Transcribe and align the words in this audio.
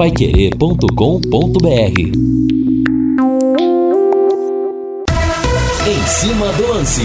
paiquerê.com.br 0.00 2.00
Em 5.86 6.02
cima 6.06 6.50
do 6.54 6.68
lance. 6.68 7.02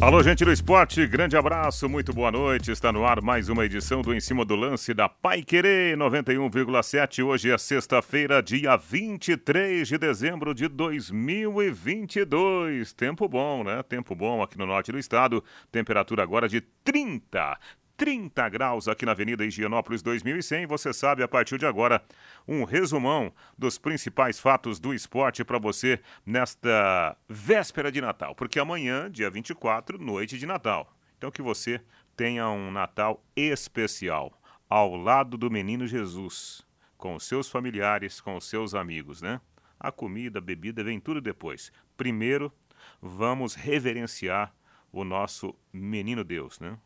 Alô, 0.00 0.20
gente 0.24 0.44
do 0.44 0.50
esporte, 0.50 1.06
grande 1.06 1.36
abraço, 1.36 1.88
muito 1.88 2.12
boa 2.12 2.32
noite. 2.32 2.72
Está 2.72 2.90
no 2.90 3.06
ar 3.06 3.22
mais 3.22 3.48
uma 3.48 3.64
edição 3.64 4.02
do 4.02 4.12
Em 4.12 4.18
Cima 4.18 4.44
do 4.44 4.56
Lance 4.56 4.92
da 4.92 5.08
Pai 5.08 5.40
Querer 5.40 5.96
91,7. 5.96 7.24
Hoje 7.24 7.52
é 7.52 7.56
sexta-feira, 7.56 8.42
dia 8.42 8.76
23 8.76 9.86
de 9.86 9.98
dezembro 9.98 10.52
de 10.52 10.66
2022. 10.66 12.92
Tempo 12.92 13.28
bom, 13.28 13.62
né? 13.62 13.84
Tempo 13.84 14.16
bom 14.16 14.42
aqui 14.42 14.58
no 14.58 14.66
norte 14.66 14.90
do 14.90 14.98
estado. 14.98 15.44
Temperatura 15.70 16.24
agora 16.24 16.48
de 16.48 16.60
30. 16.82 17.56
30 17.96 18.48
graus 18.50 18.88
aqui 18.88 19.06
na 19.06 19.12
Avenida 19.12 19.44
Higienópolis 19.44 20.02
2100. 20.02 20.66
Você 20.66 20.92
sabe, 20.92 21.22
a 21.22 21.28
partir 21.28 21.58
de 21.58 21.66
agora, 21.66 22.02
um 22.46 22.64
resumão 22.64 23.32
dos 23.56 23.78
principais 23.78 24.38
fatos 24.38 24.78
do 24.78 24.92
esporte 24.92 25.44
para 25.44 25.58
você 25.58 26.00
nesta 26.24 27.16
véspera 27.28 27.90
de 27.90 28.00
Natal. 28.00 28.34
Porque 28.34 28.58
amanhã, 28.58 29.10
dia 29.10 29.30
24, 29.30 29.98
noite 29.98 30.38
de 30.38 30.46
Natal. 30.46 30.94
Então 31.16 31.30
que 31.30 31.40
você 31.40 31.80
tenha 32.14 32.48
um 32.50 32.70
Natal 32.70 33.24
especial 33.34 34.38
ao 34.68 34.94
lado 34.96 35.38
do 35.38 35.50
menino 35.50 35.86
Jesus, 35.86 36.66
com 36.98 37.14
os 37.14 37.24
seus 37.24 37.48
familiares, 37.48 38.20
com 38.20 38.36
os 38.36 38.48
seus 38.48 38.74
amigos, 38.74 39.22
né? 39.22 39.40
A 39.78 39.92
comida, 39.92 40.38
a 40.38 40.42
bebida 40.42 40.82
vem 40.82 40.98
tudo 40.98 41.20
depois. 41.20 41.72
Primeiro, 41.96 42.52
vamos 43.00 43.54
reverenciar 43.54 44.54
o 44.92 45.04
nosso 45.04 45.54
menino 45.72 46.24
Deus, 46.24 46.58
né? 46.58 46.76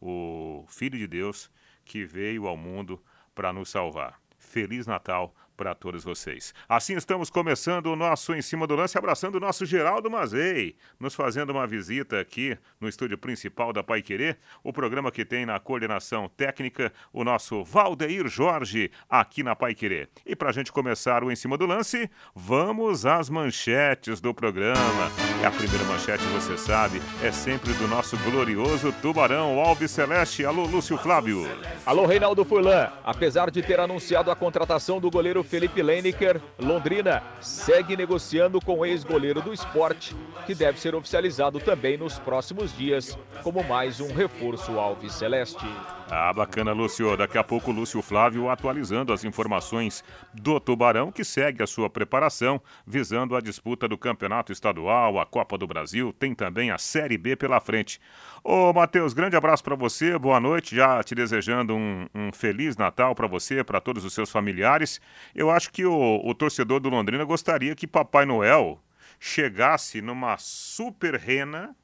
O 0.00 0.64
Filho 0.68 0.98
de 0.98 1.06
Deus 1.06 1.50
que 1.84 2.04
veio 2.04 2.46
ao 2.46 2.56
mundo 2.56 3.02
para 3.34 3.52
nos 3.52 3.70
salvar. 3.70 4.20
Feliz 4.38 4.86
Natal 4.86 5.34
para 5.58 5.74
todos 5.74 6.04
vocês. 6.04 6.54
Assim 6.68 6.94
estamos 6.94 7.28
começando 7.28 7.86
o 7.86 7.96
nosso 7.96 8.32
Em 8.32 8.40
Cima 8.40 8.64
do 8.64 8.76
Lance, 8.76 8.96
abraçando 8.96 9.34
o 9.34 9.40
nosso 9.40 9.66
Geraldo 9.66 10.08
Mazei, 10.08 10.76
nos 11.00 11.16
fazendo 11.16 11.50
uma 11.50 11.66
visita 11.66 12.20
aqui 12.20 12.56
no 12.80 12.88
estúdio 12.88 13.18
principal 13.18 13.72
da 13.72 13.82
Pai 13.82 14.00
Querer, 14.00 14.38
o 14.62 14.72
programa 14.72 15.10
que 15.10 15.24
tem 15.24 15.44
na 15.44 15.58
coordenação 15.58 16.28
técnica 16.28 16.92
o 17.12 17.24
nosso 17.24 17.64
Valdeir 17.64 18.28
Jorge, 18.28 18.92
aqui 19.10 19.42
na 19.42 19.56
Pai 19.56 19.74
Querer. 19.74 20.08
E 20.24 20.36
para 20.36 20.50
a 20.50 20.52
gente 20.52 20.70
começar 20.70 21.24
o 21.24 21.30
Em 21.30 21.36
Cima 21.36 21.58
do 21.58 21.66
Lance, 21.66 22.08
vamos 22.32 23.04
às 23.04 23.28
manchetes 23.28 24.20
do 24.20 24.32
programa. 24.32 25.10
E 25.42 25.44
a 25.44 25.50
primeira 25.50 25.84
manchete, 25.86 26.22
você 26.26 26.56
sabe, 26.56 27.02
é 27.20 27.32
sempre 27.32 27.72
do 27.72 27.88
nosso 27.88 28.16
glorioso 28.18 28.92
Tubarão 29.02 29.58
Alves 29.58 29.90
Celeste. 29.90 30.44
Alô, 30.44 30.66
Lúcio 30.66 30.96
Flávio. 30.96 31.48
Alô, 31.84 32.06
Reinaldo 32.06 32.44
Furlan. 32.44 32.92
Apesar 33.02 33.50
de 33.50 33.60
ter 33.60 33.80
anunciado 33.80 34.30
a 34.30 34.36
contratação 34.36 35.00
do 35.00 35.10
goleiro 35.10 35.42
Felipe 35.48 35.82
Leineker, 35.82 36.40
Londrina 36.58 37.22
segue 37.40 37.96
negociando 37.96 38.60
com 38.60 38.80
o 38.80 38.86
ex-goleiro 38.86 39.40
do 39.40 39.52
esporte, 39.52 40.14
que 40.46 40.54
deve 40.54 40.78
ser 40.78 40.94
oficializado 40.94 41.58
também 41.58 41.96
nos 41.96 42.18
próximos 42.18 42.76
dias, 42.76 43.18
como 43.42 43.64
mais 43.64 43.98
um 43.98 44.12
reforço 44.12 44.78
Alves 44.78 45.14
Celeste. 45.14 45.66
Ah, 46.10 46.32
bacana, 46.32 46.72
Lúcio. 46.72 47.14
Daqui 47.18 47.36
a 47.36 47.44
pouco, 47.44 47.70
Lúcio 47.70 48.00
Flávio 48.00 48.48
atualizando 48.48 49.12
as 49.12 49.24
informações 49.24 50.02
do 50.32 50.58
Tubarão, 50.58 51.12
que 51.12 51.22
segue 51.22 51.62
a 51.62 51.66
sua 51.66 51.90
preparação, 51.90 52.62
visando 52.86 53.36
a 53.36 53.42
disputa 53.42 53.86
do 53.86 53.98
Campeonato 53.98 54.50
Estadual, 54.50 55.20
a 55.20 55.26
Copa 55.26 55.58
do 55.58 55.66
Brasil, 55.66 56.10
tem 56.18 56.34
também 56.34 56.70
a 56.70 56.78
Série 56.78 57.18
B 57.18 57.36
pela 57.36 57.60
frente. 57.60 58.00
Ô, 58.42 58.72
Matheus, 58.72 59.12
grande 59.12 59.36
abraço 59.36 59.62
para 59.62 59.74
você, 59.74 60.18
boa 60.18 60.40
noite, 60.40 60.74
já 60.74 61.02
te 61.04 61.14
desejando 61.14 61.74
um, 61.76 62.06
um 62.14 62.32
Feliz 62.32 62.74
Natal 62.74 63.14
para 63.14 63.26
você, 63.26 63.62
para 63.62 63.78
todos 63.78 64.02
os 64.02 64.14
seus 64.14 64.30
familiares. 64.30 65.02
Eu 65.34 65.50
acho 65.50 65.70
que 65.70 65.84
o, 65.84 66.22
o 66.24 66.34
torcedor 66.34 66.80
do 66.80 66.88
Londrina 66.88 67.24
gostaria 67.24 67.76
que 67.76 67.86
Papai 67.86 68.24
Noel 68.24 68.80
chegasse 69.20 70.00
numa 70.00 70.38
super 70.38 71.16
rena 71.16 71.76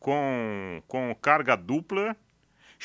com, 0.00 0.82
com 0.88 1.14
carga 1.14 1.54
dupla 1.54 2.16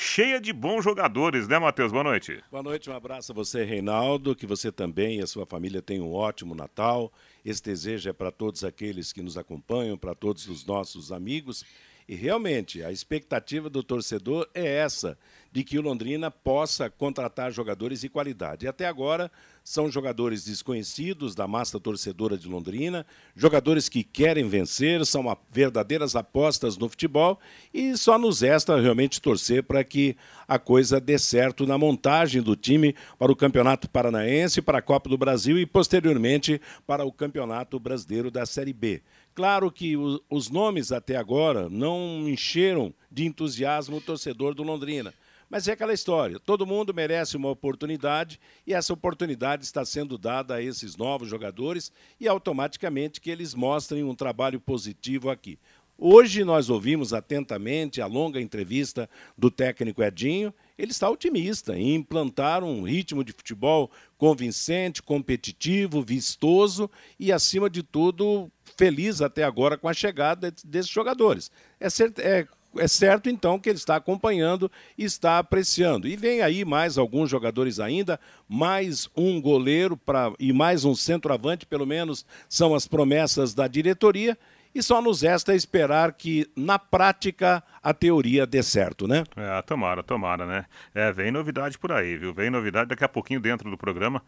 cheia 0.00 0.40
de 0.40 0.52
bons 0.52 0.84
jogadores, 0.84 1.48
né, 1.48 1.58
Matheus? 1.58 1.90
Boa 1.90 2.04
noite. 2.04 2.40
Boa 2.52 2.62
noite, 2.62 2.88
um 2.88 2.94
abraço 2.94 3.32
a 3.32 3.34
você, 3.34 3.64
Reinaldo, 3.64 4.36
que 4.36 4.46
você 4.46 4.70
também 4.70 5.18
e 5.18 5.22
a 5.22 5.26
sua 5.26 5.44
família 5.44 5.82
tenham 5.82 6.06
um 6.06 6.14
ótimo 6.14 6.54
Natal. 6.54 7.12
Esse 7.44 7.60
desejo 7.60 8.08
é 8.08 8.12
para 8.12 8.30
todos 8.30 8.62
aqueles 8.62 9.12
que 9.12 9.20
nos 9.20 9.36
acompanham, 9.36 9.98
para 9.98 10.14
todos 10.14 10.48
os 10.48 10.64
nossos 10.64 11.10
amigos. 11.10 11.64
E 12.08 12.14
realmente, 12.14 12.80
a 12.84 12.92
expectativa 12.92 13.68
do 13.68 13.82
torcedor 13.82 14.48
é 14.54 14.64
essa, 14.64 15.18
de 15.50 15.64
que 15.64 15.76
o 15.76 15.82
Londrina 15.82 16.30
possa 16.30 16.88
contratar 16.88 17.50
jogadores 17.50 18.00
de 18.00 18.08
qualidade. 18.08 18.66
E 18.66 18.68
até 18.68 18.86
agora 18.86 19.28
são 19.68 19.90
jogadores 19.90 20.44
desconhecidos 20.44 21.34
da 21.34 21.46
massa 21.46 21.78
torcedora 21.78 22.38
de 22.38 22.48
Londrina, 22.48 23.04
jogadores 23.36 23.86
que 23.86 24.02
querem 24.02 24.48
vencer, 24.48 25.04
são 25.04 25.36
verdadeiras 25.50 26.16
apostas 26.16 26.78
no 26.78 26.88
futebol 26.88 27.38
e 27.72 27.94
só 27.94 28.18
nos 28.18 28.40
resta 28.40 28.80
realmente 28.80 29.20
torcer 29.20 29.62
para 29.62 29.84
que 29.84 30.16
a 30.48 30.58
coisa 30.58 30.98
dê 30.98 31.18
certo 31.18 31.66
na 31.66 31.76
montagem 31.76 32.40
do 32.40 32.56
time 32.56 32.94
para 33.18 33.30
o 33.30 33.36
Campeonato 33.36 33.90
Paranaense, 33.90 34.62
para 34.62 34.78
a 34.78 34.82
Copa 34.82 35.10
do 35.10 35.18
Brasil 35.18 35.58
e 35.58 35.66
posteriormente 35.66 36.58
para 36.86 37.04
o 37.04 37.12
Campeonato 37.12 37.78
Brasileiro 37.78 38.30
da 38.30 38.46
Série 38.46 38.72
B. 38.72 39.02
Claro 39.34 39.70
que 39.70 39.98
os 39.98 40.48
nomes 40.48 40.92
até 40.92 41.14
agora 41.14 41.68
não 41.68 42.26
encheram 42.26 42.94
de 43.12 43.26
entusiasmo 43.26 43.98
o 43.98 44.00
torcedor 44.00 44.54
do 44.54 44.62
Londrina. 44.62 45.12
Mas 45.48 45.66
é 45.66 45.72
aquela 45.72 45.94
história: 45.94 46.38
todo 46.38 46.66
mundo 46.66 46.92
merece 46.92 47.36
uma 47.36 47.48
oportunidade 47.50 48.38
e 48.66 48.74
essa 48.74 48.92
oportunidade 48.92 49.64
está 49.64 49.84
sendo 49.84 50.18
dada 50.18 50.54
a 50.54 50.62
esses 50.62 50.96
novos 50.96 51.28
jogadores 51.28 51.90
e 52.20 52.28
automaticamente 52.28 53.20
que 53.20 53.30
eles 53.30 53.54
mostrem 53.54 54.04
um 54.04 54.14
trabalho 54.14 54.60
positivo 54.60 55.30
aqui. 55.30 55.58
Hoje 56.00 56.44
nós 56.44 56.70
ouvimos 56.70 57.12
atentamente 57.12 58.00
a 58.00 58.06
longa 58.06 58.40
entrevista 58.40 59.10
do 59.36 59.50
técnico 59.50 60.00
Edinho. 60.00 60.54
Ele 60.78 60.92
está 60.92 61.10
otimista 61.10 61.76
em 61.76 61.96
implantar 61.96 62.62
um 62.62 62.84
ritmo 62.84 63.24
de 63.24 63.32
futebol 63.32 63.90
convincente, 64.16 65.02
competitivo, 65.02 66.00
vistoso 66.00 66.88
e, 67.18 67.32
acima 67.32 67.68
de 67.68 67.82
tudo, 67.82 68.48
feliz 68.76 69.20
até 69.20 69.42
agora 69.42 69.76
com 69.76 69.88
a 69.88 69.92
chegada 69.92 70.54
desses 70.64 70.88
jogadores. 70.88 71.50
É, 71.80 71.88
é, 72.22 72.46
é 72.78 72.88
certo, 72.88 73.28
então, 73.28 73.58
que 73.58 73.68
ele 73.68 73.78
está 73.78 73.96
acompanhando 73.96 74.70
e 74.96 75.04
está 75.04 75.38
apreciando. 75.38 76.08
E 76.08 76.16
vem 76.16 76.42
aí 76.42 76.64
mais 76.64 76.98
alguns 76.98 77.30
jogadores 77.30 77.80
ainda, 77.80 78.18
mais 78.48 79.08
um 79.16 79.40
goleiro 79.40 79.96
pra, 79.96 80.32
e 80.38 80.52
mais 80.52 80.84
um 80.84 80.94
centroavante, 80.94 81.66
pelo 81.66 81.86
menos 81.86 82.24
são 82.48 82.74
as 82.74 82.86
promessas 82.86 83.54
da 83.54 83.68
diretoria 83.68 84.36
e 84.74 84.82
só 84.82 85.00
nos 85.00 85.22
resta 85.22 85.54
esperar 85.54 86.12
que, 86.12 86.46
na 86.54 86.78
prática, 86.78 87.62
a 87.82 87.94
teoria 87.94 88.46
dê 88.46 88.62
certo, 88.62 89.08
né? 89.08 89.24
É, 89.36 89.62
tomara, 89.62 90.02
tomara, 90.02 90.46
né? 90.46 90.66
É, 90.94 91.10
vem 91.12 91.30
novidade 91.30 91.78
por 91.78 91.90
aí, 91.90 92.16
viu? 92.16 92.34
Vem 92.34 92.50
novidade 92.50 92.88
daqui 92.88 93.04
a 93.04 93.08
pouquinho 93.08 93.40
dentro 93.40 93.70
do 93.70 93.76
programa. 93.76 94.22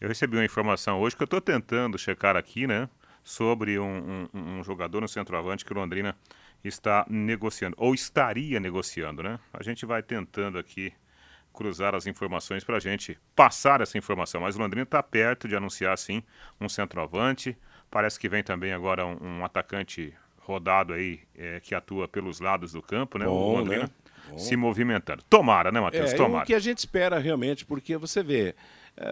Eu 0.00 0.08
recebi 0.08 0.36
uma 0.36 0.44
informação 0.44 1.00
hoje 1.00 1.16
que 1.16 1.22
eu 1.22 1.26
estou 1.26 1.40
tentando 1.40 1.98
checar 1.98 2.36
aqui, 2.36 2.66
né? 2.66 2.88
Sobre 3.24 3.78
um, 3.78 4.28
um, 4.32 4.58
um 4.58 4.64
jogador 4.64 5.00
no 5.00 5.08
centroavante 5.08 5.64
que 5.64 5.72
o 5.72 5.76
Londrina 5.76 6.16
está 6.62 7.06
negociando, 7.08 7.76
ou 7.78 7.94
estaria 7.94 8.58
negociando, 8.58 9.22
né? 9.22 9.38
A 9.52 9.62
gente 9.62 9.86
vai 9.86 10.02
tentando 10.02 10.58
aqui 10.58 10.92
cruzar 11.52 11.94
as 11.94 12.06
informações 12.06 12.62
para 12.62 12.76
a 12.76 12.80
gente 12.80 13.18
passar 13.34 13.80
essa 13.80 13.98
informação. 13.98 14.40
Mas 14.40 14.56
o 14.56 14.60
Londrina 14.60 14.84
está 14.84 15.02
perto 15.02 15.48
de 15.48 15.56
anunciar, 15.56 15.96
sim, 15.98 16.22
um 16.60 16.68
centroavante. 16.68 17.56
Parece 17.90 18.18
que 18.18 18.28
vem 18.28 18.42
também 18.42 18.72
agora 18.72 19.04
um, 19.04 19.18
um 19.20 19.44
atacante 19.44 20.14
rodado 20.38 20.92
aí 20.92 21.20
é, 21.36 21.60
que 21.60 21.74
atua 21.74 22.06
pelos 22.06 22.40
lados 22.40 22.72
do 22.72 22.80
campo, 22.80 23.18
né? 23.18 23.26
Bom, 23.26 23.32
o 23.32 23.58
Londrina 23.58 23.90
né? 24.30 24.38
se 24.38 24.56
movimentando. 24.56 25.22
Tomara, 25.28 25.72
né, 25.72 25.80
Matheus? 25.80 26.12
É, 26.12 26.16
Tomara. 26.16 26.44
o 26.44 26.46
que 26.46 26.54
a 26.54 26.58
gente 26.58 26.78
espera 26.78 27.18
realmente, 27.18 27.66
porque 27.66 27.96
você 27.96 28.22
vê, 28.22 28.48
é, 28.48 28.54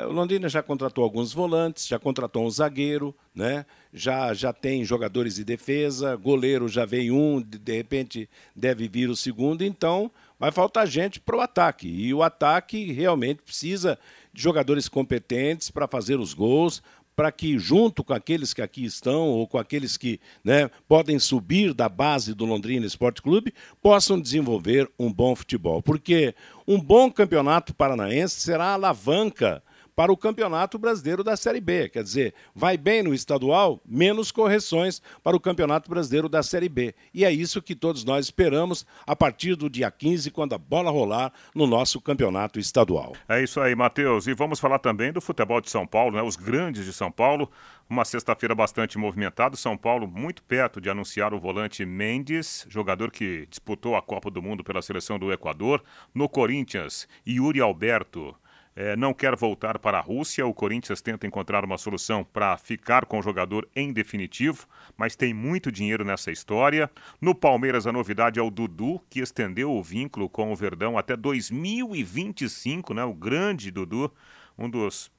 o 0.09 0.13
Londrina 0.13 0.49
já 0.49 0.63
contratou 0.63 1.05
alguns 1.05 1.33
volantes, 1.33 1.87
já 1.87 1.99
contratou 1.99 2.45
um 2.45 2.51
zagueiro, 2.51 3.15
né? 3.35 3.65
já, 3.97 4.35
já 4.35 4.53
tem 4.53 4.85
jogadores 4.85 5.37
de 5.37 5.45
defesa, 5.45 6.15
goleiro 6.17 6.69
já 6.69 6.85
veio 6.85 7.17
um, 7.17 7.41
de, 7.41 7.59
de 7.59 7.77
repente 7.77 8.29
deve 8.55 8.87
vir 8.89 9.09
o 9.09 9.17
segundo, 9.17 9.63
então 9.65 10.11
vai 10.39 10.53
faltar 10.53 10.87
gente 10.87 11.19
para 11.19 11.37
o 11.37 11.41
ataque. 11.41 11.89
E 11.89 12.13
o 12.13 12.23
ataque 12.23 12.93
realmente 12.93 13.43
precisa 13.43 13.99
de 14.33 14.43
jogadores 14.43 14.87
competentes 14.87 15.71
para 15.71 15.89
fazer 15.89 16.21
os 16.21 16.35
gols, 16.35 16.83
para 17.17 17.33
que, 17.33 17.59
junto 17.59 18.05
com 18.05 18.13
aqueles 18.13 18.53
que 18.53 18.61
aqui 18.61 18.85
estão, 18.85 19.29
ou 19.29 19.47
com 19.47 19.57
aqueles 19.57 19.97
que 19.97 20.21
né, 20.45 20.71
podem 20.87 21.19
subir 21.19 21.73
da 21.73 21.89
base 21.89 22.35
do 22.35 22.45
Londrina 22.45 22.85
Esporte 22.85 23.23
Clube, 23.23 23.55
possam 23.81 24.21
desenvolver 24.21 24.91
um 24.99 25.11
bom 25.11 25.35
futebol. 25.35 25.81
Porque 25.81 26.35
um 26.69 26.79
bom 26.79 27.11
campeonato 27.11 27.75
paranaense 27.75 28.39
será 28.39 28.67
a 28.67 28.75
alavanca 28.75 29.63
para 29.97 30.13
o 30.13 30.17
Campeonato 30.17 30.79
Brasileiro 30.79 31.25
da 31.25 31.39
Série 31.39 31.61
B. 31.61 31.89
Quer 31.89 32.03
dizer, 32.03 32.35
vai 32.55 32.77
bem 32.77 33.03
no 33.03 33.15
estadual, 33.15 33.81
menos 33.87 34.31
correções 34.31 35.01
para 35.25 35.35
o 35.35 35.41
Campeonato 35.41 35.89
Brasileiro 35.89 36.29
da 36.29 36.43
Série 36.43 36.69
B. 36.69 36.95
E 37.15 37.25
é 37.25 37.33
isso 37.33 37.63
que 37.63 37.75
todos 37.75 38.05
nós 38.05 38.27
esperamos 38.27 38.85
a 39.07 39.17
partir 39.17 39.57
do 39.57 39.71
dia 39.71 39.91
15, 39.91 40.31
quando 40.31 40.55
a 40.55 40.59
bola 40.59 40.91
rolar 40.91 41.33
no 41.55 41.67
nosso 41.67 41.99
campeonato 41.99 42.59
estadual. 42.59 43.15
É 43.27 43.43
isso 43.43 43.59
aí, 43.59 43.75
Matheus. 43.75 44.27
E 44.27 44.35
vamos 44.35 44.61
falar 44.61 44.79
também 44.79 45.11
do 45.11 45.21
futebol 45.23 45.63
de 45.63 45.71
São 45.71 45.87
Paulo, 45.87 46.15
né? 46.15 46.23
Os 46.23 46.37
grandes 46.37 46.85
de 46.85 46.93
São 46.93 47.11
Paulo. 47.11 47.51
Uma 47.89 48.05
sexta-feira 48.05 48.55
bastante 48.55 48.99
movimentada. 48.99 49.57
São 49.57 49.79
Paulo 49.79 50.07
muito 50.07 50.43
perto 50.43 50.79
de 50.79 50.91
anunciar 50.91 51.33
o 51.33 51.41
volante 51.41 51.87
Mendes, 51.87 52.67
jogador 52.69 53.11
que 53.11 53.47
disputou 53.49 53.97
a 53.97 54.03
Copa 54.03 54.31
do 54.31 54.43
Mundo 54.43 54.63
pela 54.63 54.83
seleção 54.83 55.19
do 55.19 55.33
Equador. 55.33 55.83
No 56.13 56.29
Corinthians, 56.29 57.09
Yuri 57.27 57.61
Alberto 57.63 58.37
é, 58.77 58.95
não 58.95 59.15
quer 59.15 59.35
voltar 59.35 59.79
para 59.79 59.99
a 59.99 60.03
Rússia. 60.03 60.47
O 60.47 60.53
Corinthians 60.53 61.01
tenta 61.01 61.27
encontrar 61.27 61.65
uma 61.65 61.79
solução 61.79 62.23
para 62.23 62.59
ficar 62.59 63.07
com 63.07 63.19
o 63.19 63.23
jogador 63.23 63.67
em 63.75 63.91
definitivo, 63.91 64.67
mas 64.97 65.17
tem 65.17 65.33
muito 65.33 65.73
dinheiro 65.73 66.05
nessa 66.05 66.31
história. 66.31 66.91
No 67.19 67.35
Palmeiras, 67.35 67.87
a 67.87 67.93
novidade 67.93 68.39
é 68.39 68.43
o 68.43 68.51
Dudu, 68.51 69.01
que 69.09 69.21
estendeu 69.21 69.73
o 69.73 69.83
vínculo 69.83 70.29
com 70.29 70.53
o 70.53 70.57
Verdão 70.57 70.99
até 70.99 71.17
2025, 71.17 72.93
né? 72.93 73.03
O 73.03 73.15
grande 73.15 73.71
Dudu, 73.71 74.13
um 74.59 74.69
dos 74.69 75.11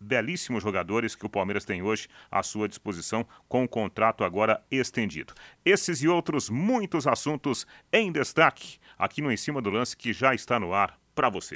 belíssimos 0.00 0.62
jogadores 0.62 1.14
que 1.14 1.24
o 1.24 1.30
Palmeiras 1.30 1.64
tem 1.64 1.82
hoje 1.82 2.08
à 2.30 2.42
sua 2.42 2.68
disposição, 2.68 3.24
com 3.48 3.64
o 3.64 3.68
contrato 3.68 4.24
agora 4.24 4.60
estendido. 4.70 5.32
Esses 5.64 6.02
e 6.02 6.08
outros 6.08 6.50
muitos 6.50 7.06
assuntos 7.06 7.64
em 7.92 8.10
destaque 8.10 8.78
aqui 8.98 9.22
no 9.22 9.32
Em 9.32 9.36
Cima 9.36 9.62
do 9.62 9.70
Lance, 9.70 9.96
que 9.96 10.12
já 10.12 10.34
está 10.34 10.58
no 10.58 10.74
ar 10.74 10.98
para 11.14 11.30
você. 11.30 11.54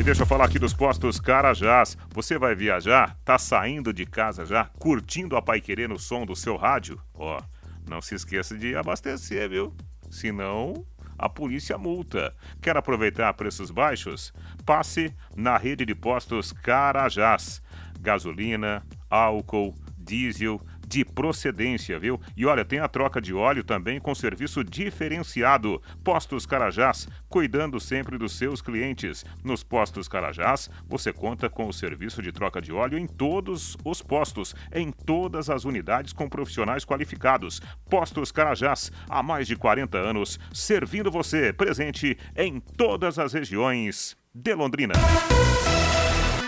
E 0.00 0.02
deixa 0.02 0.22
eu 0.22 0.26
falar 0.26 0.46
aqui 0.46 0.58
dos 0.58 0.72
postos 0.72 1.20
Carajás. 1.20 1.94
Você 2.14 2.38
vai 2.38 2.54
viajar? 2.54 3.18
Tá 3.22 3.36
saindo 3.36 3.92
de 3.92 4.06
casa 4.06 4.46
já? 4.46 4.64
Curtindo 4.78 5.36
a 5.36 5.42
Pai 5.42 5.60
Querer 5.60 5.90
no 5.90 5.98
som 5.98 6.24
do 6.24 6.34
seu 6.34 6.56
rádio? 6.56 6.98
Ó, 7.12 7.38
não 7.86 8.00
se 8.00 8.14
esqueça 8.14 8.56
de 8.56 8.74
abastecer, 8.74 9.50
viu? 9.50 9.74
Senão, 10.10 10.86
a 11.18 11.28
polícia 11.28 11.76
multa. 11.76 12.34
Quer 12.62 12.78
aproveitar 12.78 13.34
preços 13.34 13.70
baixos? 13.70 14.32
Passe 14.64 15.14
na 15.36 15.58
rede 15.58 15.84
de 15.84 15.94
postos 15.94 16.50
Carajás. 16.50 17.62
Gasolina, 18.00 18.82
álcool, 19.10 19.74
diesel, 19.98 20.62
de 20.90 21.04
procedência, 21.04 22.00
viu? 22.00 22.20
E 22.36 22.44
olha, 22.44 22.64
tem 22.64 22.80
a 22.80 22.88
troca 22.88 23.20
de 23.20 23.32
óleo 23.32 23.62
também 23.62 24.00
com 24.00 24.12
serviço 24.12 24.64
diferenciado. 24.64 25.80
Postos 26.02 26.44
Carajás, 26.44 27.08
cuidando 27.28 27.78
sempre 27.78 28.18
dos 28.18 28.36
seus 28.36 28.60
clientes. 28.60 29.24
Nos 29.44 29.62
Postos 29.62 30.08
Carajás, 30.08 30.68
você 30.88 31.12
conta 31.12 31.48
com 31.48 31.68
o 31.68 31.72
serviço 31.72 32.20
de 32.20 32.32
troca 32.32 32.60
de 32.60 32.72
óleo 32.72 32.98
em 32.98 33.06
todos 33.06 33.76
os 33.84 34.02
postos, 34.02 34.52
em 34.72 34.90
todas 34.90 35.48
as 35.48 35.64
unidades 35.64 36.12
com 36.12 36.28
profissionais 36.28 36.84
qualificados. 36.84 37.62
Postos 37.88 38.32
Carajás, 38.32 38.90
há 39.08 39.22
mais 39.22 39.46
de 39.46 39.54
40 39.54 39.96
anos, 39.96 40.40
servindo 40.52 41.08
você, 41.08 41.52
presente 41.52 42.18
em 42.36 42.58
todas 42.58 43.16
as 43.16 43.32
regiões 43.32 44.16
de 44.34 44.54
Londrina. 44.54 44.94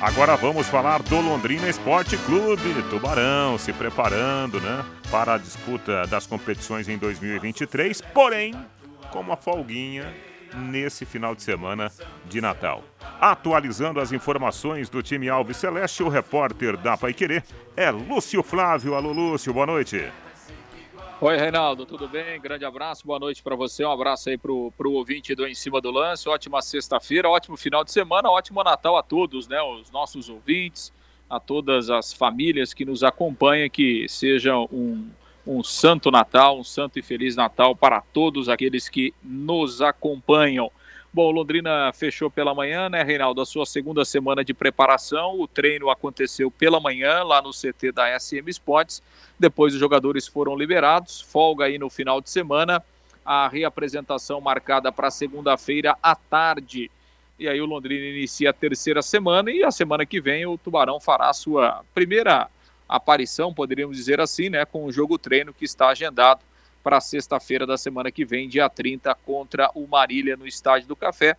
Agora 0.02 0.34
vamos 0.34 0.66
falar 0.66 1.00
do 1.00 1.20
Londrina 1.20 1.68
Esporte 1.68 2.16
Clube, 2.16 2.82
Tubarão, 2.90 3.56
se 3.56 3.72
preparando, 3.72 4.60
né, 4.60 4.84
para 5.12 5.34
a 5.34 5.38
disputa 5.38 6.04
das 6.08 6.26
competições 6.26 6.88
em 6.88 6.98
2023, 6.98 8.00
porém, 8.12 8.52
com 9.12 9.20
uma 9.20 9.36
folguinha 9.36 10.12
nesse 10.56 11.04
final 11.04 11.36
de 11.36 11.44
semana 11.44 11.88
de 12.24 12.40
Natal. 12.40 12.82
Atualizando 13.20 14.00
as 14.00 14.10
informações 14.10 14.88
do 14.88 15.04
time 15.04 15.28
Alves 15.28 15.58
Celeste, 15.58 16.02
o 16.02 16.08
repórter 16.08 16.76
da 16.76 16.96
Paiquerê 16.96 17.40
é 17.76 17.88
Lúcio 17.92 18.42
Flávio. 18.42 18.96
Alô, 18.96 19.12
Lúcio, 19.12 19.54
boa 19.54 19.66
noite. 19.66 20.10
Oi, 21.24 21.36
Reinaldo, 21.36 21.86
tudo 21.86 22.08
bem? 22.08 22.40
Grande 22.40 22.64
abraço, 22.64 23.06
boa 23.06 23.16
noite 23.16 23.44
para 23.44 23.54
você. 23.54 23.84
Um 23.84 23.92
abraço 23.92 24.28
aí 24.28 24.36
pro, 24.36 24.72
pro 24.76 24.90
ouvinte 24.90 25.36
do 25.36 25.46
Em 25.46 25.54
Cima 25.54 25.80
do 25.80 25.88
Lance. 25.88 26.28
Ótima 26.28 26.60
sexta-feira, 26.60 27.30
ótimo 27.30 27.56
final 27.56 27.84
de 27.84 27.92
semana, 27.92 28.28
ótimo 28.28 28.60
Natal 28.64 28.96
a 28.96 29.04
todos, 29.04 29.46
né? 29.46 29.62
Os 29.62 29.88
nossos 29.92 30.28
ouvintes, 30.28 30.92
a 31.30 31.38
todas 31.38 31.90
as 31.90 32.12
famílias 32.12 32.74
que 32.74 32.84
nos 32.84 33.04
acompanham, 33.04 33.70
que 33.70 34.04
seja 34.08 34.58
um, 34.58 35.08
um 35.46 35.62
santo 35.62 36.10
Natal, 36.10 36.58
um 36.58 36.64
santo 36.64 36.98
e 36.98 37.02
feliz 37.02 37.36
Natal 37.36 37.76
para 37.76 38.00
todos 38.00 38.48
aqueles 38.48 38.88
que 38.88 39.14
nos 39.22 39.80
acompanham. 39.80 40.72
Bom, 41.14 41.30
Londrina 41.30 41.92
fechou 41.92 42.30
pela 42.30 42.54
manhã, 42.54 42.88
né, 42.88 43.02
Reinaldo? 43.02 43.42
A 43.42 43.46
sua 43.46 43.66
segunda 43.66 44.02
semana 44.04 44.42
de 44.42 44.54
preparação. 44.54 45.38
O 45.38 45.46
treino 45.46 45.90
aconteceu 45.90 46.50
pela 46.50 46.80
manhã 46.80 47.22
lá 47.22 47.42
no 47.42 47.50
CT 47.50 47.92
da 47.92 48.18
SM 48.18 48.48
Sports 48.48 49.02
depois 49.42 49.74
os 49.74 49.80
jogadores 49.80 50.28
foram 50.28 50.56
liberados, 50.56 51.20
folga 51.20 51.64
aí 51.64 51.76
no 51.76 51.90
final 51.90 52.20
de 52.20 52.30
semana, 52.30 52.80
a 53.24 53.48
reapresentação 53.48 54.40
marcada 54.40 54.92
para 54.92 55.10
segunda-feira 55.10 55.96
à 56.00 56.14
tarde. 56.14 56.88
E 57.36 57.48
aí 57.48 57.60
o 57.60 57.66
Londrina 57.66 58.06
inicia 58.06 58.50
a 58.50 58.52
terceira 58.52 59.02
semana 59.02 59.50
e 59.50 59.64
a 59.64 59.72
semana 59.72 60.06
que 60.06 60.20
vem 60.20 60.46
o 60.46 60.56
Tubarão 60.56 61.00
fará 61.00 61.28
a 61.28 61.32
sua 61.32 61.84
primeira 61.92 62.48
aparição, 62.88 63.52
poderíamos 63.52 63.96
dizer 63.96 64.20
assim, 64.20 64.48
né, 64.48 64.64
com 64.64 64.84
o 64.84 64.92
jogo 64.92 65.18
treino 65.18 65.52
que 65.52 65.64
está 65.64 65.88
agendado 65.88 66.40
para 66.82 67.00
sexta-feira 67.00 67.66
da 67.66 67.78
semana 67.78 68.10
que 68.10 68.24
vem, 68.24 68.48
dia 68.48 68.68
30, 68.68 69.14
contra 69.24 69.70
o 69.74 69.86
Marília 69.86 70.36
no 70.36 70.46
Estádio 70.46 70.88
do 70.88 70.96
Café. 70.96 71.36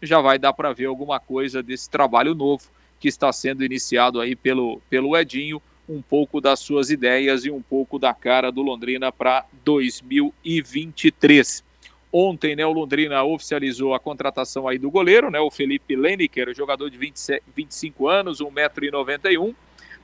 Já 0.00 0.20
vai 0.20 0.38
dar 0.38 0.52
para 0.52 0.72
ver 0.72 0.86
alguma 0.86 1.18
coisa 1.18 1.62
desse 1.62 1.88
trabalho 1.88 2.34
novo 2.34 2.64
que 3.00 3.08
está 3.08 3.32
sendo 3.32 3.64
iniciado 3.64 4.20
aí 4.20 4.36
pelo, 4.36 4.80
pelo 4.88 5.16
Edinho 5.16 5.60
um 5.88 6.00
pouco 6.00 6.40
das 6.40 6.60
suas 6.60 6.90
ideias 6.90 7.44
e 7.44 7.50
um 7.50 7.60
pouco 7.60 7.98
da 7.98 8.14
cara 8.14 8.52
do 8.52 8.62
Londrina 8.62 9.10
para 9.10 9.44
2023. 9.64 11.64
Ontem, 12.12 12.54
né, 12.54 12.64
o 12.64 12.72
Londrina 12.72 13.24
oficializou 13.24 13.94
a 13.94 14.00
contratação 14.00 14.68
aí 14.68 14.78
do 14.78 14.90
goleiro, 14.90 15.30
né, 15.30 15.40
o 15.40 15.50
Felipe 15.50 15.96
Leniker, 15.96 16.54
jogador 16.54 16.90
de 16.90 16.98
27, 16.98 17.42
25 17.54 18.06
anos, 18.06 18.40
1,91m, 18.40 19.54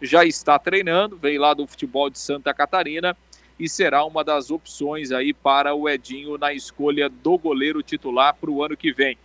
já 0.01 0.25
está 0.25 0.59
treinando, 0.59 1.17
veio 1.17 1.41
lá 1.41 1.53
do 1.53 1.67
futebol 1.67 2.09
de 2.09 2.19
Santa 2.19 2.55
Catarina 2.55 3.17
e 3.59 3.69
será 3.69 4.05
uma 4.05 4.23
das 4.23 4.51
opções 4.51 5.11
aí 5.11 5.33
para 5.33 5.75
o 5.75 5.89
Edinho 5.89 6.39
na 6.39 6.53
escolha 6.53 7.09
do 7.09 7.37
goleiro 7.37 7.83
titular 7.83 8.35
para 8.35 8.51
o 8.51 8.63
ano 8.63 8.77
que 8.77 8.93
vem. 8.93 9.19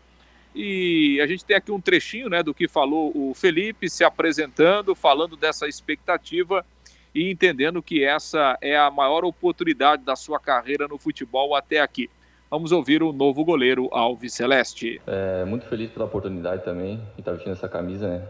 E 0.56 1.20
a 1.22 1.28
gente 1.28 1.44
tem 1.46 1.56
aqui 1.56 1.72
um 1.72 1.82
trechinho 1.82 2.30
né, 2.30 2.44
do 2.44 2.54
que 2.54 2.68
falou 2.68 3.12
o 3.16 3.34
Felipe 3.34 3.90
se 3.90 4.04
apresentando, 4.04 4.94
falando 4.94 5.36
dessa 5.36 5.68
expectativa 5.68 6.66
e 7.14 7.30
entendendo 7.30 7.82
que 7.82 8.04
essa 8.04 8.58
é 8.62 8.78
a 8.78 8.90
maior 8.90 9.24
oportunidade 9.24 10.04
da 10.04 10.16
sua 10.16 10.40
carreira 10.40 10.88
no 10.88 10.98
futebol 10.98 11.56
até 11.56 11.80
aqui. 11.80 12.10
Vamos 12.50 12.72
ouvir 12.72 13.02
o 13.02 13.12
novo 13.12 13.44
goleiro 13.44 13.90
Alves 13.92 14.34
Celeste. 14.34 15.02
É, 15.08 15.44
muito 15.44 15.66
feliz 15.66 15.90
pela 15.90 16.06
oportunidade 16.06 16.64
também 16.64 16.98
de 17.16 17.22
estar 17.22 17.32
vestindo 17.32 17.54
essa 17.54 17.68
camisa, 17.68 18.08
né? 18.08 18.28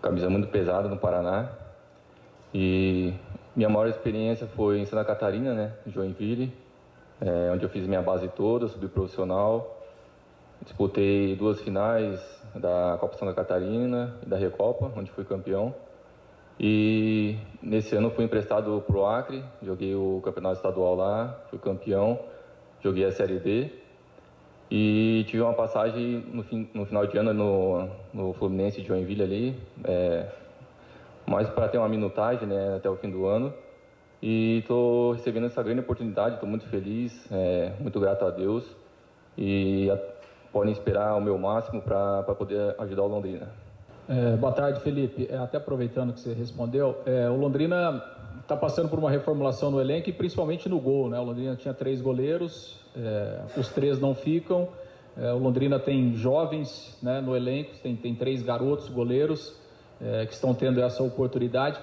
Camisa 0.00 0.30
muito 0.30 0.48
pesada 0.48 0.88
no 0.88 0.96
Paraná. 0.96 1.50
E 2.54 3.12
minha 3.56 3.68
maior 3.68 3.88
experiência 3.88 4.46
foi 4.46 4.78
em 4.78 4.86
Santa 4.86 5.04
Catarina, 5.04 5.52
né? 5.52 5.72
Joinville, 5.86 6.52
é, 7.20 7.50
onde 7.52 7.64
eu 7.64 7.68
fiz 7.68 7.86
minha 7.86 8.00
base 8.02 8.28
toda, 8.28 8.68
subi 8.68 8.88
profissional 8.88 9.74
Disputei 10.64 11.36
duas 11.36 11.60
finais 11.60 12.18
da 12.54 12.96
Copa 12.98 13.18
Santa 13.18 13.34
Catarina 13.34 14.16
e 14.22 14.26
da 14.26 14.36
Recopa, 14.36 14.90
onde 14.96 15.10
fui 15.10 15.24
campeão. 15.24 15.74
E 16.58 17.36
nesse 17.62 17.94
ano 17.94 18.10
fui 18.10 18.24
emprestado 18.24 18.82
para 18.86 18.96
o 18.96 19.04
Acre, 19.04 19.44
joguei 19.62 19.94
o 19.94 20.22
campeonato 20.24 20.56
estadual 20.56 20.94
lá, 20.94 21.38
fui 21.50 21.58
campeão, 21.58 22.18
joguei 22.82 23.04
a 23.04 23.12
Série 23.12 23.38
D. 23.38 23.70
E 24.70 25.24
tive 25.26 25.42
uma 25.42 25.52
passagem 25.52 26.24
no, 26.32 26.42
fim, 26.42 26.68
no 26.72 26.86
final 26.86 27.06
de 27.06 27.18
ano 27.18 27.34
no, 27.34 27.90
no 28.12 28.32
Fluminense 28.32 28.80
de 28.80 28.88
Joinville 28.88 29.22
ali, 29.22 29.56
é, 29.84 30.26
mais 31.26 31.48
para 31.48 31.68
ter 31.68 31.78
uma 31.78 31.88
minutagem 31.88 32.46
né, 32.46 32.76
até 32.76 32.88
o 32.88 32.96
fim 32.96 33.10
do 33.10 33.26
ano. 33.26 33.52
E 34.22 34.58
estou 34.60 35.12
recebendo 35.12 35.46
essa 35.46 35.62
grande 35.62 35.80
oportunidade, 35.80 36.34
estou 36.36 36.48
muito 36.48 36.66
feliz, 36.68 37.26
é, 37.30 37.72
muito 37.78 38.00
grato 38.00 38.24
a 38.24 38.30
Deus. 38.30 38.64
E 39.36 39.90
podem 40.52 40.72
esperar 40.72 41.14
o 41.16 41.20
meu 41.20 41.36
máximo 41.36 41.82
para 41.82 42.22
poder 42.22 42.74
ajudar 42.78 43.02
o 43.02 43.08
Londrina. 43.08 43.48
É, 44.08 44.36
boa 44.36 44.52
tarde, 44.52 44.80
Felipe. 44.80 45.26
É, 45.30 45.36
até 45.36 45.58
aproveitando 45.58 46.12
que 46.12 46.20
você 46.20 46.32
respondeu, 46.32 46.96
é, 47.04 47.28
o 47.28 47.36
Londrina 47.36 48.02
está 48.40 48.56
passando 48.56 48.88
por 48.88 48.98
uma 48.98 49.10
reformulação 49.10 49.70
no 49.70 49.80
elenco 49.80 50.08
e 50.10 50.12
principalmente 50.12 50.68
no 50.68 50.78
gol. 50.78 51.08
Né? 51.08 51.18
O 51.18 51.24
Londrina 51.24 51.56
tinha 51.56 51.74
três 51.74 52.00
goleiros, 52.00 52.78
é, 52.96 53.40
os 53.56 53.68
três 53.70 53.98
não 53.98 54.14
ficam. 54.14 54.68
É, 55.16 55.32
o 55.32 55.38
Londrina 55.38 55.78
tem 55.78 56.14
jovens 56.14 56.98
né, 57.02 57.20
no 57.20 57.36
elenco, 57.36 57.70
tem, 57.82 57.96
tem 57.96 58.14
três 58.14 58.42
garotos 58.42 58.88
goleiros 58.88 59.54
é, 60.00 60.26
que 60.26 60.32
estão 60.34 60.54
tendo 60.54 60.82
essa 60.82 61.02
oportunidade. 61.02 61.78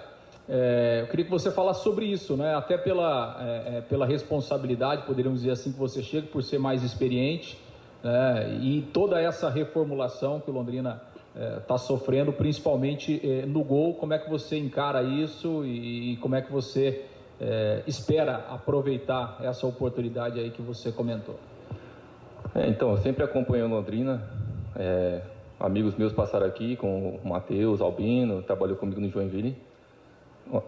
eu 0.99 1.07
queria 1.07 1.25
que 1.25 1.31
você 1.31 1.49
falasse 1.51 1.83
sobre 1.83 2.05
isso, 2.05 2.35
né? 2.35 2.55
até 2.55 2.77
pela, 2.77 3.37
pela 3.87 4.05
responsabilidade, 4.05 5.03
poderíamos 5.03 5.41
dizer 5.41 5.51
assim, 5.51 5.71
que 5.71 5.79
você 5.79 6.03
chega 6.03 6.27
por 6.27 6.43
ser 6.43 6.57
mais 6.57 6.83
experiente 6.83 7.57
né? 8.03 8.57
E 8.61 8.81
toda 8.93 9.21
essa 9.21 9.49
reformulação 9.49 10.39
que 10.39 10.49
o 10.49 10.53
Londrina 10.53 11.01
está 11.59 11.75
é, 11.75 11.77
sofrendo, 11.77 12.33
principalmente 12.33 13.21
é, 13.23 13.45
no 13.45 13.63
gol. 13.63 13.93
Como 13.95 14.13
é 14.13 14.19
que 14.19 14.29
você 14.29 14.57
encara 14.57 15.01
isso 15.03 15.63
e, 15.65 16.13
e 16.13 16.17
como 16.17 16.35
é 16.35 16.41
que 16.41 16.51
você 16.51 17.05
é, 17.39 17.83
espera 17.87 18.45
aproveitar 18.49 19.37
essa 19.41 19.65
oportunidade 19.65 20.39
aí 20.39 20.49
que 20.51 20.61
você 20.61 20.91
comentou? 20.91 21.39
É, 22.55 22.67
então, 22.67 22.91
eu 22.91 22.97
sempre 22.97 23.23
acompanho 23.23 23.67
Londrina. 23.67 24.21
É, 24.75 25.21
amigos 25.61 25.95
meus 25.95 26.11
passaram 26.11 26.45
aqui, 26.45 26.75
com 26.75 27.19
o 27.23 27.27
Matheus, 27.27 27.81
Albino, 27.81 28.41
trabalhou 28.41 28.75
comigo 28.75 28.99
no 28.99 29.09
Joinville. 29.09 29.55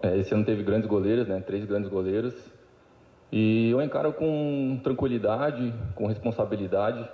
É, 0.02 0.16
esse 0.16 0.32
ano 0.32 0.44
teve 0.44 0.62
grandes 0.62 0.88
goleiros, 0.88 1.26
né? 1.26 1.40
Três 1.40 1.64
grandes 1.64 1.90
goleiros. 1.90 2.34
E 3.30 3.70
eu 3.70 3.82
encaro 3.82 4.12
com 4.12 4.80
tranquilidade, 4.82 5.74
com 5.94 6.06
responsabilidade. 6.06 7.06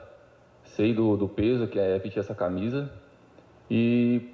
Sei 0.62 0.94
do, 0.94 1.16
do 1.16 1.28
peso 1.28 1.66
que 1.66 1.78
é 1.78 1.98
vestir 1.98 2.20
essa 2.20 2.34
camisa. 2.34 2.90
E 3.70 4.28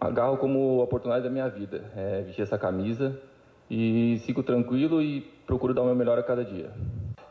agarro 0.00 0.36
como 0.36 0.80
oportunidade 0.80 1.24
da 1.24 1.30
minha 1.30 1.48
vida. 1.48 1.84
É 1.96 2.22
vestir 2.22 2.42
essa 2.42 2.56
camisa 2.56 3.20
e 3.68 4.18
sigo 4.24 4.42
tranquilo 4.42 5.02
e 5.02 5.22
procuro 5.44 5.74
dar 5.74 5.82
o 5.82 5.86
meu 5.86 5.94
melhor 5.96 6.18
a 6.18 6.22
cada 6.22 6.44
dia. 6.44 6.70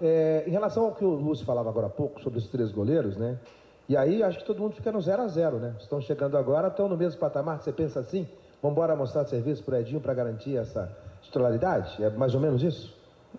É, 0.01 0.43
em 0.45 0.51
relação 0.51 0.85
ao 0.85 0.93
que 0.93 1.05
o 1.05 1.11
Lúcio 1.11 1.45
falava 1.45 1.69
agora 1.69 1.87
há 1.87 1.89
pouco 1.89 2.21
sobre 2.21 2.39
os 2.39 2.47
três 2.49 2.71
goleiros, 2.71 3.15
né? 3.15 3.39
E 3.87 3.95
aí 3.95 4.23
acho 4.23 4.39
que 4.39 4.45
todo 4.45 4.59
mundo 4.59 4.75
fica 4.75 4.91
no 4.91 4.99
0 4.99 5.21
a 5.21 5.27
0 5.27 5.57
né? 5.57 5.75
Estão 5.79 6.01
chegando 6.01 6.37
agora, 6.37 6.69
estão 6.69 6.89
no 6.89 6.97
mesmo 6.97 7.19
patamar. 7.19 7.61
Você 7.61 7.71
pensa 7.71 7.99
assim? 7.99 8.27
Vamos 8.61 8.77
embora 8.77 8.95
mostrar 8.95 9.25
serviço 9.25 9.63
para 9.63 9.79
Edinho 9.79 10.01
para 10.01 10.13
garantir 10.13 10.57
essa 10.57 10.91
titularidade? 11.21 12.03
É 12.03 12.09
mais 12.09 12.33
ou 12.33 12.41
menos 12.41 12.63
isso? 12.63 12.95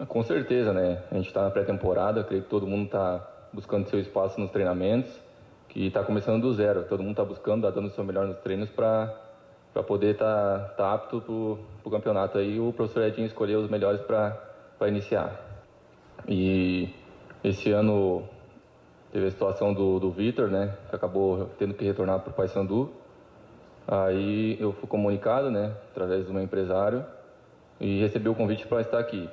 Com 0.08 0.22
certeza, 0.22 0.72
né? 0.72 1.02
A 1.10 1.14
gente 1.16 1.28
está 1.28 1.42
na 1.42 1.50
pré-temporada, 1.50 2.22
creio 2.22 2.42
que 2.42 2.48
todo 2.48 2.66
mundo 2.66 2.84
está 2.84 3.26
buscando 3.52 3.88
seu 3.88 3.98
espaço 3.98 4.38
nos 4.40 4.50
treinamentos, 4.50 5.10
que 5.68 5.86
está 5.86 6.04
começando 6.04 6.42
do 6.42 6.52
zero. 6.52 6.84
Todo 6.84 7.00
mundo 7.00 7.12
está 7.12 7.24
buscando, 7.24 7.66
está 7.66 7.70
dando 7.70 7.88
o 7.88 7.90
seu 7.90 8.04
melhor 8.04 8.26
nos 8.26 8.38
treinos 8.38 8.68
para 8.70 9.22
para 9.76 9.82
poder 9.82 10.12
estar 10.12 10.58
tá, 10.58 10.74
tá 10.74 10.94
apto 10.94 11.20
para 11.20 11.34
o 11.88 11.90
campeonato. 11.90 12.38
Aí 12.38 12.58
o 12.58 12.72
professor 12.72 13.02
Edinho 13.02 13.26
escolheu 13.26 13.60
os 13.60 13.68
melhores 13.68 14.00
para 14.00 14.88
iniciar. 14.88 15.38
E 16.26 16.88
esse 17.44 17.72
ano 17.72 18.26
teve 19.12 19.26
a 19.26 19.30
situação 19.30 19.72
do, 19.72 19.98
do 19.98 20.10
Vitor, 20.10 20.48
né, 20.48 20.74
que 20.88 20.96
acabou 20.96 21.50
tendo 21.58 21.74
que 21.74 21.84
retornar 21.84 22.20
para 22.20 22.30
o 22.30 22.34
Paysandu. 22.34 22.90
Aí 23.86 24.56
eu 24.60 24.72
fui 24.72 24.88
comunicado, 24.88 25.50
né, 25.50 25.72
através 25.92 26.26
do 26.26 26.32
meu 26.32 26.42
empresário, 26.42 27.04
e 27.80 28.00
recebi 28.00 28.28
o 28.28 28.34
convite 28.34 28.66
para 28.66 28.80
estar 28.80 28.98
aqui. 28.98 29.28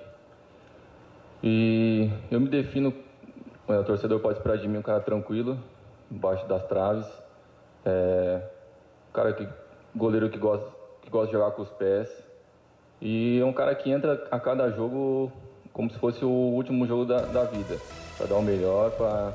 E 1.41 2.09
eu 2.31 2.39
me 2.39 2.47
defino, 2.47 2.93
é, 3.67 3.77
o 3.77 3.83
torcedor 3.83 4.19
pode 4.19 4.37
esperar 4.37 4.57
de 4.57 4.67
mim 4.67 4.77
um 4.77 4.81
cara 4.81 4.99
tranquilo, 4.99 5.57
embaixo 6.11 6.47
das 6.47 6.65
traves, 6.67 7.07
é, 7.85 8.41
um 9.09 9.13
cara 9.13 9.33
que 9.33 9.47
goleiro 9.95 10.29
que 10.29 10.37
gosta, 10.37 10.67
que 11.01 11.09
gosta 11.09 11.27
de 11.27 11.33
jogar 11.33 11.51
com 11.51 11.61
os 11.61 11.69
pés. 11.69 12.09
E 13.01 13.39
é 13.39 13.45
um 13.45 13.51
cara 13.51 13.75
que 13.75 13.91
entra 13.91 14.27
a 14.31 14.39
cada 14.39 14.69
jogo 14.69 15.31
como 15.73 15.89
se 15.89 15.97
fosse 15.97 16.23
o 16.23 16.29
último 16.29 16.85
jogo 16.85 17.03
da, 17.03 17.17
da 17.17 17.43
vida, 17.43 17.77
para 18.17 18.27
dar 18.27 18.35
o 18.35 18.41
melhor, 18.41 18.91
para 18.91 19.33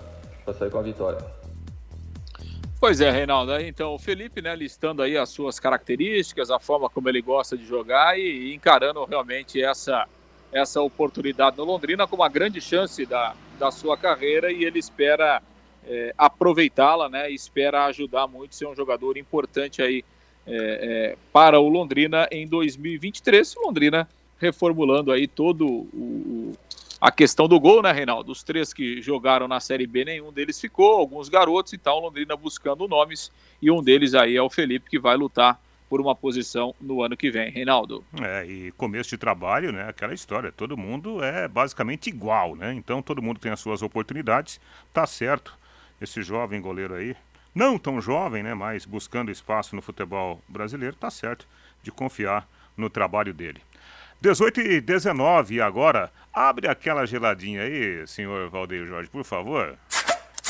sair 0.54 0.70
com 0.70 0.78
a 0.78 0.82
vitória. 0.82 1.18
Pois 2.80 3.00
é, 3.00 3.10
Reinaldo. 3.10 3.58
Então, 3.60 3.94
o 3.94 3.98
Felipe, 3.98 4.40
né, 4.40 4.54
listando 4.54 5.02
aí 5.02 5.16
as 5.16 5.30
suas 5.30 5.58
características, 5.58 6.50
a 6.50 6.60
forma 6.60 6.88
como 6.88 7.08
ele 7.08 7.20
gosta 7.20 7.56
de 7.56 7.66
jogar 7.66 8.18
e, 8.18 8.22
e 8.22 8.54
encarando 8.54 9.04
realmente 9.04 9.60
essa, 9.60 10.06
essa 10.52 10.80
oportunidade 10.80 11.56
no 11.56 11.64
Londrina 11.64 12.06
como 12.06 12.22
uma 12.22 12.28
grande 12.28 12.60
chance 12.60 13.04
da, 13.04 13.34
da 13.58 13.72
sua 13.72 13.96
carreira 13.96 14.52
e 14.52 14.64
ele 14.64 14.78
espera 14.78 15.42
é, 15.86 16.14
aproveitá-la, 16.16 17.08
né? 17.08 17.30
Espera 17.30 17.86
ajudar 17.86 18.28
muito, 18.28 18.54
ser 18.54 18.66
um 18.66 18.76
jogador 18.76 19.16
importante 19.16 19.82
aí 19.82 20.04
é, 20.46 20.54
é, 20.54 21.16
para 21.32 21.58
o 21.58 21.68
Londrina 21.68 22.28
em 22.30 22.46
2023. 22.46 23.56
Londrina 23.56 24.08
reformulando 24.38 25.10
aí 25.10 25.26
todo 25.26 25.66
o, 25.66 26.52
a 27.00 27.10
questão 27.12 27.46
do 27.46 27.60
gol, 27.60 27.82
né, 27.82 27.92
Reinaldo? 27.92 28.32
Os 28.32 28.42
três 28.42 28.72
que 28.72 29.00
jogaram 29.00 29.46
na 29.46 29.60
Série 29.60 29.86
B, 29.86 30.04
nenhum 30.04 30.32
deles 30.32 30.60
ficou, 30.60 30.98
alguns 30.98 31.28
garotos, 31.28 31.72
então 31.72 31.98
Londrina 32.00 32.36
buscando 32.36 32.88
nomes, 32.88 33.30
e 33.62 33.70
um 33.70 33.82
deles 33.82 34.14
aí 34.14 34.36
é 34.36 34.42
o 34.42 34.50
Felipe, 34.50 34.90
que 34.90 34.98
vai 34.98 35.16
lutar 35.16 35.60
por 35.88 36.00
uma 36.00 36.14
posição 36.14 36.74
no 36.80 37.02
ano 37.02 37.16
que 37.16 37.30
vem, 37.30 37.50
Reinaldo. 37.50 38.04
É, 38.20 38.44
e 38.44 38.72
começo 38.72 39.10
de 39.10 39.16
trabalho, 39.16 39.72
né, 39.72 39.88
aquela 39.88 40.12
história, 40.12 40.52
todo 40.52 40.76
mundo 40.76 41.22
é 41.22 41.48
basicamente 41.48 42.08
igual, 42.08 42.54
né, 42.54 42.74
então 42.74 43.00
todo 43.00 43.22
mundo 43.22 43.40
tem 43.40 43.52
as 43.52 43.60
suas 43.60 43.80
oportunidades, 43.80 44.60
tá 44.92 45.06
certo, 45.06 45.56
esse 46.00 46.22
jovem 46.22 46.60
goleiro 46.60 46.94
aí, 46.94 47.16
não 47.54 47.78
tão 47.78 48.00
jovem, 48.00 48.42
né, 48.42 48.54
mas 48.54 48.84
buscando 48.84 49.30
espaço 49.30 49.74
no 49.74 49.82
futebol 49.82 50.40
brasileiro, 50.48 50.94
tá 50.96 51.10
certo 51.10 51.46
de 51.82 51.90
confiar 51.90 52.46
no 52.76 52.90
trabalho 52.90 53.32
dele. 53.32 53.60
18 54.20 54.60
e 54.60 54.80
19 54.80 55.60
agora. 55.60 56.10
Abre 56.32 56.66
aquela 56.66 57.06
geladinha 57.06 57.62
aí, 57.62 58.06
senhor 58.06 58.50
Valdeir 58.50 58.84
Jorge, 58.84 59.08
por 59.08 59.24
favor. 59.24 59.76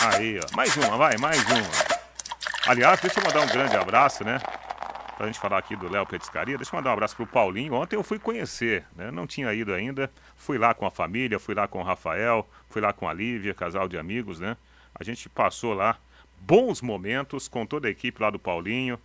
Aí, 0.00 0.38
ó. 0.38 0.56
Mais 0.56 0.74
uma, 0.76 0.96
vai, 0.96 1.18
mais 1.18 1.44
uma. 1.44 1.88
Aliás, 2.66 2.98
deixa 3.00 3.20
eu 3.20 3.24
mandar 3.24 3.42
um 3.42 3.46
grande 3.46 3.76
abraço, 3.76 4.24
né? 4.24 4.40
Pra 5.18 5.26
gente 5.26 5.38
falar 5.38 5.58
aqui 5.58 5.76
do 5.76 5.90
Léo 5.90 6.06
Petiscaria. 6.06 6.56
Deixa 6.56 6.74
eu 6.74 6.78
mandar 6.78 6.90
um 6.90 6.92
abraço 6.94 7.14
pro 7.16 7.26
Paulinho. 7.26 7.74
Ontem 7.74 7.96
eu 7.96 8.02
fui 8.02 8.18
conhecer, 8.18 8.86
né? 8.96 9.10
Não 9.10 9.26
tinha 9.26 9.52
ido 9.52 9.74
ainda. 9.74 10.10
Fui 10.36 10.56
lá 10.56 10.72
com 10.72 10.86
a 10.86 10.90
família, 10.90 11.38
fui 11.38 11.54
lá 11.54 11.68
com 11.68 11.80
o 11.80 11.82
Rafael, 11.82 12.48
fui 12.70 12.80
lá 12.80 12.92
com 12.92 13.06
a 13.06 13.12
Lívia, 13.12 13.52
casal 13.52 13.86
de 13.86 13.98
amigos, 13.98 14.40
né? 14.40 14.56
A 14.94 15.04
gente 15.04 15.28
passou 15.28 15.74
lá 15.74 15.98
bons 16.40 16.80
momentos 16.80 17.48
com 17.48 17.66
toda 17.66 17.88
a 17.88 17.90
equipe 17.90 18.22
lá 18.22 18.30
do 18.30 18.38
Paulinho, 18.38 18.98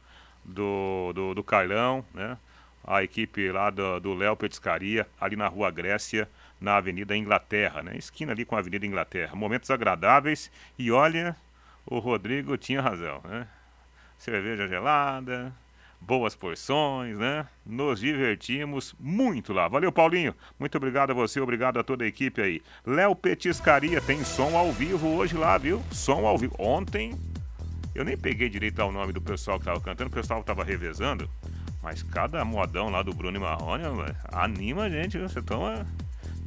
do, 0.46 1.12
do, 1.14 1.34
do 1.34 1.44
Carlão, 1.44 2.06
né? 2.14 2.38
A 2.86 3.04
equipe 3.04 3.52
lá 3.52 3.70
do 3.70 4.14
Léo 4.14 4.36
Petiscaria, 4.36 5.08
ali 5.20 5.36
na 5.36 5.48
Rua 5.48 5.72
Grécia, 5.72 6.28
na 6.60 6.78
Avenida 6.78 7.16
Inglaterra, 7.16 7.82
né? 7.82 7.98
Esquina 7.98 8.32
ali 8.32 8.46
com 8.46 8.56
a 8.56 8.60
Avenida 8.60 8.86
Inglaterra. 8.86 9.36
Momentos 9.36 9.72
agradáveis 9.72 10.52
e 10.78 10.92
olha, 10.92 11.36
o 11.86 12.00
Rodrigo 12.00 12.58
tinha 12.58 12.82
razão, 12.82 13.22
né? 13.24 13.48
Cerveja 14.18 14.68
gelada, 14.68 15.54
boas 16.00 16.36
porções, 16.36 17.18
né? 17.18 17.48
Nos 17.66 18.00
divertimos 18.00 18.94
muito 19.00 19.54
lá. 19.54 19.68
Valeu, 19.68 19.92
Paulinho. 19.92 20.36
Muito 20.60 20.78
obrigado 20.78 21.12
a 21.12 21.14
você, 21.14 21.40
obrigado 21.40 21.80
a 21.80 21.84
toda 21.84 22.04
a 22.04 22.08
equipe 22.08 22.42
aí. 22.42 22.62
Léo 22.86 23.16
Petiscaria 23.16 24.02
tem 24.02 24.24
som 24.24 24.58
ao 24.58 24.72
vivo 24.72 25.08
hoje 25.16 25.36
lá, 25.36 25.58
viu? 25.58 25.82
Som 25.92 26.26
ao 26.26 26.38
vivo. 26.38 26.56
Ontem 26.60 27.18
eu 27.96 28.04
nem 28.04 28.18
peguei 28.18 28.50
direito 28.50 28.82
ao 28.82 28.92
nome 28.92 29.14
do 29.14 29.22
pessoal 29.22 29.60
que 29.60 29.66
tava 29.66 29.80
cantando, 29.80 30.10
o 30.10 30.14
pessoal 30.14 30.44
tava 30.44 30.64
revezando. 30.64 31.30
Mas 31.84 32.02
cada 32.02 32.46
modão 32.46 32.90
lá 32.90 33.04
do 33.04 33.14
Bruno 33.14 33.36
e 33.36 33.40
Marrone, 33.42 33.84
anima 34.32 34.84
a 34.84 34.90
gente, 34.90 35.18
viu? 35.18 35.28
Você 35.28 35.42
toma 35.42 35.86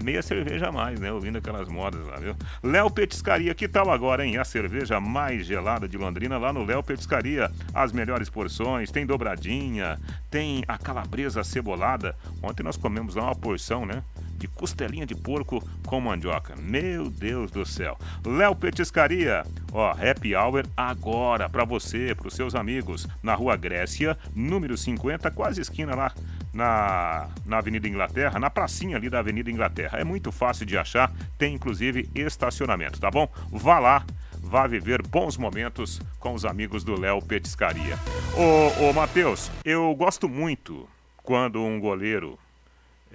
meia 0.03 0.23
cerveja 0.23 0.69
a 0.69 0.73
mais, 0.73 0.99
né? 0.99 1.13
Ouvindo 1.13 1.37
aquelas 1.37 1.69
modas 1.69 2.07
lá, 2.07 2.17
viu? 2.17 2.35
Léo 2.63 2.91
Petiscaria, 2.91 3.55
que 3.55 3.69
tal 3.69 3.91
agora, 3.91 4.25
hein? 4.25 4.39
A 4.39 4.45
cerveja 4.45 4.99
mais 4.99 5.45
gelada 5.47 5.87
de 5.87 5.99
Londrina 5.99 6.39
lá 6.39 6.53
no 6.53 6.65
Léo 6.65 6.83
Petiscaria. 6.83 7.51
As 7.75 7.93
melhores 7.93 8.31
porções, 8.31 8.91
tem 8.91 9.05
dobradinha, 9.05 10.01
tem 10.31 10.65
a 10.67 10.79
calabresa 10.79 11.45
cebolada. 11.45 12.17
Ontem 12.43 12.63
nós 12.63 12.79
comemos 12.79 13.15
lá 13.15 13.25
uma 13.25 13.35
porção, 13.35 13.85
né? 13.85 14.03
De 14.37 14.47
costelinha 14.49 15.07
de 15.07 15.15
porco 15.15 15.63
com 15.87 16.01
mandioca. 16.01 16.55
Meu 16.57 17.11
Deus 17.11 17.51
do 17.51 17.65
céu. 17.65 17.99
Léo 18.25 18.55
Petiscaria, 18.55 19.45
ó, 19.73 19.91
happy 19.91 20.35
hour 20.35 20.65
agora 20.77 21.49
para 21.49 21.65
você, 21.65 22.15
para 22.15 22.29
os 22.29 22.35
seus 22.35 22.55
amigos, 22.55 23.07
na 23.23 23.35
Rua 23.35 23.57
Grécia, 23.57 24.17
número 24.35 24.77
50, 24.77 25.31
quase 25.31 25.61
esquina 25.61 25.95
lá 25.95 26.13
na, 26.53 27.29
na 27.45 27.59
Avenida 27.59 27.87
Inglaterra, 27.87 28.39
na 28.39 28.51
pracinha 28.51 28.97
ali 28.97 29.11
da 29.11 29.19
Avenida 29.19 29.51
Inglaterra. 29.51 29.99
É 29.99 30.05
muito 30.05 30.33
fácil 30.33 30.67
de 30.67 30.77
achar, 30.77 31.13
tem 31.39 31.55
inclusive 31.55 32.09
estacionamento, 32.15 32.99
tá 32.99 33.11
bom? 33.11 33.29
Vá 33.51 33.79
lá, 33.79 34.05
vá 34.41 34.67
viver 34.67 35.03
bons 35.07 35.37
momentos 35.37 36.01
com 36.19 36.33
os 36.35 36.45
amigos 36.45 36.83
do 36.83 36.99
Léo 36.99 37.21
Petiscaria. 37.21 37.99
Ô, 38.35 38.89
ô 38.89 38.93
Matheus, 38.93 39.51
eu 39.65 39.95
gosto 39.95 40.29
muito 40.29 40.89
quando 41.23 41.63
um 41.63 41.79
goleiro 41.79 42.39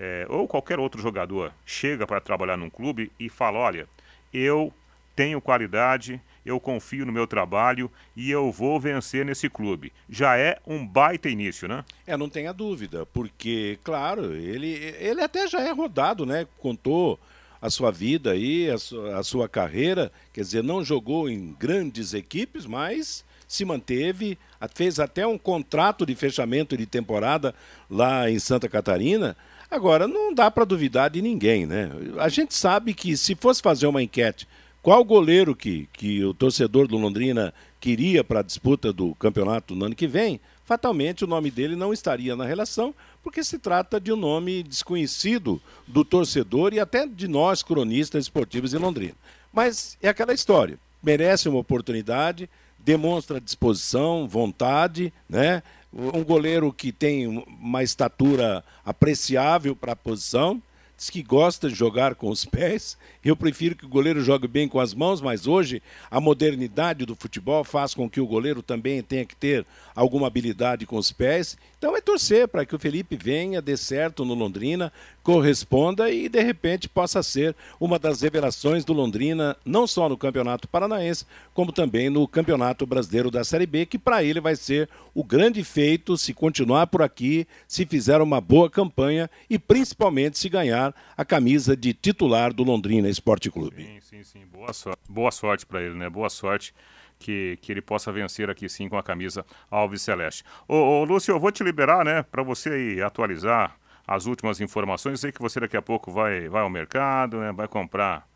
é, 0.03 0.25
ou 0.27 0.48
qualquer 0.48 0.79
outro 0.79 1.00
jogador 1.00 1.53
chega 1.63 2.08
para 2.08 2.20
trabalhar 2.20 2.58
num 2.58 2.72
clube 2.72 3.12
e 3.20 3.29
fala: 3.29 3.60
olha, 3.60 3.88
eu 4.34 4.74
tenho 5.15 5.39
qualidade, 5.39 6.20
eu 6.43 6.60
confio 6.60 7.05
no 7.05 7.12
meu 7.12 7.27
trabalho 7.27 7.91
e 8.15 8.31
eu 8.31 8.51
vou 8.51 8.79
vencer 8.79 9.24
nesse 9.24 9.48
clube. 9.48 9.93
Já 10.10 10.36
é 10.36 10.58
um 10.65 10.84
baita 10.84 11.29
início, 11.29 11.67
né? 11.67 11.86
É, 12.08 12.17
não 12.17 12.27
tenha 12.27 12.51
dúvida, 12.51 13.05
porque, 13.13 13.77
claro, 13.84 14.34
ele, 14.34 14.74
ele 15.00 15.22
até 15.22 15.48
já 15.48 15.62
é 15.62 15.72
rodado, 15.72 16.25
né? 16.25 16.48
Contou 16.58 17.20
a 17.62 17.70
sua 17.70 17.91
vida 17.91 18.31
aí, 18.31 18.72
a 18.72 18.79
sua, 18.79 19.20
a 19.20 19.24
sua 19.24 19.48
carreira, 19.48 20.12
quer 20.34 20.41
dizer, 20.41 20.63
não 20.63 20.84
jogou 20.84 21.29
em 21.29 21.55
grandes 21.60 22.15
equipes, 22.15 22.65
mas 22.65 23.24
se 23.48 23.63
manteve, 23.65 24.36
fez 24.74 25.00
até 25.00 25.27
um 25.27 25.38
contrato 25.38 26.08
de 26.08 26.15
fechamento 26.15 26.75
de 26.75 26.88
temporada 26.88 27.53
lá 27.88 28.31
em 28.31 28.39
Santa 28.39 28.67
Catarina. 28.67 29.38
Agora, 29.72 30.08
não 30.08 30.34
dá 30.34 30.51
para 30.51 30.66
duvidar 30.66 31.10
de 31.10 31.22
ninguém, 31.22 31.66
né? 31.66 31.90
A 32.20 32.28
gente 32.28 32.54
sabe 32.54 32.94
que 32.94 33.16
se 33.16 33.34
fosse 33.36 33.62
fazer 33.62 33.88
uma 33.88 34.04
enquete 34.04 34.46
qual 34.82 35.04
goleiro 35.04 35.56
que, 35.56 35.88
que 35.94 36.24
o 36.24 36.34
torcedor 36.34 36.88
do 36.88 36.98
Londrina 36.98 37.54
queria 37.80 38.24
para 38.24 38.40
a 38.40 38.44
disputa 38.44 38.92
do 38.92 39.13
campeonato 39.16 39.75
no 39.75 39.86
ano 39.86 39.96
que 39.96 40.08
vem, 40.08 40.40
fatalmente 40.66 41.24
o 41.24 41.28
nome 41.28 41.51
dele 41.51 41.75
não 41.75 41.94
estaria 41.94 42.36
na 42.36 42.46
relação, 42.46 42.94
porque 43.22 43.44
se 43.44 43.60
trata 43.60 44.00
de 44.00 44.12
um 44.12 44.16
nome 44.16 44.63
desconhecido 44.63 45.62
do 45.88 46.04
torcedor 46.04 46.74
e 46.74 46.80
até 46.80 47.06
de 47.06 47.28
nós, 47.28 47.62
cronistas 47.62 48.25
esportivos 48.25 48.74
em 48.74 48.80
Londrina. 48.80 49.13
Mas 49.54 50.00
é 50.01 50.10
aquela 50.10 50.34
história, 50.34 50.80
merece 51.04 51.48
uma 51.48 51.60
oportunidade, 51.60 52.50
demonstra 52.80 53.40
disposição, 53.40 54.28
vontade, 54.28 55.13
né? 55.30 55.62
Um 55.94 56.24
goleiro 56.24 56.72
que 56.72 56.92
tem 56.92 57.28
uma 57.28 57.84
estatura 57.84 58.64
apreciável 58.86 59.76
para 59.76 59.92
a 59.92 59.96
posição, 59.96 60.62
diz 61.01 61.10
que 61.10 61.24
gosta 61.24 61.67
de 61.67 61.74
jogar 61.74 62.13
com 62.13 62.29
os 62.29 62.46
pés. 62.46 62.96
Eu 63.25 63.36
prefiro 63.36 63.75
que 63.75 63.86
o 63.86 63.89
goleiro 63.89 64.24
jogue 64.24 64.48
bem 64.48 64.67
com 64.67 64.79
as 64.79 64.93
mãos, 64.93 65.20
mas 65.20 65.48
hoje 65.48 65.81
a 66.12 66.22
modernidade 66.22 67.08
do 67.08 67.15
futebol 67.15 67.63
faz 67.63 67.96
com 67.96 68.08
que 68.08 68.22
o 68.22 68.27
goleiro 68.27 68.62
também 68.62 69.01
tenha 69.01 69.25
que 69.25 69.36
ter 69.36 69.65
alguma 69.96 70.27
habilidade 70.27 70.86
com 70.86 70.98
os 70.98 71.12
pés. 71.12 71.58
Então 71.77 71.98
é 71.98 72.01
torcer 72.01 72.48
para 72.48 72.63
que 72.63 72.75
o 72.75 72.79
Felipe 72.79 73.15
venha, 73.15 73.62
dê 73.62 73.75
certo 73.75 74.24
no 74.24 74.36
Londrina, 74.36 74.93
corresponda 75.24 76.12
e 76.12 76.29
de 76.29 76.41
repente 76.41 76.88
possa 76.88 77.24
ser 77.24 77.55
uma 77.79 77.98
das 77.98 78.22
revelações 78.22 78.86
do 78.86 78.93
Londrina, 78.93 79.58
não 79.65 79.88
só 79.88 80.08
no 80.08 80.17
Campeonato 80.17 80.67
Paranaense, 80.67 81.25
como 81.53 81.72
também 81.72 82.10
no 82.10 82.27
Campeonato 82.27 82.86
Brasileiro 82.86 83.31
da 83.31 83.43
Série 83.43 83.65
B, 83.65 83.86
que 83.86 83.98
para 83.98 84.24
ele 84.24 84.39
vai 84.39 84.55
ser 84.55 84.89
o 85.13 85.24
grande 85.24 85.63
feito 85.63 86.17
se 86.17 86.34
continuar 86.34 86.88
por 86.88 87.01
aqui, 87.01 87.48
se 87.67 87.86
fizer 87.86 88.22
uma 88.22 88.39
boa 88.39 88.70
campanha 88.70 89.29
e 89.50 89.58
principalmente 89.60 90.38
se 90.38 90.50
ganhar 90.50 90.91
a 91.16 91.26
camisa 91.26 91.76
de 91.76 91.94
titular 91.94 92.54
do 92.54 92.64
Londrina 92.64 93.10
Esporte 93.10 93.50
Clube. 93.50 93.84
Sim, 93.84 94.00
sim, 94.02 94.24
sim. 94.24 94.46
Boa 94.46 94.74
sorte, 94.74 95.02
boa 95.10 95.32
sorte 95.32 95.66
para 95.66 95.82
ele, 95.82 95.96
né? 95.96 96.10
Boa 96.10 96.30
sorte 96.30 96.74
que, 97.22 97.58
que 97.62 97.72
ele 97.72 97.82
possa 97.82 98.12
vencer 98.12 98.50
aqui 98.50 98.68
sim 98.68 98.90
com 98.90 98.98
a 98.98 99.04
camisa 99.04 99.46
Alves 99.70 100.02
Celeste. 100.02 100.44
Ô, 100.68 100.76
ô 100.76 101.04
Lúcio, 101.04 101.32
eu 101.32 101.40
vou 101.40 101.52
te 101.52 101.64
liberar, 101.64 102.04
né, 102.04 102.24
para 102.24 102.44
você 102.44 102.70
aí 102.70 103.02
atualizar 103.02 103.78
as 104.08 104.26
últimas 104.26 104.60
informações. 104.60 105.20
Sei 105.20 105.32
que 105.32 105.42
você 105.42 105.60
daqui 105.60 105.78
a 105.78 105.82
pouco 105.82 106.12
vai, 106.12 106.50
vai 106.50 106.64
ao 106.64 106.70
mercado, 106.70 107.40
né, 107.40 107.52
vai 107.52 107.68
comprar 107.68 108.28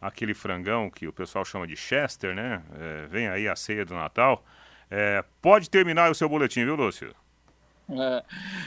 aquele 0.00 0.32
frangão 0.32 0.88
que 0.88 1.08
o 1.08 1.12
pessoal 1.12 1.44
chama 1.44 1.66
de 1.66 1.76
Chester, 1.76 2.34
né? 2.34 2.62
É, 2.78 3.06
vem 3.08 3.28
aí 3.28 3.48
a 3.48 3.56
ceia 3.56 3.84
do 3.84 3.94
Natal. 3.94 4.44
É, 4.90 5.24
pode 5.42 5.68
terminar 5.68 6.10
o 6.10 6.14
seu 6.14 6.28
boletim, 6.28 6.64
viu, 6.64 6.76
Lúcio? 6.76 7.12
É, 7.90 8.22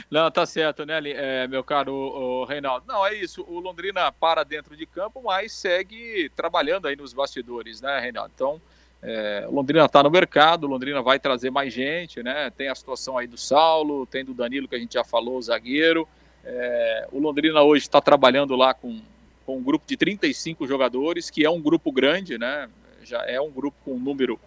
não, 0.10 0.32
tá 0.32 0.46
certo, 0.46 0.84
né, 0.84 1.00
é, 1.06 1.48
meu 1.48 1.63
caro 1.63 1.94
o, 1.94 2.44
Reinaldo? 2.46 2.86
Não, 2.88 3.06
é 3.06 3.13
isso. 3.13 3.46
O 3.48 3.60
Londrina 3.60 4.12
para 4.12 4.44
dentro 4.44 4.75
de 4.75 4.86
campo, 4.86 5.22
mas 5.24 5.51
segue 5.51 6.30
trabalhando 6.36 6.88
aí 6.88 6.96
nos 6.96 7.13
bastidores, 7.13 7.82
né, 7.82 8.00
Reinaldo? 8.00 8.32
Então, 8.34 8.62
é, 9.04 9.48
Londrina 9.50 9.86
está 9.86 10.04
no 10.04 10.12
mercado, 10.12 10.68
Londrina 10.68 11.01
vai 11.01 11.20
trazer 11.20 11.50
mais 11.50 11.74
gente, 11.74 12.22
né? 12.22 12.51
Tem 12.51 12.68
a 12.68 12.75
situação 12.75 13.18
aí 13.18 13.28
do 13.28 13.38
Saulo, 13.38 14.06
tem 14.06 14.24
do 14.24 14.34
Danilo 14.34 14.68
que 14.68 14.75
a 14.75 14.80
gente 14.80 14.94
já 14.94 15.04
falou, 15.04 15.38
o 15.38 15.42
zagueiro. 15.42 16.08
É, 16.44 17.08
o 17.12 17.20
Londrina 17.20 17.62
hoje 17.62 17.84
está 17.84 18.01
trabalhando 18.01 18.56
lá 18.56 18.74
com, 18.74 19.01
com 19.46 19.58
um 19.58 19.63
grupo 19.63 19.86
de 19.88 19.98
35 19.98 20.68
jogadores, 20.68 21.30
que 21.30 21.44
é 21.44 21.50
um 21.50 21.62
grupo 21.62 21.92
grande, 21.92 22.38
né? 22.38 22.70
Já 23.04 23.24
é 23.25 23.42
um 23.42 23.50
grupo 23.50 23.78
com 23.84 23.94
um 23.94 24.00
número 24.00 24.40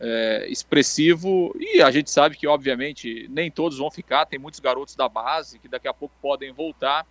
é, 0.00 0.46
expressivo 0.48 1.54
e 1.58 1.82
a 1.82 1.90
gente 1.90 2.10
sabe 2.10 2.36
que, 2.36 2.46
obviamente, 2.46 3.28
nem 3.28 3.50
todos 3.50 3.78
vão 3.78 3.90
ficar. 3.90 4.24
Tem 4.24 4.38
muitos 4.38 4.58
garotos 4.58 4.96
da 4.96 5.08
base 5.08 5.58
que 5.58 5.68
daqui 5.68 5.86
a 5.86 5.94
pouco 5.94 6.14
podem 6.22 6.52
voltar. 6.52 7.06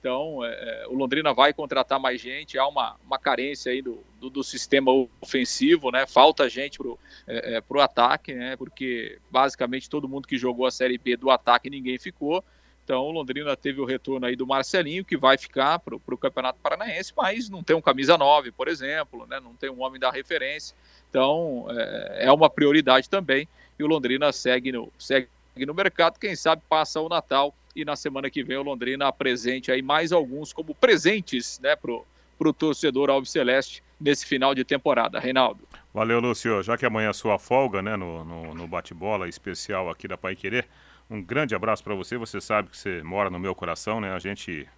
Então, 0.00 0.42
é, 0.42 0.48
é, 0.48 0.88
o 0.88 0.94
Londrina 0.94 1.34
vai 1.34 1.52
contratar 1.52 2.00
mais 2.00 2.18
gente, 2.18 2.58
há 2.58 2.66
uma, 2.66 2.96
uma 3.04 3.18
carência 3.18 3.70
aí 3.70 3.82
do, 3.82 4.02
do, 4.18 4.30
do 4.30 4.42
sistema 4.42 4.90
ofensivo, 5.20 5.90
né? 5.90 6.06
Falta 6.06 6.48
gente 6.48 6.78
pro, 6.78 6.98
é, 7.26 7.56
é, 7.56 7.60
pro 7.60 7.82
ataque, 7.82 8.32
né? 8.32 8.56
Porque 8.56 9.18
basicamente 9.30 9.90
todo 9.90 10.08
mundo 10.08 10.26
que 10.26 10.38
jogou 10.38 10.64
a 10.64 10.70
Série 10.70 10.96
B 10.96 11.18
do 11.18 11.30
ataque 11.30 11.68
ninguém 11.68 11.98
ficou. 11.98 12.42
Então, 12.90 13.04
o 13.04 13.12
Londrina 13.12 13.56
teve 13.56 13.80
o 13.80 13.84
retorno 13.84 14.26
aí 14.26 14.34
do 14.34 14.44
Marcelinho, 14.44 15.04
que 15.04 15.16
vai 15.16 15.38
ficar 15.38 15.78
para 15.78 15.94
o 15.94 16.18
Campeonato 16.18 16.58
Paranaense, 16.60 17.12
mas 17.16 17.48
não 17.48 17.62
tem 17.62 17.76
um 17.76 17.80
camisa 17.80 18.18
9, 18.18 18.50
por 18.50 18.66
exemplo, 18.66 19.28
né? 19.28 19.38
não 19.38 19.54
tem 19.54 19.70
um 19.70 19.80
homem 19.80 20.00
da 20.00 20.10
referência. 20.10 20.76
Então, 21.08 21.68
é, 21.70 22.26
é 22.26 22.32
uma 22.32 22.50
prioridade 22.50 23.08
também. 23.08 23.46
E 23.78 23.84
o 23.84 23.86
Londrina 23.86 24.32
segue 24.32 24.72
no, 24.72 24.92
segue 24.98 25.28
no 25.56 25.72
mercado. 25.72 26.18
Quem 26.18 26.34
sabe 26.34 26.62
passa 26.68 27.00
o 27.00 27.08
Natal 27.08 27.54
e 27.76 27.84
na 27.84 27.94
semana 27.94 28.28
que 28.28 28.42
vem 28.42 28.56
o 28.56 28.62
Londrina 28.64 29.06
apresente 29.06 29.70
aí 29.70 29.82
mais 29.82 30.10
alguns 30.10 30.52
como 30.52 30.74
presentes 30.74 31.60
né, 31.60 31.76
para 31.76 31.92
o 31.92 32.52
torcedor 32.52 33.08
Alves 33.08 33.30
Celeste 33.30 33.84
nesse 34.00 34.26
final 34.26 34.52
de 34.52 34.64
temporada. 34.64 35.20
Reinaldo. 35.20 35.62
Valeu, 35.94 36.18
Lúcio. 36.18 36.60
Já 36.64 36.76
que 36.76 36.84
amanhã 36.84 37.10
é 37.10 37.12
sua 37.12 37.38
folga 37.38 37.82
né, 37.82 37.94
no, 37.94 38.24
no, 38.24 38.52
no 38.52 38.66
bate-bola 38.66 39.28
especial 39.28 39.88
aqui 39.88 40.08
da 40.08 40.18
Pai 40.18 40.34
Querer, 40.34 40.66
um 41.10 41.20
grande 41.20 41.54
abraço 41.54 41.82
para 41.82 41.94
você. 41.94 42.16
Você 42.16 42.40
sabe 42.40 42.70
que 42.70 42.78
você 42.78 43.02
mora 43.02 43.28
no 43.28 43.38
meu 43.38 43.54
coração, 43.54 44.00
né? 44.00 44.12
A 44.12 44.18
gente 44.20 44.68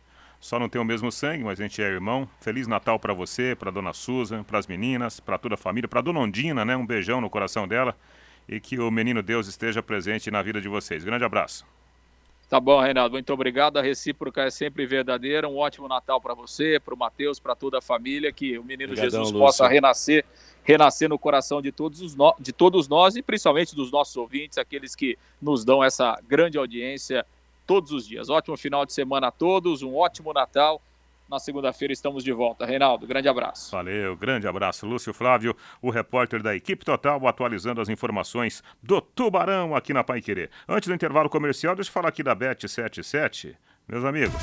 só 0.41 0.59
não 0.59 0.69
tem 0.69 0.81
o 0.81 0.85
mesmo 0.85 1.13
sangue, 1.13 1.45
mas 1.45 1.61
a 1.61 1.63
gente 1.63 1.83
é 1.83 1.87
irmão. 1.87 2.29
Feliz 2.41 2.67
Natal 2.67 2.99
para 2.99 3.13
você, 3.13 3.55
para 3.55 3.71
dona 3.71 3.93
Susan, 3.93 4.43
para 4.43 4.59
as 4.59 4.67
meninas, 4.67 5.21
para 5.21 5.37
toda 5.37 5.55
a 5.55 5.59
família, 5.59 5.87
para 5.87 6.01
dona 6.01 6.21
Ondina, 6.21 6.65
né? 6.65 6.75
Um 6.75 6.87
beijão 6.87 7.21
no 7.21 7.29
coração 7.29 7.69
dela 7.69 7.95
e 8.49 8.59
que 8.59 8.79
o 8.79 8.91
menino 8.91 9.23
Deus 9.23 9.47
esteja 9.47 9.83
presente 9.83 10.31
na 10.31 10.43
vida 10.43 10.61
de 10.61 10.69
vocês. 10.69 11.05
Grande 11.05 11.25
abraço. 11.25 11.67
Tá 12.53 12.61
bom, 12.61 12.79
Reinaldo. 12.83 13.15
Muito 13.15 13.33
obrigado. 13.33 13.79
A 13.79 13.83
recíproca 13.83 14.43
é 14.43 14.51
sempre 14.51 14.85
verdadeira. 14.85 15.49
Um 15.49 15.57
ótimo 15.57 15.89
Natal 15.89 16.21
para 16.21 16.35
você, 16.35 16.79
para 16.79 16.93
o 16.93 16.99
Matheus, 16.99 17.41
para 17.41 17.55
toda 17.55 17.79
a 17.79 17.81
família. 17.81 18.31
Que 18.31 18.59
o 18.59 18.63
menino 18.63 18.93
Obrigadão, 18.93 19.11
Jesus 19.11 19.33
Lúcio. 19.33 19.39
possa 19.39 19.67
renascer, 19.67 20.23
renascer 20.63 21.09
no 21.09 21.19
coração 21.19 21.63
de 21.63 21.73
todos, 21.73 22.03
os 22.03 22.15
no... 22.15 22.35
de 22.39 22.53
todos 22.53 22.89
nós 22.89 23.17
e 23.17 23.23
principalmente 23.23 23.75
dos 23.75 23.91
nossos 23.91 24.15
ouvintes, 24.19 24.59
aqueles 24.59 24.95
que 24.95 25.17
nos 25.41 25.65
dão 25.65 25.83
essa 25.83 26.21
grande 26.29 26.59
audiência 26.59 27.25
todos 27.67 27.91
os 27.91 28.07
dias. 28.07 28.29
Ótimo 28.29 28.55
final 28.59 28.85
de 28.85 28.93
semana 28.93 29.29
a 29.29 29.31
todos, 29.31 29.81
um 29.81 29.97
ótimo 29.97 30.35
Natal 30.35 30.79
na 31.33 31.39
segunda-feira 31.39 31.95
estamos 31.95 32.23
de 32.23 32.31
volta. 32.31 32.67
Reinaldo, 32.67 33.07
grande 33.07 33.27
abraço. 33.27 33.73
Valeu, 33.73 34.15
grande 34.15 34.47
abraço. 34.47 34.87
Lúcio 34.87 35.15
Flávio, 35.15 35.57
o 35.81 35.89
repórter 35.89 36.43
da 36.43 36.55
equipe 36.55 36.85
total, 36.85 37.27
atualizando 37.27 37.81
as 37.81 37.89
informações 37.89 38.63
do 38.83 39.01
Tubarão 39.01 39.75
aqui 39.75 39.95
na 39.95 40.05
Pai 40.05 40.21
Querer. 40.21 40.51
Antes 40.69 40.89
do 40.89 40.95
intervalo 40.95 41.31
comercial, 41.31 41.75
deixa 41.75 41.89
eu 41.89 41.93
falar 41.95 42.11
aqui 42.11 42.23
da 42.23 42.37
Bet77. 42.37 43.57
Meus 43.89 44.05
amigos, 44.05 44.43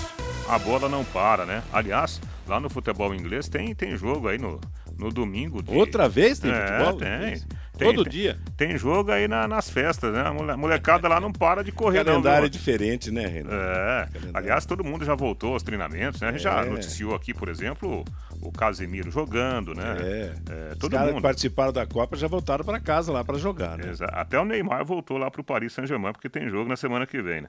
a 0.49 0.57
bola 0.57 0.89
não 0.89 1.05
para, 1.05 1.45
né? 1.45 1.63
Aliás, 1.71 2.19
lá 2.47 2.59
no 2.59 2.69
futebol 2.69 3.13
inglês 3.13 3.47
tem, 3.47 3.73
tem 3.75 3.95
jogo 3.95 4.27
aí 4.27 4.39
no, 4.39 4.59
no 4.97 5.11
domingo. 5.11 5.61
De... 5.61 5.71
Outra 5.71 6.09
vez 6.09 6.39
tem 6.39 6.51
é, 6.51 6.67
futebol? 6.67 6.97
Tem. 6.97 7.41
Tem, 7.79 7.95
Todo 7.95 8.09
dia. 8.09 8.37
Tem 8.57 8.77
jogo 8.77 9.09
aí 9.09 9.25
na, 9.25 9.47
nas 9.47 9.69
festas, 9.69 10.13
né? 10.13 10.21
A 10.21 10.57
molecada 10.57 11.07
lá 11.07 11.17
não 11.21 11.31
para 11.31 11.63
de 11.63 11.71
correr. 11.71 12.03
Calendário 12.03 12.45
é 12.45 12.49
diferente, 12.49 13.09
né, 13.09 13.25
Renan? 13.25 13.49
É. 13.53 14.07
Calendário. 14.11 14.31
Aliás, 14.33 14.65
todo 14.65 14.83
mundo 14.83 15.05
já 15.05 15.15
voltou 15.15 15.53
aos 15.53 15.63
treinamentos, 15.63 16.19
né? 16.19 16.27
A 16.27 16.31
gente 16.31 16.41
é. 16.41 16.43
já 16.43 16.65
noticiou 16.65 17.15
aqui, 17.15 17.33
por 17.33 17.47
exemplo, 17.47 18.03
o 18.41 18.51
Casemiro 18.51 19.09
jogando, 19.09 19.73
né? 19.73 19.95
É. 20.01 20.33
é 20.49 20.75
todo 20.75 20.91
Os 20.91 20.99
caras 20.99 21.15
que 21.15 21.21
participaram 21.21 21.71
da 21.71 21.87
Copa 21.87 22.17
já 22.17 22.27
voltaram 22.27 22.65
para 22.65 22.81
casa 22.81 23.13
lá 23.13 23.23
para 23.23 23.37
jogar, 23.37 23.77
né? 23.77 23.89
Exato. 23.89 24.13
Até 24.13 24.37
o 24.37 24.43
Neymar 24.43 24.83
voltou 24.83 25.17
lá 25.17 25.31
para 25.31 25.39
o 25.39 25.43
Paris 25.43 25.71
Saint-Germain, 25.71 26.11
porque 26.11 26.27
tem 26.27 26.49
jogo 26.49 26.67
na 26.67 26.75
semana 26.75 27.07
que 27.07 27.21
vem, 27.21 27.43
né? 27.43 27.47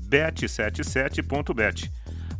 bet77.bet. 0.07 1.91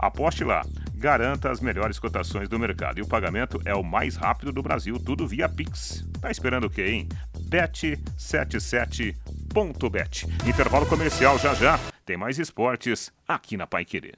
Aposte 0.01 0.43
lá, 0.43 0.65
garanta 0.95 1.51
as 1.51 1.61
melhores 1.61 1.99
cotações 1.99 2.49
do 2.49 2.57
mercado 2.57 2.97
e 2.97 3.03
o 3.03 3.07
pagamento 3.07 3.61
é 3.63 3.75
o 3.75 3.83
mais 3.83 4.15
rápido 4.15 4.51
do 4.51 4.63
Brasil, 4.63 4.97
tudo 4.97 5.27
via 5.27 5.47
Pix. 5.47 6.03
Tá 6.19 6.31
esperando 6.31 6.63
o 6.63 6.69
quê, 6.71 6.87
hein? 6.87 7.07
Bet77.bet. 7.47 10.25
Intervalo 10.47 10.87
comercial 10.87 11.37
já 11.37 11.53
já. 11.53 11.79
Tem 12.03 12.17
mais 12.17 12.39
esportes 12.39 13.13
aqui 13.27 13.55
na 13.55 13.67
Pai 13.67 13.85
Querer. 13.85 14.15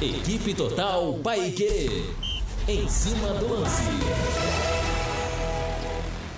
Equipe 0.00 0.54
Total 0.54 1.14
Paique. 1.14 2.14
Em 2.68 2.88
cima 2.88 3.34
do 3.34 3.48
lance. 3.48 3.90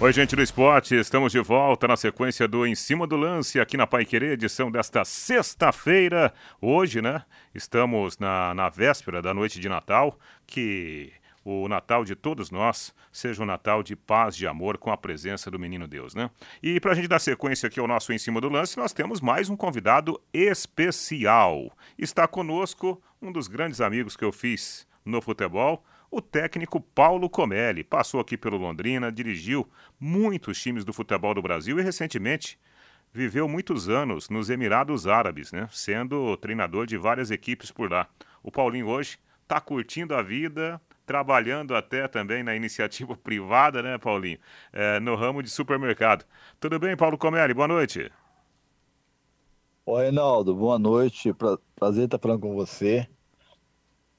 Oi, 0.05 0.13
gente 0.13 0.37
do 0.37 0.43
esporte, 0.43 0.95
estamos 0.95 1.33
de 1.33 1.41
volta 1.41 1.89
na 1.89 1.97
sequência 1.97 2.47
do 2.47 2.67
Em 2.67 2.75
Cima 2.75 3.07
do 3.07 3.17
Lance 3.17 3.59
aqui 3.59 3.75
na 3.75 3.87
Pai 3.87 4.05
Querer, 4.05 4.33
edição 4.33 4.71
desta 4.71 5.03
sexta-feira. 5.03 6.31
Hoje, 6.61 7.01
né? 7.01 7.23
Estamos 7.55 8.19
na, 8.19 8.53
na 8.53 8.69
véspera 8.69 9.23
da 9.23 9.33
noite 9.33 9.59
de 9.59 9.67
Natal, 9.67 10.19
que 10.47 11.11
o 11.43 11.67
Natal 11.69 12.05
de 12.05 12.15
todos 12.15 12.51
nós 12.51 12.95
seja 13.11 13.43
um 13.43 13.47
Natal 13.47 13.83
de 13.83 13.97
paz, 13.97 14.37
de 14.37 14.47
amor, 14.47 14.77
com 14.77 14.91
a 14.91 14.97
presença 14.99 15.51
do 15.51 15.59
Menino 15.59 15.89
Deus, 15.89 16.15
né? 16.15 16.31
E 16.63 16.79
para 16.79 16.93
a 16.93 16.95
gente 16.95 17.09
dar 17.09 17.19
sequência 17.19 17.67
aqui 17.67 17.81
ao 17.81 17.89
nosso 17.89 18.13
Em 18.13 18.19
Cima 18.19 18.43
do 18.43 18.51
Lance, 18.51 18.77
nós 18.77 18.93
temos 18.93 19.23
mais 19.23 19.49
um 19.49 19.57
convidado 19.57 20.21
especial. 20.35 21.75
Está 21.99 22.29
conosco 22.29 23.03
um 23.23 23.33
dos 23.33 23.49
grandes 23.49 23.81
amigos 23.81 24.19
que 24.19 24.25
eu 24.27 24.33
fiz 24.33 24.87
no 25.03 25.23
futebol, 25.23 25.83
o 26.17 26.23
técnico 26.23 26.81
Paulo 26.81 27.29
Comelli. 27.29 27.83
Passou 27.83 28.21
aqui 28.21 28.37
pelo 28.37 28.57
Londrina, 28.57 29.11
dirigiu 29.11 29.69
muitos 29.99 30.63
times 30.63 30.85
do 30.85 30.93
futebol 30.93 31.35
do 31.35 31.43
Brasil 31.43 31.81
e 31.81 31.83
recentemente 31.83 32.57
viveu 33.13 33.49
muitos 33.49 33.89
anos 33.89 34.29
nos 34.29 34.49
Emirados 34.49 35.09
Árabes, 35.09 35.51
né? 35.51 35.69
Sendo 35.73 36.37
treinador 36.37 36.87
de 36.87 36.97
várias 36.97 37.33
equipes 37.33 37.73
por 37.73 37.91
lá. 37.91 38.09
O 38.45 38.53
Paulinho 38.53 38.87
hoje 38.87 39.19
está 39.43 39.61
curtindo 39.61 40.15
a 40.15 40.23
vida, 40.23 40.81
trabalhando 41.05 41.75
até 41.75 42.07
também 42.07 42.45
na 42.45 42.55
iniciativa 42.55 43.17
privada, 43.19 43.83
né, 43.83 43.99
Paulinho? 43.99 44.39
É, 44.73 45.01
no 45.01 45.17
ramo 45.17 45.43
de 45.43 45.51
supermercado. 45.51 46.25
Tudo 46.61 46.79
bem, 46.79 46.97
Paulo 46.97 47.19
Comelli? 47.19 47.55
Boa 47.55 47.67
noite. 47.67 48.09
Oi, 49.85 50.03
Reinaldo, 50.05 50.55
boa 50.55 50.79
noite. 50.79 51.35
Prazer 51.75 52.05
estar 52.05 52.21
falando 52.21 52.41
com 52.41 52.55
você. 52.55 53.09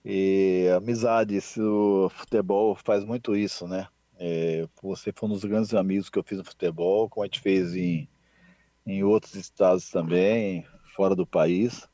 E 0.08 0.70
amizade, 0.78 1.40
o 1.58 2.10
futebol 2.12 2.76
faz 2.76 3.04
muito 3.04 3.36
isso, 3.36 3.68
né? 3.68 3.88
É, 4.20 4.68
você 4.80 5.12
foi 5.12 5.28
um 5.28 5.32
dos 5.34 5.44
grandes 5.44 5.74
amigos 5.74 6.12
que 6.12 6.20
eu 6.20 6.24
fiz 6.24 6.38
no 6.38 6.46
futebol, 6.46 7.10
como 7.10 7.24
a 7.24 7.26
gente 7.26 7.42
fez 7.42 7.76
em, 7.76 8.08
em 8.86 9.04
outros 9.04 9.34
estados 9.34 9.90
também, 9.90 10.64
fora 10.96 11.16
do 11.16 11.26
país. 11.26 11.90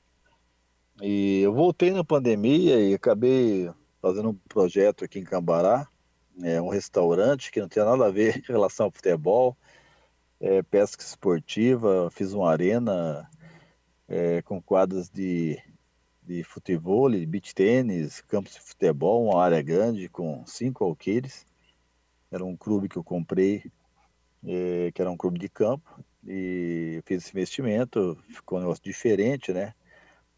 E 1.02 1.40
eu 1.40 1.54
voltei 1.54 1.92
na 1.92 2.04
pandemia 2.04 2.82
e 2.82 2.94
acabei 2.94 3.72
fazendo 4.02 4.32
um 4.32 4.36
projeto 4.50 5.06
aqui 5.06 5.18
em 5.20 5.24
Cambará, 5.24 5.88
é 6.44 6.62
um 6.62 6.68
restaurante 6.68 7.50
que 7.50 7.62
não 7.62 7.70
tinha 7.70 7.86
nada 7.86 8.08
a 8.08 8.12
ver 8.12 8.40
em 8.44 8.52
relação 8.52 8.88
ao 8.88 8.92
futebol, 8.92 9.56
é, 10.38 10.62
pesca 10.62 11.02
esportiva, 11.02 12.10
fiz 12.12 12.34
uma 12.34 12.52
arena 12.52 13.26
é, 14.06 14.42
com 14.42 14.62
quadras 14.62 15.10
de, 15.10 15.58
de 16.32 16.44
futebol, 16.46 17.10
beach 17.28 17.54
tênis, 17.54 18.22
campos 18.22 18.54
de 18.54 18.62
futebol, 18.62 19.26
uma 19.26 19.44
área 19.44 19.62
grande 19.62 20.08
com 20.08 20.46
cinco 20.46 20.86
alqueires. 20.86 21.46
Era 22.32 22.46
um 22.46 22.56
clube 22.56 22.88
que 22.88 22.96
eu 22.96 23.04
comprei, 23.04 23.70
é, 24.46 24.92
que 24.94 25.02
era 25.02 25.12
um 25.12 25.18
clube 25.18 25.38
de 25.38 25.50
campo, 25.50 26.00
e 26.26 27.02
fiz 27.06 27.24
esse 27.24 27.32
investimento, 27.32 28.18
ficou 28.30 28.58
um 28.58 28.62
negócio 28.62 28.82
diferente, 28.82 29.52
né? 29.52 29.74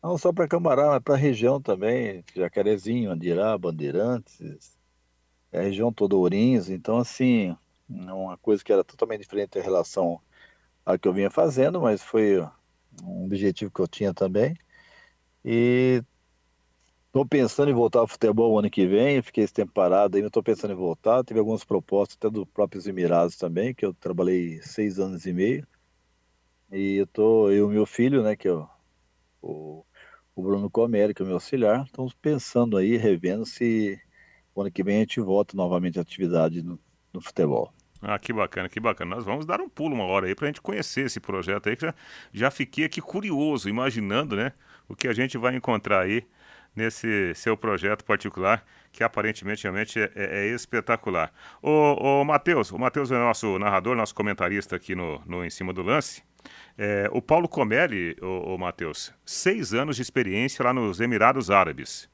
Não 0.01 0.17
só 0.17 0.33
para 0.33 0.47
Camará, 0.47 0.89
mas 0.89 1.03
para 1.03 1.13
a 1.13 1.17
região 1.17 1.61
também, 1.61 2.25
Jacarezinho, 2.35 3.11
Andirá, 3.11 3.55
Bandeirantes, 3.55 4.75
é 5.51 5.59
a 5.59 5.61
região 5.61 5.93
toda 5.93 6.15
Ourinhos. 6.15 6.69
Então, 6.69 6.97
assim, 6.97 7.55
uma 7.87 8.35
coisa 8.37 8.63
que 8.63 8.73
era 8.73 8.83
totalmente 8.83 9.21
diferente 9.21 9.59
em 9.59 9.61
relação 9.61 10.19
ao 10.83 10.97
que 10.97 11.07
eu 11.07 11.13
vinha 11.13 11.29
fazendo, 11.29 11.79
mas 11.79 12.01
foi 12.01 12.41
um 13.03 13.25
objetivo 13.25 13.71
que 13.71 13.79
eu 13.79 13.87
tinha 13.87 14.13
também. 14.13 14.57
E 15.43 16.03
estou 17.07 17.25
pensando 17.25 17.69
em 17.69 17.73
voltar 17.73 17.99
ao 17.99 18.07
futebol 18.07 18.51
o 18.53 18.59
ano 18.59 18.69
que 18.69 18.87
vem, 18.87 19.21
fiquei 19.21 19.43
esse 19.43 19.53
tempo 19.53 19.71
parado 19.73 20.15
ainda, 20.15 20.27
estou 20.27 20.43
pensando 20.43 20.73
em 20.73 20.77
voltar. 20.77 21.23
Tive 21.23 21.39
algumas 21.39 21.63
propostas 21.63 22.17
até 22.17 22.29
dos 22.29 22.45
próprios 22.45 22.87
Emirados 22.87 23.37
também, 23.37 23.73
que 23.73 23.85
eu 23.85 23.93
trabalhei 23.93 24.61
seis 24.61 24.99
anos 24.99 25.25
e 25.25 25.33
meio. 25.33 25.67
E 26.71 26.95
eu 26.95 27.07
tô, 27.07 27.51
eu 27.51 27.69
e 27.69 27.73
meu 27.73 27.85
filho, 27.85 28.23
né, 28.23 28.35
que 28.35 28.47
eu, 28.47 28.67
o 29.41 29.85
o 30.35 30.41
Bruno 30.41 30.69
Comério, 30.69 31.13
que 31.13 31.21
é 31.21 31.25
o 31.25 31.27
meu 31.27 31.35
auxiliar. 31.35 31.85
Estamos 31.85 32.13
pensando 32.13 32.77
aí, 32.77 32.97
revendo 32.97 33.45
se 33.45 33.99
o 34.55 34.61
ano 34.61 34.71
que 34.71 34.83
vem 34.83 34.97
a 34.97 34.99
gente 34.99 35.19
volta 35.19 35.55
novamente 35.55 35.99
à 35.99 36.01
atividade 36.01 36.61
no, 36.61 36.79
no 37.13 37.21
futebol. 37.21 37.71
Ah, 38.01 38.19
que 38.19 38.33
bacana, 38.33 38.67
que 38.67 38.79
bacana. 38.79 39.15
Nós 39.15 39.23
vamos 39.23 39.45
dar 39.45 39.61
um 39.61 39.69
pulo 39.69 39.95
uma 39.95 40.03
hora 40.03 40.27
aí 40.27 40.35
para 40.35 40.45
a 40.45 40.49
gente 40.49 40.61
conhecer 40.61 41.05
esse 41.05 41.19
projeto 41.19 41.69
aí, 41.69 41.75
que 41.75 41.85
já, 41.85 41.95
já 42.33 42.51
fiquei 42.51 42.85
aqui 42.85 42.99
curioso, 42.99 43.69
imaginando, 43.69 44.35
né, 44.35 44.51
o 44.87 44.95
que 44.95 45.07
a 45.07 45.13
gente 45.13 45.37
vai 45.37 45.55
encontrar 45.55 46.01
aí 46.01 46.25
nesse 46.75 47.33
seu 47.35 47.55
projeto 47.55 48.03
particular, 48.03 48.65
que 48.91 49.03
aparentemente 49.03 49.63
realmente 49.63 49.99
é, 49.99 50.11
é, 50.15 50.47
é 50.47 50.47
espetacular. 50.47 51.31
O, 51.61 52.21
o 52.21 52.25
Matheus, 52.25 52.71
o 52.71 52.79
Matheus 52.79 53.11
é 53.11 53.17
nosso 53.17 53.57
narrador, 53.59 53.95
nosso 53.95 54.15
comentarista 54.15 54.75
aqui 54.75 54.95
no, 54.95 55.21
no 55.25 55.45
Em 55.45 55.49
Cima 55.49 55.73
do 55.73 55.81
Lance. 55.81 56.23
É, 56.77 57.07
o 57.11 57.21
Paulo 57.21 57.47
Comelli, 57.47 58.15
o, 58.21 58.55
o 58.55 58.57
Matheus, 58.57 59.13
seis 59.25 59.73
anos 59.73 59.95
de 59.95 60.01
experiência 60.01 60.63
lá 60.63 60.73
nos 60.73 60.99
Emirados 60.99 61.49
Árabes. 61.49 62.09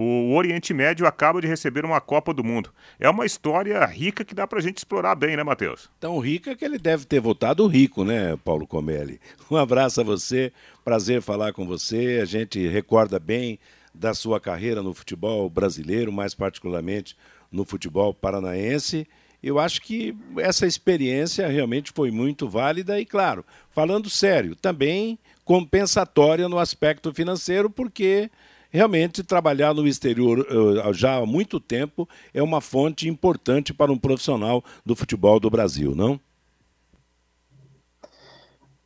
O 0.00 0.36
Oriente 0.36 0.72
Médio 0.72 1.08
acaba 1.08 1.40
de 1.40 1.48
receber 1.48 1.84
uma 1.84 2.00
Copa 2.00 2.32
do 2.32 2.44
Mundo. 2.44 2.72
É 3.00 3.10
uma 3.10 3.26
história 3.26 3.84
rica 3.84 4.24
que 4.24 4.32
dá 4.32 4.46
para 4.46 4.60
a 4.60 4.62
gente 4.62 4.78
explorar 4.78 5.16
bem, 5.16 5.36
né, 5.36 5.42
Matheus? 5.42 5.90
Tão 5.98 6.20
rica 6.20 6.54
que 6.54 6.64
ele 6.64 6.78
deve 6.78 7.04
ter 7.04 7.18
voltado 7.18 7.66
rico, 7.66 8.04
né, 8.04 8.36
Paulo 8.44 8.64
Comelli? 8.64 9.20
Um 9.50 9.56
abraço 9.56 10.00
a 10.00 10.04
você, 10.04 10.52
prazer 10.84 11.20
falar 11.20 11.52
com 11.52 11.66
você. 11.66 12.20
A 12.22 12.24
gente 12.24 12.64
recorda 12.68 13.18
bem 13.18 13.58
da 13.92 14.14
sua 14.14 14.38
carreira 14.38 14.84
no 14.84 14.94
futebol 14.94 15.50
brasileiro, 15.50 16.12
mais 16.12 16.32
particularmente 16.32 17.16
no 17.50 17.64
futebol 17.64 18.14
paranaense 18.14 19.04
eu 19.42 19.58
acho 19.58 19.80
que 19.82 20.16
essa 20.38 20.66
experiência 20.66 21.46
realmente 21.46 21.92
foi 21.94 22.10
muito 22.10 22.48
válida 22.48 23.00
e, 23.00 23.06
claro, 23.06 23.44
falando 23.70 24.10
sério, 24.10 24.56
também 24.56 25.18
compensatória 25.44 26.48
no 26.48 26.58
aspecto 26.58 27.14
financeiro, 27.14 27.70
porque 27.70 28.30
realmente 28.70 29.22
trabalhar 29.22 29.74
no 29.74 29.86
exterior 29.86 30.40
uh, 30.40 30.92
já 30.92 31.16
há 31.16 31.26
muito 31.26 31.58
tempo 31.58 32.08
é 32.32 32.42
uma 32.42 32.60
fonte 32.60 33.08
importante 33.08 33.72
para 33.72 33.92
um 33.92 33.98
profissional 33.98 34.62
do 34.84 34.94
futebol 34.94 35.40
do 35.40 35.50
Brasil, 35.50 35.94
não? 35.94 36.20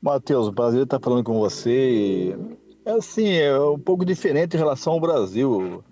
Matheus, 0.01 0.49
o 0.49 0.53
prazer 0.53 0.83
estar 0.83 0.99
falando 1.01 1.25
com 1.25 1.39
você. 1.39 2.37
É 2.85 2.91
assim, 2.93 3.29
é 3.29 3.59
um 3.61 3.79
pouco 3.79 4.05
diferente 4.05 4.55
em 4.55 4.59
relação 4.59 4.95
ao 4.95 5.01
Brasil 5.01 5.85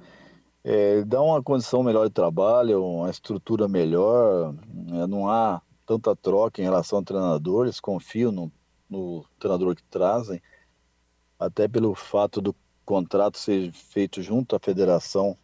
é, 0.62 1.02
dá 1.02 1.22
uma 1.22 1.42
condição 1.42 1.82
melhor 1.82 2.06
de 2.06 2.14
trabalho, 2.14 2.84
uma 2.84 3.10
estrutura 3.10 3.66
melhor, 3.66 4.54
é, 4.88 5.06
não 5.06 5.28
há 5.28 5.62
tanta 5.86 6.14
troca 6.14 6.60
em 6.60 6.64
relação 6.64 6.98
a 6.98 7.02
treinadores, 7.02 7.80
confio 7.80 8.30
no, 8.30 8.52
no 8.88 9.24
treinador 9.38 9.74
que 9.74 9.82
trazem, 9.84 10.40
até 11.38 11.66
pelo 11.66 11.94
fato 11.94 12.40
do 12.40 12.54
contrato 12.90 13.38
ser 13.38 13.70
feito 13.70 14.20
junto 14.20 14.56
à 14.56 14.58
federação 14.58 15.38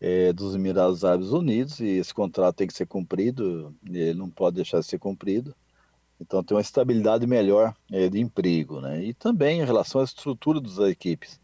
é, 0.00 0.32
dos 0.32 0.54
Emirados 0.54 1.04
Árabes 1.04 1.28
Unidos 1.28 1.78
e 1.78 1.88
esse 1.98 2.14
contrato 2.14 2.56
tem 2.56 2.66
que 2.66 2.72
ser 2.72 2.86
cumprido, 2.86 3.74
ele 3.84 4.14
não 4.14 4.30
pode 4.30 4.56
deixar 4.56 4.80
de 4.80 4.86
ser 4.86 4.98
cumprido. 4.98 5.54
Então 6.18 6.42
tem 6.42 6.56
uma 6.56 6.62
estabilidade 6.62 7.26
melhor 7.26 7.74
é, 7.92 8.08
de 8.08 8.18
emprego, 8.18 8.80
né? 8.80 9.04
E 9.04 9.12
também 9.12 9.60
em 9.60 9.64
relação 9.64 10.00
à 10.00 10.04
estrutura 10.04 10.58
das 10.58 10.78
equipes. 10.78 11.38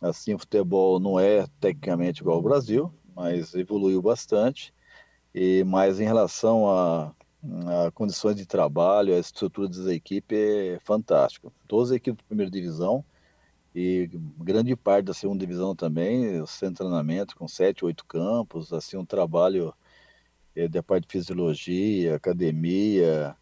Assim, 0.00 0.34
o 0.34 0.38
futebol 0.38 1.00
não 1.00 1.18
é 1.18 1.46
tecnicamente 1.58 2.20
igual 2.20 2.36
ao 2.36 2.42
Brasil, 2.42 2.94
mas 3.12 3.54
evoluiu 3.54 4.00
bastante. 4.00 4.72
E 5.34 5.64
mais 5.64 5.98
em 5.98 6.04
relação 6.04 6.70
a, 6.70 7.12
a 7.86 7.90
condições 7.92 8.36
de 8.36 8.46
trabalho, 8.46 9.16
a 9.16 9.18
estrutura 9.18 9.68
das 9.68 9.86
equipes 9.86 10.38
é 10.38 10.78
fantástica. 10.84 11.50
Todas 11.66 11.90
as 11.90 11.96
equipes 11.96 12.22
da 12.22 12.28
primeira 12.28 12.50
divisão 12.50 13.04
e 13.74 14.08
grande 14.38 14.76
parte 14.76 15.06
da 15.06 15.14
segunda 15.14 15.40
divisão 15.40 15.74
também, 15.74 16.40
o 16.40 16.46
centro 16.46 16.84
de 16.84 16.90
treinamento 16.90 17.36
com 17.36 17.48
sete, 17.48 17.84
oito 17.84 18.04
campos, 18.04 18.72
assim 18.72 18.96
um 18.96 19.04
trabalho 19.04 19.74
é, 20.54 20.68
da 20.68 20.82
parte 20.82 21.06
de 21.06 21.12
fisiologia, 21.12 22.14
academia, 22.14 23.36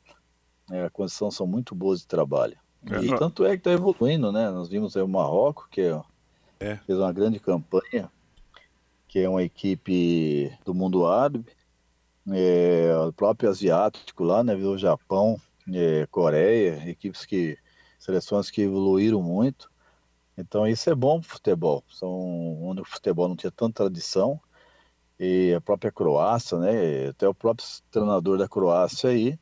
é, 0.70 0.84
a 0.84 0.90
condição 0.90 1.30
são 1.30 1.46
muito 1.46 1.74
boas 1.74 2.00
de 2.00 2.06
trabalho. 2.06 2.56
É, 2.90 3.04
e 3.04 3.18
tanto 3.18 3.44
é 3.44 3.50
que 3.50 3.58
está 3.58 3.70
evoluindo, 3.70 4.32
né? 4.32 4.50
Nós 4.50 4.68
vimos 4.68 4.96
aí 4.96 5.02
o 5.02 5.08
Marrocos, 5.08 5.66
que 5.70 5.82
é 5.82 6.02
é. 6.62 6.76
Fez 6.86 6.96
uma 6.96 7.12
grande 7.12 7.40
campanha, 7.40 8.08
que 9.08 9.18
é 9.18 9.28
uma 9.28 9.42
equipe 9.42 10.56
do 10.64 10.72
mundo 10.72 11.04
árabe, 11.08 11.44
é, 12.30 12.94
o 13.08 13.12
próprio 13.12 13.50
asiático 13.50 14.22
lá, 14.22 14.44
né? 14.44 14.54
O 14.54 14.78
Japão, 14.78 15.40
é, 15.74 16.06
Coreia, 16.08 16.88
equipes 16.88 17.26
que. 17.26 17.58
seleções 17.98 18.48
que 18.48 18.62
evoluíram 18.62 19.20
muito. 19.20 19.71
Então 20.42 20.66
isso 20.66 20.90
é 20.90 20.94
bom 20.94 21.20
para 21.20 21.28
o 21.28 21.30
futebol. 21.30 21.84
São 21.88 22.10
onde 22.62 22.80
o 22.82 22.84
futebol 22.84 23.28
não 23.28 23.36
tinha 23.36 23.50
tanta 23.50 23.84
tradição. 23.84 24.40
E 25.18 25.54
a 25.54 25.60
própria 25.60 25.92
Croácia, 25.92 26.58
né? 26.58 27.08
Até 27.08 27.28
o 27.28 27.34
próprio 27.34 27.66
treinador 27.90 28.36
da 28.38 28.48
Croácia 28.48 29.10
aí, 29.10 29.38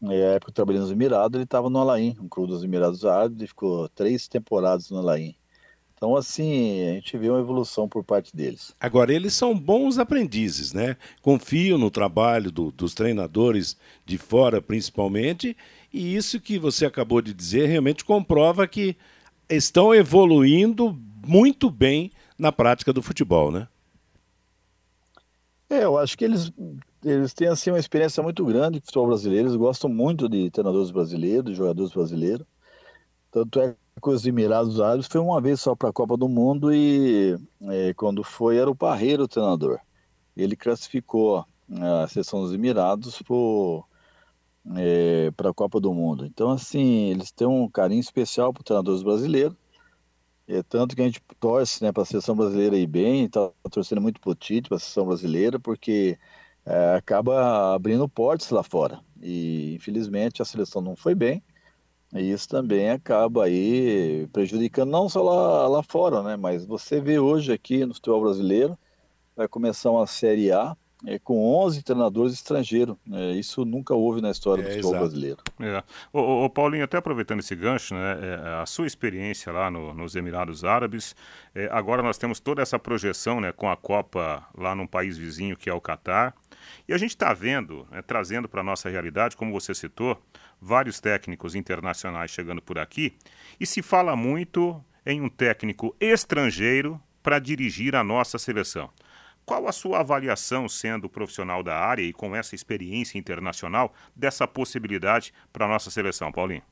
na 0.00 0.14
época 0.14 0.52
trabalhei 0.52 0.80
nos 0.80 0.90
Emirados, 0.90 1.36
ele 1.36 1.44
estava 1.44 1.70
no 1.70 1.78
Alain, 1.78 2.16
um 2.20 2.28
clube 2.28 2.52
dos 2.52 2.64
Emirados 2.64 3.04
Árabes, 3.04 3.42
e 3.42 3.46
ficou 3.46 3.88
três 3.88 4.28
temporadas 4.28 4.90
no 4.90 4.98
Alain. 4.98 5.34
Então, 6.02 6.16
assim, 6.16 6.88
a 6.88 6.94
gente 6.94 7.16
vê 7.16 7.30
uma 7.30 7.38
evolução 7.38 7.88
por 7.88 8.02
parte 8.02 8.34
deles. 8.34 8.74
Agora, 8.80 9.14
eles 9.14 9.34
são 9.34 9.56
bons 9.56 9.98
aprendizes, 9.98 10.72
né? 10.72 10.96
Confiam 11.20 11.78
no 11.78 11.92
trabalho 11.92 12.50
do, 12.50 12.72
dos 12.72 12.92
treinadores 12.92 13.76
de 14.04 14.18
fora, 14.18 14.60
principalmente, 14.60 15.56
e 15.92 16.16
isso 16.16 16.40
que 16.40 16.58
você 16.58 16.84
acabou 16.84 17.22
de 17.22 17.32
dizer 17.32 17.66
realmente 17.66 18.04
comprova 18.04 18.66
que 18.66 18.96
estão 19.56 19.94
evoluindo 19.94 20.98
muito 21.26 21.70
bem 21.70 22.10
na 22.38 22.50
prática 22.50 22.92
do 22.92 23.02
futebol, 23.02 23.50
né? 23.50 23.68
É, 25.70 25.84
eu 25.84 25.96
acho 25.96 26.18
que 26.18 26.24
eles, 26.24 26.52
eles 27.02 27.32
têm 27.32 27.48
assim, 27.48 27.70
uma 27.70 27.78
experiência 27.78 28.22
muito 28.22 28.44
grande 28.44 28.78
de 28.78 28.84
futebol 28.84 29.06
brasileiro, 29.06 29.48
eles 29.48 29.56
gostam 29.56 29.88
muito 29.88 30.28
de 30.28 30.50
treinadores 30.50 30.90
brasileiros, 30.90 31.50
de 31.50 31.54
jogadores 31.54 31.92
brasileiros. 31.92 32.46
Tanto 33.30 33.60
é 33.60 33.74
que 34.02 34.10
os 34.10 34.26
Emirados 34.26 34.80
Árabes 34.80 35.06
foi 35.06 35.20
uma 35.20 35.40
vez 35.40 35.60
só 35.60 35.74
para 35.74 35.88
a 35.88 35.92
Copa 35.92 36.16
do 36.16 36.28
Mundo 36.28 36.74
e 36.74 37.38
é, 37.70 37.94
quando 37.94 38.22
foi 38.22 38.58
era 38.58 38.70
o 38.70 38.76
Parreiro 38.76 39.24
o 39.24 39.28
treinador. 39.28 39.78
Ele 40.36 40.56
classificou 40.56 41.46
a 41.80 42.06
seleção 42.08 42.42
dos 42.42 42.52
Emirados 42.52 43.22
é, 44.76 45.30
para 45.32 45.50
a 45.50 45.54
Copa 45.54 45.80
do 45.80 45.92
Mundo. 45.92 46.24
Então, 46.26 46.50
assim, 46.50 47.10
eles 47.10 47.30
têm 47.32 47.46
um 47.46 47.68
carinho 47.68 48.00
especial 48.00 48.52
para 48.52 48.60
os 48.60 48.64
treinadores 48.64 49.02
brasileiros. 49.02 49.56
É, 50.46 50.62
tanto 50.62 50.94
que 50.94 51.02
a 51.02 51.04
gente 51.04 51.22
torce 51.40 51.82
né, 51.82 51.92
para 51.92 52.02
a 52.02 52.06
seleção 52.06 52.36
brasileira 52.36 52.76
ir 52.76 52.86
bem, 52.86 53.24
está 53.24 53.50
torcendo 53.70 54.00
muito 54.00 54.20
para 54.20 54.30
o 54.30 54.34
Tite, 54.34 54.68
para 54.68 54.76
a 54.76 54.80
seleção 54.80 55.06
brasileira, 55.06 55.58
porque 55.58 56.18
é, 56.66 56.94
acaba 56.94 57.74
abrindo 57.74 58.08
portas 58.08 58.50
lá 58.50 58.62
fora. 58.62 59.00
E 59.20 59.74
infelizmente 59.74 60.42
a 60.42 60.44
seleção 60.44 60.82
não 60.82 60.96
foi 60.96 61.14
bem. 61.14 61.42
E 62.14 62.30
isso 62.30 62.48
também 62.48 62.90
acaba 62.90 63.44
aí 63.44 64.28
prejudicando 64.32 64.90
não 64.90 65.08
só 65.08 65.22
lá, 65.22 65.68
lá 65.68 65.82
fora, 65.82 66.22
né? 66.22 66.36
Mas 66.36 66.66
você 66.66 67.00
vê 67.00 67.18
hoje 67.18 67.52
aqui 67.52 67.86
no 67.86 67.94
futebol 67.94 68.20
brasileiro, 68.22 68.78
vai 69.34 69.48
começar 69.48 69.90
uma 69.90 70.06
Série 70.06 70.52
A 70.52 70.76
é, 71.06 71.18
com 71.18 71.44
11 71.64 71.82
treinadores 71.82 72.32
estrangeiros. 72.32 72.96
É, 73.12 73.32
isso 73.32 73.64
nunca 73.64 73.94
houve 73.94 74.20
na 74.20 74.30
história 74.30 74.62
do 74.62 74.68
é, 74.68 74.72
futebol 74.72 74.92
exato. 74.92 75.04
brasileiro. 75.04 75.38
É. 75.60 75.82
Ô, 76.12 76.44
ô, 76.44 76.50
Paulinho, 76.50 76.84
até 76.84 76.96
aproveitando 76.96 77.40
esse 77.40 77.54
gancho, 77.54 77.94
né, 77.94 78.18
é, 78.20 78.62
a 78.62 78.66
sua 78.66 78.86
experiência 78.86 79.52
lá 79.52 79.70
no, 79.70 79.92
nos 79.92 80.14
Emirados 80.16 80.64
Árabes, 80.64 81.14
é, 81.54 81.68
agora 81.72 82.02
nós 82.02 82.18
temos 82.18 82.40
toda 82.40 82.62
essa 82.62 82.78
projeção 82.78 83.40
né, 83.40 83.52
com 83.52 83.70
a 83.70 83.76
Copa 83.76 84.46
lá 84.56 84.74
num 84.74 84.86
país 84.86 85.16
vizinho 85.18 85.56
que 85.56 85.68
é 85.68 85.74
o 85.74 85.80
Catar. 85.80 86.34
E 86.88 86.92
a 86.92 86.98
gente 86.98 87.10
está 87.10 87.32
vendo, 87.32 87.86
né, 87.90 88.02
trazendo 88.02 88.48
para 88.48 88.60
a 88.60 88.64
nossa 88.64 88.88
realidade, 88.88 89.36
como 89.36 89.52
você 89.52 89.74
citou, 89.74 90.20
vários 90.60 91.00
técnicos 91.00 91.54
internacionais 91.54 92.30
chegando 92.30 92.62
por 92.62 92.78
aqui, 92.78 93.12
e 93.58 93.66
se 93.66 93.82
fala 93.82 94.14
muito 94.14 94.82
em 95.04 95.20
um 95.20 95.28
técnico 95.28 95.94
estrangeiro 96.00 97.00
para 97.22 97.38
dirigir 97.38 97.94
a 97.94 98.04
nossa 98.04 98.38
seleção. 98.38 98.90
Qual 99.44 99.66
a 99.66 99.72
sua 99.72 100.00
avaliação, 100.00 100.68
sendo 100.68 101.08
profissional 101.08 101.62
da 101.62 101.74
área 101.74 102.02
e 102.02 102.12
com 102.12 102.34
essa 102.34 102.54
experiência 102.54 103.18
internacional, 103.18 103.92
dessa 104.14 104.46
possibilidade 104.46 105.32
para 105.52 105.66
a 105.66 105.68
nossa 105.68 105.90
seleção, 105.90 106.30
Paulinho? 106.30 106.62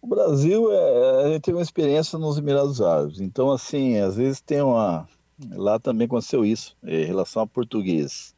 O 0.00 0.06
Brasil, 0.06 0.72
é, 0.72 1.24
a 1.24 1.28
gente 1.28 1.42
tem 1.42 1.54
uma 1.54 1.62
experiência 1.62 2.18
nos 2.18 2.38
Emirados 2.38 2.80
Árabes, 2.80 3.20
então, 3.20 3.50
assim, 3.50 3.98
às 3.98 4.16
vezes 4.16 4.40
tem 4.40 4.62
uma. 4.62 5.06
Lá 5.52 5.78
também 5.78 6.06
aconteceu 6.06 6.44
isso, 6.44 6.76
em 6.82 7.04
relação 7.04 7.42
a 7.42 7.46
português. 7.46 8.34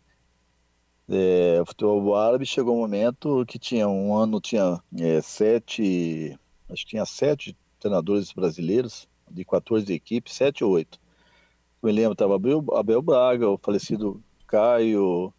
É, 1.08 1.58
o 1.60 1.66
futebol 1.66 2.14
árabe 2.14 2.44
chegou 2.44 2.76
um 2.76 2.80
momento 2.80 3.44
que 3.46 3.58
tinha 3.58 3.88
um 3.88 4.14
ano, 4.16 4.40
tinha 4.40 4.80
é, 4.98 5.20
sete, 5.22 6.38
acho 6.68 6.84
que 6.84 6.90
tinha 6.90 7.06
sete 7.06 7.56
treinadores 7.78 8.32
brasileiros, 8.32 9.08
de 9.30 9.44
14 9.44 9.92
equipes, 9.92 10.34
sete 10.34 10.62
ou 10.64 10.72
oito 10.72 10.98
me 11.82 11.92
lembro, 11.92 12.12
estava 12.12 12.34
Abel, 12.34 13.02
Braga, 13.02 13.48
o 13.48 13.58
falecido 13.58 14.22
Caio, 14.46 15.32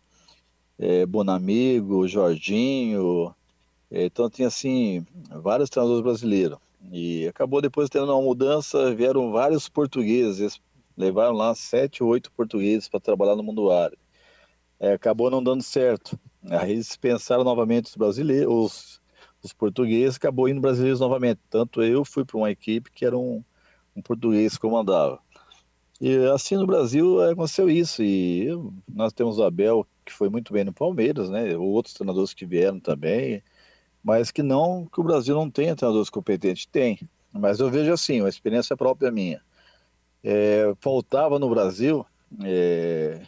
é, 0.79 1.05
Bonamigo, 1.05 2.07
Jorginho. 2.07 3.33
É, 3.91 4.05
então 4.05 4.29
tinha 4.29 4.47
assim 4.47 5.05
vários 5.29 5.69
treinadores 5.69 6.01
brasileiros. 6.01 6.57
E 6.91 7.27
acabou 7.27 7.61
depois 7.61 7.89
tendo 7.89 8.11
uma 8.11 8.21
mudança, 8.21 8.93
vieram 8.95 9.31
vários 9.31 9.69
portugueses, 9.69 10.59
levaram 10.97 11.33
lá 11.33 11.53
sete 11.53 12.03
oito 12.03 12.31
portugueses 12.31 12.89
para 12.89 12.99
trabalhar 12.99 13.35
no 13.35 13.43
mundo 13.43 13.69
árabe. 13.69 13.99
É, 14.79 14.93
acabou 14.93 15.29
não 15.29 15.43
dando 15.43 15.61
certo. 15.61 16.19
Aí 16.49 16.71
eles 16.71 16.95
pensaram 16.95 17.43
novamente 17.43 17.85
os 17.85 17.95
brasileiros, 17.95 18.51
os, 18.51 19.01
os 19.43 19.53
portugueses, 19.53 20.15
acabou 20.15 20.49
indo 20.49 20.59
brasileiros 20.59 20.99
novamente. 20.99 21.39
Tanto 21.51 21.83
eu 21.83 22.03
fui 22.03 22.25
para 22.25 22.37
uma 22.37 22.49
equipe 22.49 22.89
que 22.89 23.05
era 23.05 23.15
um, 23.15 23.43
um 23.95 24.01
português 24.01 24.55
que 24.55 24.61
comandava. 24.61 25.19
E 26.01 26.17
assim 26.33 26.55
no 26.55 26.65
Brasil 26.65 27.21
aconteceu 27.21 27.69
isso. 27.69 28.01
E 28.01 28.47
nós 28.91 29.13
temos 29.13 29.37
o 29.37 29.43
Abel, 29.43 29.87
que 30.03 30.11
foi 30.11 30.29
muito 30.29 30.51
bem 30.51 30.63
no 30.63 30.73
Palmeiras, 30.73 31.29
né? 31.29 31.55
Outros 31.55 31.93
treinadores 31.93 32.33
que 32.33 32.43
vieram 32.43 32.79
também, 32.79 33.43
mas 34.03 34.31
que 34.31 34.41
não, 34.41 34.87
que 34.91 34.99
o 34.99 35.03
Brasil 35.03 35.35
não 35.35 35.47
tem 35.47 35.75
treinadores 35.75 36.09
competentes. 36.09 36.65
Tem. 36.65 36.99
Mas 37.31 37.59
eu 37.59 37.69
vejo 37.69 37.93
assim, 37.93 38.19
uma 38.19 38.29
experiência 38.29 38.75
própria 38.75 39.11
minha. 39.11 39.41
É, 40.23 40.73
faltava 40.81 41.37
no 41.37 41.49
Brasil 41.49 42.03
é, 42.43 43.21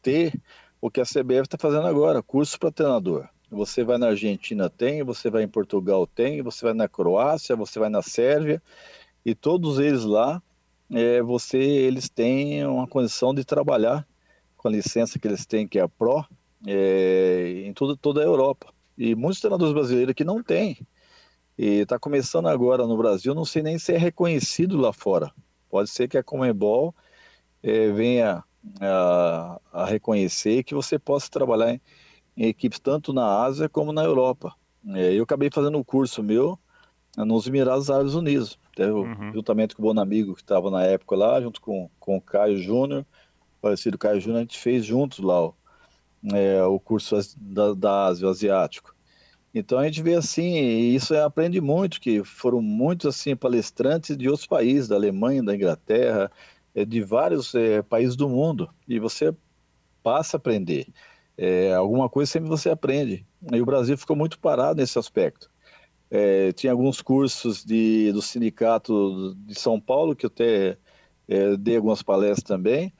ter 0.00 0.32
o 0.80 0.90
que 0.90 1.02
a 1.02 1.04
CBF 1.04 1.42
está 1.42 1.58
fazendo 1.58 1.86
agora, 1.86 2.22
curso 2.22 2.58
para 2.58 2.72
treinador. 2.72 3.28
Você 3.50 3.84
vai 3.84 3.98
na 3.98 4.08
Argentina, 4.08 4.70
tem, 4.70 5.02
você 5.02 5.28
vai 5.28 5.42
em 5.42 5.48
Portugal, 5.48 6.06
tem, 6.06 6.40
você 6.40 6.64
vai 6.64 6.74
na 6.74 6.88
Croácia, 6.88 7.54
você 7.54 7.78
vai 7.78 7.90
na 7.90 8.00
Sérvia, 8.00 8.62
e 9.24 9.34
todos 9.34 9.78
eles 9.78 10.04
lá 10.04 10.42
é, 10.90 11.22
você, 11.22 11.58
eles 11.58 12.08
têm 12.08 12.66
uma 12.66 12.86
condição 12.86 13.34
de 13.34 13.44
trabalhar 13.44 14.06
com 14.56 14.68
a 14.68 14.70
licença 14.70 15.18
que 15.18 15.26
eles 15.28 15.44
têm, 15.46 15.66
que 15.66 15.78
é 15.78 15.82
a 15.82 15.88
PRO, 15.88 16.24
é, 16.66 17.62
em 17.66 17.72
tudo, 17.72 17.96
toda 17.96 18.20
a 18.20 18.24
Europa. 18.24 18.72
E 18.96 19.14
muitos 19.14 19.40
treinadores 19.40 19.74
brasileiros 19.74 20.14
que 20.14 20.24
não 20.24 20.42
têm. 20.42 20.78
E 21.56 21.80
está 21.80 21.98
começando 21.98 22.48
agora 22.48 22.86
no 22.86 22.96
Brasil, 22.96 23.34
não 23.34 23.44
sei 23.44 23.62
nem 23.62 23.78
se 23.78 23.92
é 23.92 23.98
reconhecido 23.98 24.76
lá 24.76 24.92
fora. 24.92 25.32
Pode 25.68 25.90
ser 25.90 26.08
que 26.08 26.18
a 26.18 26.22
Comebol 26.22 26.94
é, 27.62 27.90
venha 27.90 28.42
a, 28.80 29.60
a, 29.72 29.84
reconhecer 29.84 30.64
que 30.64 30.74
você 30.74 30.98
possa 30.98 31.30
trabalhar 31.30 31.72
em, 31.72 31.80
em, 32.36 32.46
equipes 32.46 32.78
tanto 32.78 33.12
na 33.12 33.42
Ásia 33.42 33.68
como 33.68 33.92
na 33.92 34.02
Europa. 34.02 34.54
É, 34.88 35.14
eu 35.14 35.24
acabei 35.24 35.50
fazendo 35.52 35.78
um 35.78 35.84
curso 35.84 36.22
meu 36.22 36.58
nos 37.16 37.46
Emirados 37.46 37.90
Árabes 37.90 38.14
Unidos. 38.14 38.58
Uhum. 38.82 39.32
Juntamente 39.32 39.74
com 39.74 39.82
o 39.82 39.86
Bonamigo, 39.86 40.34
que 40.34 40.42
estava 40.42 40.70
na 40.70 40.84
época 40.84 41.16
lá, 41.16 41.40
junto 41.40 41.60
com, 41.60 41.88
com 41.98 42.16
o 42.16 42.20
Caio 42.20 42.58
Júnior, 42.58 43.06
parecido 43.60 43.98
Caio 43.98 44.20
Júnior, 44.20 44.38
a 44.38 44.42
gente 44.42 44.58
fez 44.58 44.84
juntos 44.84 45.18
lá 45.20 45.46
o, 45.46 45.54
é, 46.32 46.62
o 46.64 46.78
curso 46.78 47.16
da, 47.36 47.72
da 47.74 48.06
Ásia, 48.06 48.26
o 48.26 48.30
asiático. 48.30 48.94
Então 49.54 49.78
a 49.78 49.84
gente 49.84 50.02
vê 50.02 50.14
assim, 50.14 50.54
e 50.56 50.94
isso 50.94 51.16
aprende 51.16 51.60
muito, 51.60 52.00
que 52.00 52.24
foram 52.24 52.60
muitos 52.60 53.06
assim 53.06 53.36
palestrantes 53.36 54.16
de 54.16 54.28
outros 54.28 54.46
países, 54.46 54.88
da 54.88 54.96
Alemanha, 54.96 55.42
da 55.42 55.54
Inglaterra, 55.54 56.30
é, 56.74 56.84
de 56.84 57.00
vários 57.00 57.54
é, 57.54 57.80
países 57.80 58.16
do 58.16 58.28
mundo, 58.28 58.68
e 58.88 58.98
você 58.98 59.32
passa 60.02 60.36
a 60.36 60.38
aprender. 60.38 60.88
É, 61.38 61.72
alguma 61.74 62.08
coisa 62.08 62.30
sempre 62.30 62.48
você 62.48 62.70
aprende. 62.70 63.24
E 63.52 63.60
o 63.60 63.66
Brasil 63.66 63.96
ficou 63.96 64.16
muito 64.16 64.38
parado 64.38 64.80
nesse 64.80 64.98
aspecto. 64.98 65.50
É, 66.16 66.52
tinha 66.52 66.70
alguns 66.70 67.02
cursos 67.02 67.64
de, 67.64 68.12
do 68.12 68.22
sindicato 68.22 69.34
de 69.34 69.58
São 69.58 69.80
Paulo, 69.80 70.14
que 70.14 70.24
eu 70.24 70.30
até 70.32 70.78
é, 71.26 71.56
dei 71.56 71.74
algumas 71.74 72.04
palestras 72.04 72.44
também, 72.44 72.92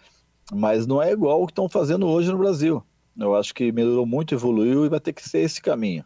mas 0.52 0.84
não 0.84 1.00
é 1.00 1.12
igual 1.12 1.40
o 1.40 1.46
que 1.46 1.52
estão 1.52 1.68
fazendo 1.68 2.08
hoje 2.08 2.32
no 2.32 2.38
Brasil. 2.38 2.82
Eu 3.16 3.36
acho 3.36 3.54
que 3.54 3.70
melhorou 3.70 4.04
muito, 4.04 4.34
evoluiu 4.34 4.84
e 4.84 4.88
vai 4.88 4.98
ter 4.98 5.12
que 5.12 5.28
ser 5.28 5.42
esse 5.42 5.62
caminho. 5.62 6.04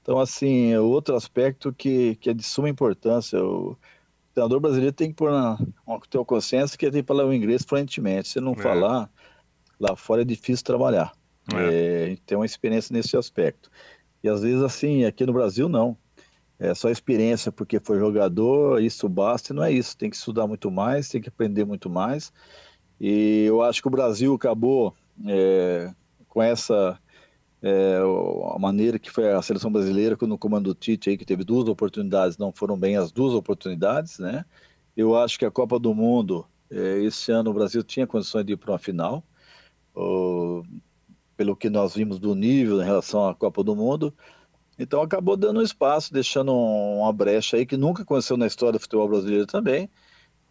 Então, 0.00 0.20
assim, 0.20 0.70
é 0.70 0.78
outro 0.78 1.16
aspecto 1.16 1.72
que, 1.72 2.14
que 2.14 2.30
é 2.30 2.32
de 2.32 2.44
suma 2.44 2.68
importância, 2.68 3.42
o 3.44 3.76
treinador 4.32 4.60
brasileiro 4.60 4.94
tem 4.94 5.08
que 5.08 5.16
pôr 5.16 5.32
na, 5.32 5.58
ter 6.08 6.24
consciência 6.24 6.78
que 6.78 6.84
ele 6.84 6.92
tem 6.92 7.02
que 7.02 7.08
falar 7.08 7.26
o 7.26 7.34
inglês 7.34 7.64
fluentemente. 7.64 8.28
Se 8.28 8.40
não 8.40 8.52
é. 8.52 8.62
falar, 8.62 9.10
lá 9.80 9.96
fora 9.96 10.22
é 10.22 10.24
difícil 10.24 10.64
trabalhar. 10.64 11.12
É. 11.52 12.12
É, 12.12 12.16
tem 12.24 12.38
uma 12.38 12.46
experiência 12.46 12.92
nesse 12.92 13.16
aspecto. 13.16 13.68
E 14.22 14.28
às 14.28 14.42
vezes, 14.42 14.62
assim, 14.62 15.04
aqui 15.04 15.26
no 15.26 15.32
Brasil, 15.32 15.68
não 15.68 15.98
é 16.58 16.74
só 16.74 16.90
experiência 16.90 17.52
porque 17.52 17.78
foi 17.78 17.98
jogador, 17.98 18.82
isso 18.82 19.08
basta, 19.08 19.52
e 19.52 19.56
não 19.56 19.62
é 19.62 19.72
isso. 19.72 19.96
Tem 19.96 20.10
que 20.10 20.16
estudar 20.16 20.46
muito 20.46 20.70
mais, 20.70 21.08
tem 21.08 21.20
que 21.20 21.28
aprender 21.28 21.64
muito 21.64 21.90
mais. 21.90 22.32
E 23.00 23.44
eu 23.44 23.62
acho 23.62 23.82
que 23.82 23.88
o 23.88 23.90
Brasil 23.90 24.34
acabou 24.34 24.94
é, 25.26 25.92
com 26.28 26.42
essa 26.42 26.98
é, 27.62 27.98
a 28.54 28.58
maneira 28.58 28.98
que 28.98 29.10
foi 29.10 29.32
a 29.32 29.42
seleção 29.42 29.70
brasileira 29.70 30.16
no 30.22 30.38
comando 30.38 30.72
do 30.72 30.74
Tite 30.74 31.10
aí 31.10 31.18
que 31.18 31.24
teve 31.24 31.44
duas 31.44 31.68
oportunidades, 31.68 32.38
não 32.38 32.52
foram 32.52 32.78
bem 32.78 32.96
as 32.96 33.12
duas 33.12 33.34
oportunidades, 33.34 34.18
né? 34.18 34.44
Eu 34.96 35.16
acho 35.16 35.38
que 35.38 35.44
a 35.44 35.50
Copa 35.50 35.78
do 35.78 35.94
Mundo 35.94 36.46
é, 36.70 37.02
esse 37.02 37.30
ano 37.32 37.50
o 37.50 37.54
Brasil 37.54 37.82
tinha 37.82 38.06
condições 38.06 38.44
de 38.44 38.52
ir 38.54 38.56
para 38.56 38.72
uma 38.72 38.78
final, 38.78 39.22
pelo 41.36 41.56
que 41.56 41.70
nós 41.70 41.94
vimos 41.94 42.18
do 42.18 42.34
nível 42.34 42.80
em 42.80 42.84
relação 42.84 43.28
à 43.28 43.34
Copa 43.34 43.62
do 43.62 43.74
Mundo. 43.74 44.12
Então 44.78 45.00
acabou 45.00 45.36
dando 45.36 45.62
espaço, 45.62 46.12
deixando 46.12 46.52
uma 46.54 47.12
brecha 47.12 47.56
aí 47.56 47.64
que 47.64 47.76
nunca 47.76 48.02
aconteceu 48.02 48.36
na 48.36 48.46
história 48.46 48.78
do 48.78 48.80
futebol 48.80 49.08
brasileiro 49.08 49.46
também, 49.46 49.88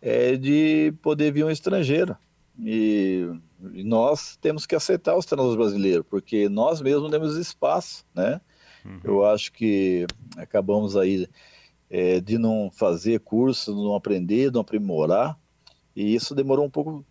é 0.02 0.36
de 0.36 0.94
poder 1.02 1.32
vir 1.32 1.46
um 1.46 1.52
estrangeiro. 1.52 2.18
E, 2.60 3.30
e 3.74 3.84
nós 3.84 4.38
temos 4.38 4.66
que 4.66 4.76
aceitar 4.76 5.16
os 5.16 5.26
treinadores 5.26 5.58
brasileiros, 5.58 6.06
porque 6.10 6.48
nós 6.48 6.82
mesmos 6.82 7.12
temos 7.12 7.36
espaço, 7.38 8.06
né? 8.16 8.40
Uhum. 8.84 9.00
Eu 9.04 9.26
acho 9.26 9.52
que 9.52 10.06
acabamos 10.38 10.96
aí 10.96 11.28
é, 11.90 12.20
de 12.20 12.38
não 12.38 12.72
fazer 12.72 13.20
curso, 13.20 13.76
não 13.76 13.96
aprender, 13.96 14.52
não 14.52 14.62
aprimorar, 14.62 15.38
e 15.96 16.16
isso 16.16 16.34
demorou 16.34 16.66
um 16.66 16.70
pouco 16.70 17.06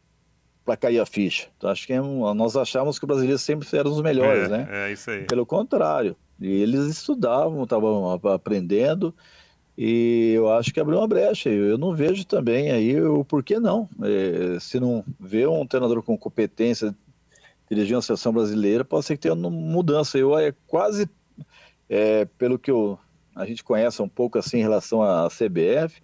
para 0.65 0.77
cair 0.77 0.99
a 0.99 1.07
ficha. 1.07 1.49
Então, 1.57 1.69
acho 1.69 1.87
que 1.87 1.93
é 1.93 2.01
nós 2.01 2.57
achávamos 2.57 2.99
que 2.99 3.05
os 3.05 3.09
brasileiros 3.09 3.43
sempre 3.43 3.69
eram 3.77 3.91
os 3.91 4.01
melhores, 4.01 4.45
é, 4.45 4.49
né? 4.49 4.69
É 4.71 4.93
isso 4.93 5.11
aí. 5.11 5.25
Pelo 5.25 5.45
contrário, 5.45 6.17
eles 6.41 6.87
estudavam, 6.87 7.63
estavam 7.65 8.11
aprendendo 8.33 9.15
e 9.77 10.33
eu 10.35 10.51
acho 10.51 10.73
que 10.73 10.81
abriu 10.81 10.99
uma 10.99 11.09
brecha. 11.09 11.51
Eu 11.51 11.77
não 11.77 11.95
vejo 11.95 12.25
também 12.25 12.71
aí 12.71 13.01
o 13.01 13.25
porquê 13.25 13.59
não. 13.59 13.89
É, 14.03 14.59
se 14.59 14.81
não 14.81 15.05
vê 15.21 15.47
um 15.47 15.67
treinador 15.67 16.03
com 16.03 16.17
competência 16.17 16.95
dirigir 17.69 17.97
uma 17.97 18.03
seleção 18.03 18.33
brasileira, 18.33 18.85
pode 18.85 19.07
ser 19.07 19.17
que 19.17 19.23
tenha 19.23 19.35
uma 19.35 19.51
mudança. 19.51 20.17
Eu 20.17 20.39
é 20.39 20.55
quase, 20.67 21.09
é, 21.89 22.25
pelo 22.39 22.59
que 22.59 22.71
eu, 22.71 22.99
a 23.35 23.45
gente 23.45 23.65
conhece 23.65 24.01
um 24.01 24.09
pouco 24.09 24.39
assim 24.39 24.59
em 24.59 24.63
relação 24.63 25.03
à 25.03 25.29
CBF, 25.29 26.01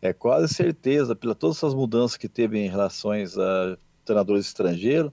é 0.00 0.12
quase 0.12 0.52
certeza, 0.52 1.14
pelas 1.14 1.36
todas 1.36 1.56
essas 1.58 1.74
mudanças 1.74 2.16
que 2.16 2.28
teve 2.28 2.58
em 2.58 2.68
relação 2.68 3.12
a 3.12 3.18
treinadores 4.04 4.46
estrangeiros, 4.46 5.12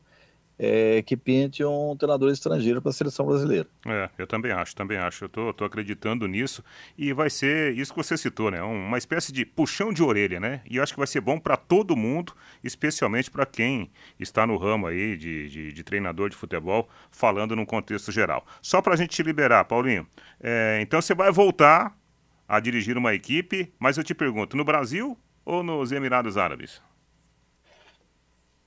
é, 0.61 1.01
que 1.03 1.15
pinte 1.15 1.63
um 1.63 1.95
treinador 1.95 2.29
estrangeiro 2.29 2.81
para 2.81 2.89
a 2.89 2.93
seleção 2.93 3.25
brasileira. 3.25 3.65
É, 3.87 4.09
eu 4.17 4.27
também 4.27 4.51
acho, 4.51 4.75
também 4.75 4.97
acho. 4.97 5.23
Eu 5.23 5.29
tô, 5.29 5.53
tô 5.53 5.63
acreditando 5.63 6.27
nisso 6.27 6.61
e 6.97 7.13
vai 7.13 7.29
ser 7.29 7.73
isso 7.77 7.93
que 7.93 7.97
você 7.97 8.17
citou, 8.17 8.51
né? 8.51 8.61
Uma 8.61 8.97
espécie 8.97 9.31
de 9.31 9.45
puxão 9.45 9.93
de 9.93 10.03
orelha, 10.03 10.37
né? 10.37 10.61
E 10.69 10.75
eu 10.75 10.83
acho 10.83 10.91
que 10.91 10.99
vai 10.99 11.07
ser 11.07 11.21
bom 11.21 11.39
para 11.39 11.55
todo 11.55 11.95
mundo, 11.95 12.33
especialmente 12.61 13.31
para 13.31 13.45
quem 13.45 13.89
está 14.19 14.45
no 14.45 14.57
ramo 14.57 14.87
aí 14.87 15.15
de, 15.15 15.47
de, 15.47 15.71
de, 15.71 15.83
treinador 15.83 16.29
de 16.29 16.35
futebol, 16.35 16.89
falando 17.09 17.55
num 17.55 17.65
contexto 17.65 18.11
geral. 18.11 18.45
Só 18.61 18.81
para 18.81 18.95
a 18.95 18.97
gente 18.97 19.11
te 19.11 19.23
liberar, 19.23 19.63
Paulinho. 19.63 20.05
É, 20.41 20.79
então 20.81 21.01
você 21.01 21.15
vai 21.15 21.31
voltar 21.31 21.97
a 22.45 22.59
dirigir 22.59 22.97
uma 22.97 23.13
equipe, 23.13 23.71
mas 23.79 23.97
eu 23.97 24.03
te 24.03 24.13
pergunto, 24.13 24.57
no 24.57 24.65
Brasil 24.65 25.17
ou 25.45 25.63
nos 25.63 25.93
Emirados 25.93 26.35
Árabes? 26.35 26.81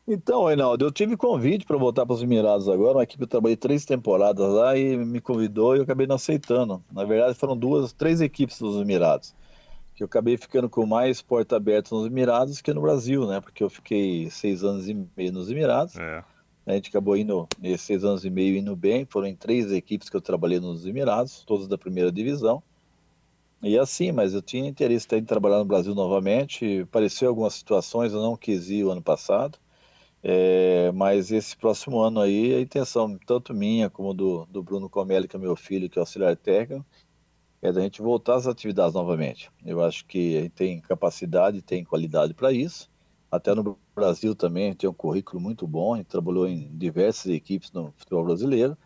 Então, 0.06 0.46
Reinaldo, 0.46 0.84
eu 0.84 0.90
tive 0.90 1.16
convite 1.16 1.64
para 1.64 1.76
voltar 1.76 2.04
para 2.04 2.14
os 2.14 2.22
Emirados 2.22 2.68
agora, 2.68 2.98
uma 2.98 3.04
equipe 3.04 3.22
eu 3.22 3.28
trabalhei 3.28 3.56
três 3.56 3.84
temporadas 3.84 4.48
lá 4.48 4.76
e 4.76 4.96
me 4.96 5.20
convidou 5.20 5.74
e 5.74 5.78
eu 5.78 5.84
acabei 5.84 6.08
não 6.08 6.16
aceitando. 6.16 6.82
Na 6.90 7.04
verdade, 7.04 7.34
foram 7.34 7.56
duas, 7.56 7.92
três 7.92 8.20
equipes 8.20 8.58
dos 8.58 8.76
Emirados, 8.80 9.32
que 9.94 10.02
eu 10.02 10.06
acabei 10.06 10.36
ficando 10.36 10.68
com 10.68 10.84
mais 10.84 11.22
porta 11.22 11.56
aberta 11.56 11.94
nos 11.94 12.06
Emirados 12.06 12.60
que 12.60 12.74
no 12.74 12.82
Brasil, 12.82 13.28
né? 13.28 13.40
Porque 13.40 13.62
eu 13.62 13.70
fiquei 13.70 14.28
seis 14.28 14.64
anos 14.64 14.88
e 14.88 15.06
meio 15.16 15.32
nos 15.32 15.48
Emirados. 15.48 15.96
É. 15.96 16.24
A 16.66 16.72
gente 16.72 16.90
acabou 16.90 17.16
indo, 17.16 17.48
nesses 17.60 17.82
seis 17.82 18.04
anos 18.04 18.24
e 18.24 18.30
meio, 18.30 18.56
indo 18.56 18.74
bem. 18.74 19.04
Foram 19.04 19.28
em 19.28 19.36
três 19.36 19.70
equipes 19.70 20.08
que 20.08 20.16
eu 20.16 20.20
trabalhei 20.20 20.58
nos 20.58 20.84
Emirados, 20.84 21.44
todas 21.44 21.68
da 21.68 21.78
primeira 21.78 22.10
divisão. 22.10 22.60
E 23.62 23.78
assim, 23.78 24.10
mas 24.10 24.34
eu 24.34 24.42
tinha 24.42 24.68
interesse 24.68 25.06
em 25.12 25.24
trabalhar 25.24 25.58
no 25.58 25.64
Brasil 25.64 25.94
novamente. 25.94 26.80
Apareceu 26.80 27.28
algumas 27.28 27.54
situações, 27.54 28.12
eu 28.12 28.20
não 28.20 28.36
quis 28.36 28.68
ir 28.68 28.84
o 28.84 28.90
ano 28.90 29.02
passado. 29.02 29.58
É, 30.22 30.92
mas 30.92 31.32
esse 31.32 31.56
próximo 31.56 32.00
ano 32.00 32.20
aí, 32.20 32.54
a 32.54 32.60
intenção, 32.60 33.18
tanto 33.26 33.52
minha 33.52 33.90
como 33.90 34.14
do, 34.14 34.46
do 34.46 34.62
Bruno 34.62 34.88
Comelli, 34.88 35.26
que 35.26 35.34
é 35.36 35.38
meu 35.38 35.56
filho, 35.56 35.90
que 35.90 35.98
é 35.98 36.00
auxiliar 36.00 36.36
técnico, 36.36 36.86
é 37.62 37.72
da 37.72 37.80
gente 37.80 38.02
voltar 38.02 38.36
às 38.36 38.46
atividades 38.46 38.94
novamente. 38.94 39.50
Eu 39.64 39.82
acho 39.84 40.04
que 40.06 40.38
a 40.38 40.42
gente 40.42 40.52
tem 40.52 40.80
capacidade, 40.80 41.62
tem 41.62 41.84
qualidade 41.84 42.34
para 42.34 42.52
isso. 42.52 42.90
Até 43.30 43.54
no 43.54 43.78
Brasil 43.94 44.34
também 44.34 44.74
tem 44.74 44.88
um 44.90 44.94
currículo 44.94 45.40
muito 45.40 45.66
bom, 45.66 45.94
a 45.94 45.96
gente 45.98 46.08
trabalhou 46.08 46.46
em 46.46 46.76
diversas 46.76 47.32
equipes 47.32 47.72
no 47.72 47.92
futebol 47.96 48.24
brasileiro. 48.24 48.76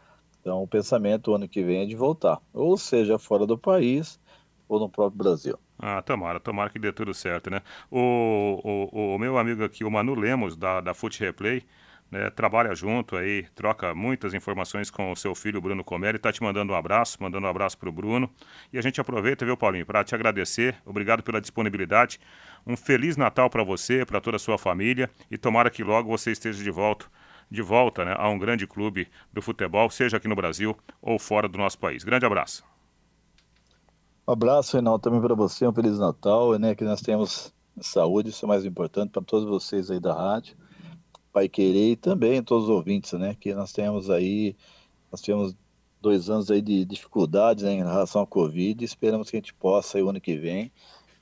Então 0.41 0.63
o 0.63 0.69
pensamento 0.69 1.33
o 1.33 1.35
ano 1.35 1.49
que 1.49 1.63
vem 1.65 1.83
é 1.83 1.87
de 1.87 1.97
voltar, 1.97 2.41
ou 2.53 2.77
seja, 2.79 3.19
fora 3.19 3.47
do 3.47 3.59
país 3.59 4.21
ou 4.69 4.79
no 4.79 4.89
próprio 4.89 5.19
Brasil. 5.19 5.59
Ah, 5.79 6.01
tomara, 6.03 6.41
tomara 6.41 6.71
que 6.71 6.79
dê 6.79 6.93
tudo 6.93 7.13
certo, 7.13 7.51
né? 7.51 7.61
O, 7.91 8.89
o, 8.93 9.15
o 9.15 9.19
meu 9.19 9.37
amigo 9.39 9.63
aqui, 9.63 9.85
o 9.85 9.91
Manu 9.91 10.15
Lemos, 10.15 10.57
da, 10.57 10.81
da 10.81 10.95
Foot 10.95 11.21
Replay, 11.21 11.63
né, 12.11 12.31
trabalha 12.31 12.75
junto 12.75 13.17
aí, 13.17 13.47
troca 13.55 13.95
muitas 13.95 14.33
informações 14.33 14.91
com 14.91 15.11
o 15.11 15.17
seu 15.17 15.35
filho 15.35 15.61
Bruno 15.61 15.83
Comelli, 15.83 16.17
está 16.17 16.33
te 16.33 16.43
mandando 16.43 16.73
um 16.73 16.77
abraço, 16.77 17.19
mandando 17.21 17.47
um 17.47 17.51
abraço 17.51 17.77
para 17.77 17.89
o 17.89 17.93
Bruno. 17.93 18.31
E 18.73 18.79
a 18.79 18.83
gente 18.83 19.01
aproveita, 19.01 19.45
viu, 19.45 19.57
Paulinho, 19.57 19.85
para 19.85 20.05
te 20.05 20.15
agradecer. 20.15 20.77
Obrigado 20.85 21.23
pela 21.23 21.41
disponibilidade. 21.41 22.21
Um 22.67 22.77
Feliz 22.77 23.17
Natal 23.17 23.51
para 23.51 23.63
você, 23.63 24.05
para 24.05 24.21
toda 24.21 24.37
a 24.37 24.41
sua 24.41 24.59
família 24.59 25.11
e 25.31 25.37
tomara 25.37 25.71
que 25.71 25.83
logo 25.83 26.09
você 26.09 26.31
esteja 26.31 26.63
de 26.63 26.71
volta 26.71 27.07
de 27.49 27.63
volta 27.63 28.05
né, 28.05 28.15
a 28.19 28.29
um 28.29 28.39
grande 28.39 28.67
clube 28.67 29.09
do 29.33 29.41
futebol, 29.41 29.89
seja 29.89 30.17
aqui 30.17 30.27
no 30.27 30.35
Brasil 30.35 30.77
ou 31.01 31.17
fora 31.17 31.47
do 31.47 31.57
nosso 31.57 31.79
país. 31.79 32.03
Grande 32.03 32.27
abraço. 32.27 32.76
Um 34.29 34.33
abraço, 34.33 34.73
Reinaldo, 34.73 35.03
também 35.03 35.21
para 35.21 35.37
você, 35.37 35.65
um 35.69 35.73
Feliz 35.73 36.01
Natal, 36.01 36.59
né? 36.59 36.75
Que 36.75 36.83
nós 36.83 37.01
temos 37.01 37.55
saúde, 37.81 38.31
isso 38.31 38.45
é 38.45 38.49
mais 38.49 38.65
importante 38.65 39.11
para 39.11 39.23
todos 39.23 39.49
vocês 39.49 39.89
aí 39.89 40.01
da 40.01 40.13
rádio, 40.13 40.57
Pai 41.33 41.49
Querer 41.49 41.93
e 41.93 41.97
também 41.97 42.43
todos 42.43 42.65
os 42.65 42.71
ouvintes, 42.71 43.13
né? 43.13 43.37
Que 43.39 43.55
nós 43.55 43.73
temos 43.73 44.11
aí, 44.11 44.57
nós 45.13 45.21
tivemos 45.21 45.55
dois 46.01 46.29
anos 46.29 46.51
aí 46.51 46.61
de 46.61 46.85
dificuldades 46.85 47.63
né, 47.63 47.73
em 47.73 47.85
relação 47.85 48.21
ao 48.21 48.27
Covid 48.27 48.85
esperamos 48.85 49.31
que 49.31 49.37
a 49.37 49.41
gente 49.41 49.55
possa, 49.55 49.97
aí, 49.97 50.03
o 50.03 50.09
ano 50.09 50.21
que 50.21 50.37
vem, 50.37 50.73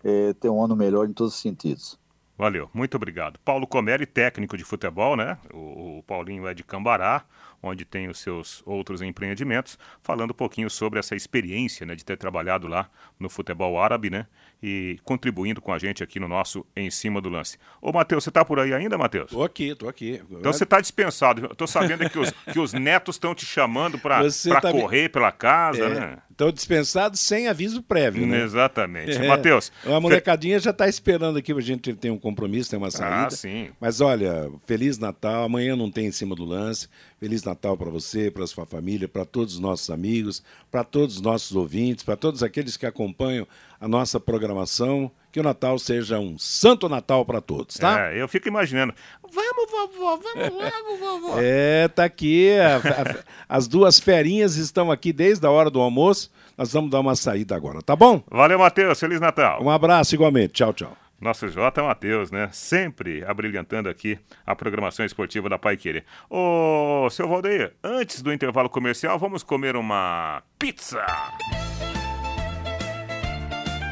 é, 0.03 0.33
ter 0.33 0.49
um 0.49 0.65
ano 0.65 0.75
melhor 0.75 1.07
em 1.07 1.13
todos 1.13 1.35
os 1.35 1.41
sentidos. 1.41 1.99
Valeu, 2.39 2.71
muito 2.73 2.97
obrigado. 2.97 3.39
Paulo 3.45 3.67
Comelli, 3.67 4.07
técnico 4.07 4.57
de 4.57 4.65
futebol, 4.65 5.15
né? 5.15 5.39
O, 5.53 5.99
o 5.99 6.03
Paulinho 6.05 6.47
é 6.49 6.55
de 6.55 6.65
Cambará, 6.65 7.25
onde 7.65 7.85
tem 7.85 8.09
os 8.09 8.19
seus 8.19 8.63
outros 8.67 9.01
empreendimentos, 9.01 9.79
falando 10.03 10.33
um 10.33 10.35
pouquinho 10.35 10.69
sobre 10.69 10.99
essa 10.99 11.17
experiência 11.17 11.87
né, 11.87 11.95
de 11.95 12.05
ter 12.05 12.17
trabalhado 12.17 12.69
lá 12.69 12.89
no 13.19 13.29
futebol 13.29 13.81
árabe, 13.81 14.11
né? 14.11 14.27
E 14.63 14.99
contribuindo 15.05 15.61
com 15.61 15.73
a 15.73 15.79
gente 15.79 16.03
aqui 16.03 16.19
no 16.19 16.27
nosso 16.27 16.65
Em 16.75 16.91
Cima 16.91 17.21
do 17.21 17.29
Lance. 17.29 17.59
Ô, 17.83 17.93
Matheus, 17.93 18.25
você 18.25 18.31
tá 18.31 18.45
por 18.45 18.59
aí 18.59 18.73
ainda, 18.73 18.97
Matheus? 18.97 19.31
Tô 19.31 19.43
aqui, 19.43 19.75
tô 19.75 19.89
aqui. 19.89 20.23
Então 20.31 20.53
você 20.53 20.65
tá 20.65 20.81
dispensado. 20.81 21.55
Tô 21.55 21.67
sabendo 21.67 22.09
que 22.09 22.19
os, 22.19 22.31
que 22.51 22.59
os 22.59 22.73
netos 22.73 23.17
estão 23.17 23.35
te 23.35 23.45
chamando 23.45 23.99
para 23.99 24.23
tá 24.61 24.73
correr 24.73 25.11
pela 25.11 25.31
casa, 25.31 25.85
é, 25.85 25.89
né? 25.95 26.19
Estão 26.31 26.51
dispensados 26.51 27.21
sem 27.21 27.47
aviso 27.47 27.83
prévio, 27.83 28.27
né? 28.27 28.43
Exatamente. 28.43 29.15
É, 29.25 29.29
Matheus. 29.29 29.71
A 29.87 30.01
molecadinha 30.01 30.59
fe... 30.59 30.65
já 30.65 30.71
está 30.71 30.89
esperando 30.89 31.39
aqui, 31.39 31.53
a 31.53 31.61
gente 31.61 31.95
tem 31.95 32.11
um 32.11 32.19
compromisso, 32.19 32.69
tem 32.69 32.79
uma 32.79 32.91
saída. 32.91 33.27
Ah, 33.27 33.31
sim. 33.31 33.71
Mas 33.81 34.01
olha, 34.01 34.51
Feliz 34.67 34.99
Natal. 34.99 35.45
Amanhã 35.45 35.77
não 35.77 35.91
tem 35.91 36.07
Em 36.07 36.13
Cima 36.13 36.35
do 36.35 36.45
Lance. 36.45 36.89
Feliz 37.21 37.43
Natal 37.45 37.54
para 37.55 37.91
você, 37.91 38.31
para 38.31 38.47
sua 38.47 38.67
família, 38.67 39.09
para 39.09 39.25
todos 39.25 39.55
os 39.55 39.61
nossos 39.61 39.91
amigos, 39.91 40.43
para 40.71 40.85
todos 40.85 41.17
os 41.17 41.21
nossos 41.21 41.55
ouvintes, 41.55 42.05
para 42.05 42.17
todos 42.17 42.43
aqueles 42.43 42.77
que 42.77 42.87
acompanham 42.87 43.47
a 43.81 43.89
nossa 43.89 44.19
programação. 44.19 45.11
Que 45.31 45.41
o 45.41 45.43
Natal 45.43 45.77
seja 45.81 46.21
um 46.21 46.39
santo 46.39 46.89
Natal 46.89 47.25
para 47.25 47.41
todos, 47.41 47.77
tá? 47.77 48.13
É, 48.13 48.23
eu 48.23 48.29
fico 48.29 48.47
imaginando. 48.47 48.95
Vamos, 49.33 49.69
vovó, 49.69 50.17
vamos 50.17 50.55
logo, 50.55 50.97
vovó. 51.21 51.35
É, 51.41 51.89
tá 51.89 52.05
aqui. 52.05 52.57
A, 52.57 52.77
a, 52.77 53.57
as 53.57 53.67
duas 53.67 53.99
ferinhas 53.99 54.55
estão 54.55 54.93
aqui 54.93 55.13
desde 55.13 55.45
a 55.45 55.51
hora 55.51 55.71
do 55.71 55.81
almoço. 55.81 56.31
Nós 56.57 56.73
vamos 56.73 56.91
dar 56.91 57.01
uma 57.01 57.17
saída 57.17 57.57
agora, 57.57 57.83
tá 57.83 57.97
bom? 57.97 58.23
Valeu, 58.31 58.61
Matheus. 58.61 59.01
Feliz 59.01 59.21
Natal. 59.21 59.61
Um 59.61 59.71
abraço 59.71 60.15
igualmente. 60.15 60.53
Tchau, 60.53 60.73
tchau. 60.73 61.04
Nosso 61.21 61.49
J. 61.49 61.83
Matheus, 61.83 62.31
né? 62.31 62.49
Sempre 62.53 63.25
abrilhantando 63.25 63.89
aqui 63.89 64.19
a 64.45 64.55
programação 64.55 65.07
esportiva 65.07 65.49
da 65.49 65.59
Pai 65.59 65.77
Querer. 65.77 66.05
Ô, 66.29 67.09
seu 67.11 67.29
Valdeir, 67.29 67.73
antes 67.83 68.21
do 68.21 68.33
intervalo 68.33 68.69
comercial, 68.69 69.19
vamos 69.19 69.43
comer 69.43 69.77
uma 69.77 70.43
pizza. 70.59 71.05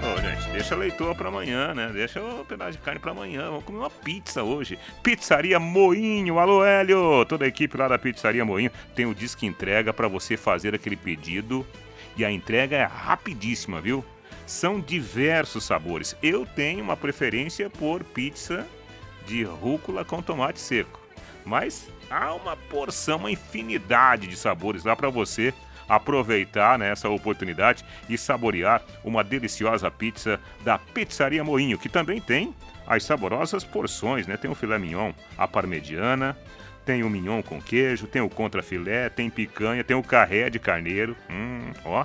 Ô, 0.02 0.20
gente, 0.20 0.50
deixa 0.50 0.74
a 0.74 0.78
leitura 0.78 1.14
para 1.14 1.28
amanhã, 1.28 1.72
né? 1.72 1.88
Deixa 1.92 2.20
o 2.20 2.44
pedaço 2.44 2.72
de 2.72 2.78
carne 2.78 2.98
para 2.98 3.12
amanhã. 3.12 3.44
Vamos 3.44 3.64
comer 3.64 3.78
uma 3.78 3.90
pizza 3.90 4.42
hoje. 4.42 4.76
Pizzaria 5.00 5.60
Moinho. 5.60 6.40
Alô, 6.40 6.64
Hélio! 6.64 7.24
Toda 7.24 7.44
a 7.44 7.48
equipe 7.48 7.76
lá 7.76 7.86
da 7.86 7.98
Pizzaria 7.98 8.44
Moinho 8.44 8.70
tem 8.96 9.06
o 9.06 9.14
disco 9.14 9.44
entrega 9.44 9.92
para 9.92 10.08
você 10.08 10.36
fazer 10.36 10.74
aquele 10.74 10.96
pedido. 10.96 11.64
E 12.16 12.24
a 12.24 12.30
entrega 12.32 12.76
é 12.76 12.84
rapidíssima, 12.84 13.80
viu? 13.80 14.04
São 14.46 14.80
diversos 14.80 15.64
sabores. 15.64 16.16
Eu 16.22 16.44
tenho 16.44 16.82
uma 16.82 16.96
preferência 16.96 17.70
por 17.70 18.02
pizza 18.04 18.66
de 19.26 19.44
rúcula 19.44 20.04
com 20.04 20.20
tomate 20.20 20.60
seco. 20.60 21.00
Mas 21.44 21.88
há 22.10 22.34
uma 22.34 22.56
porção, 22.56 23.18
uma 23.18 23.30
infinidade 23.30 24.26
de 24.26 24.36
sabores 24.36 24.84
lá 24.84 24.94
para 24.94 25.08
você 25.08 25.52
aproveitar 25.88 26.78
né, 26.78 26.90
essa 26.90 27.08
oportunidade 27.08 27.84
e 28.08 28.16
saborear 28.16 28.82
uma 29.04 29.22
deliciosa 29.22 29.90
pizza 29.90 30.40
da 30.64 30.78
Pizzaria 30.78 31.42
Moinho, 31.42 31.78
que 31.78 31.88
também 31.88 32.20
tem 32.20 32.54
as 32.86 33.04
saborosas 33.04 33.64
porções, 33.64 34.26
né? 34.26 34.36
Tem 34.36 34.50
o 34.50 34.54
filé 34.54 34.78
mignon, 34.78 35.12
a 35.36 35.46
parmegiana, 35.46 36.36
tem 36.84 37.02
o 37.02 37.10
mignon 37.10 37.42
com 37.42 37.60
queijo, 37.60 38.06
tem 38.06 38.22
o 38.22 38.28
contrafilé, 38.28 39.08
tem 39.08 39.30
picanha, 39.30 39.84
tem 39.84 39.96
o 39.96 40.02
carré 40.02 40.50
de 40.50 40.58
carneiro. 40.58 41.16
Hum, 41.30 41.72
ó, 41.84 42.04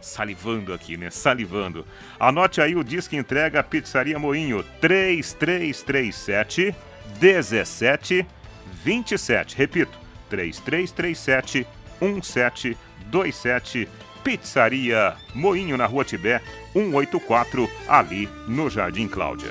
salivando 0.00 0.72
aqui, 0.72 0.96
né? 0.96 1.10
Salivando. 1.10 1.84
Anote 2.18 2.60
aí 2.60 2.74
o 2.74 2.84
disco 2.84 3.14
entrega 3.14 3.62
Pizzaria 3.62 4.18
Moinho 4.18 4.64
3337 4.80 6.74
1727. 7.20 9.56
Repito, 9.56 9.98
3337 10.28 11.66
1727. 12.00 13.88
Pizzaria 14.22 15.16
Moinho 15.34 15.76
na 15.76 15.86
Rua 15.86 16.04
Tibé 16.04 16.42
184, 16.72 17.68
ali 17.88 18.28
no 18.46 18.68
Jardim 18.68 19.08
Cláudia. 19.08 19.50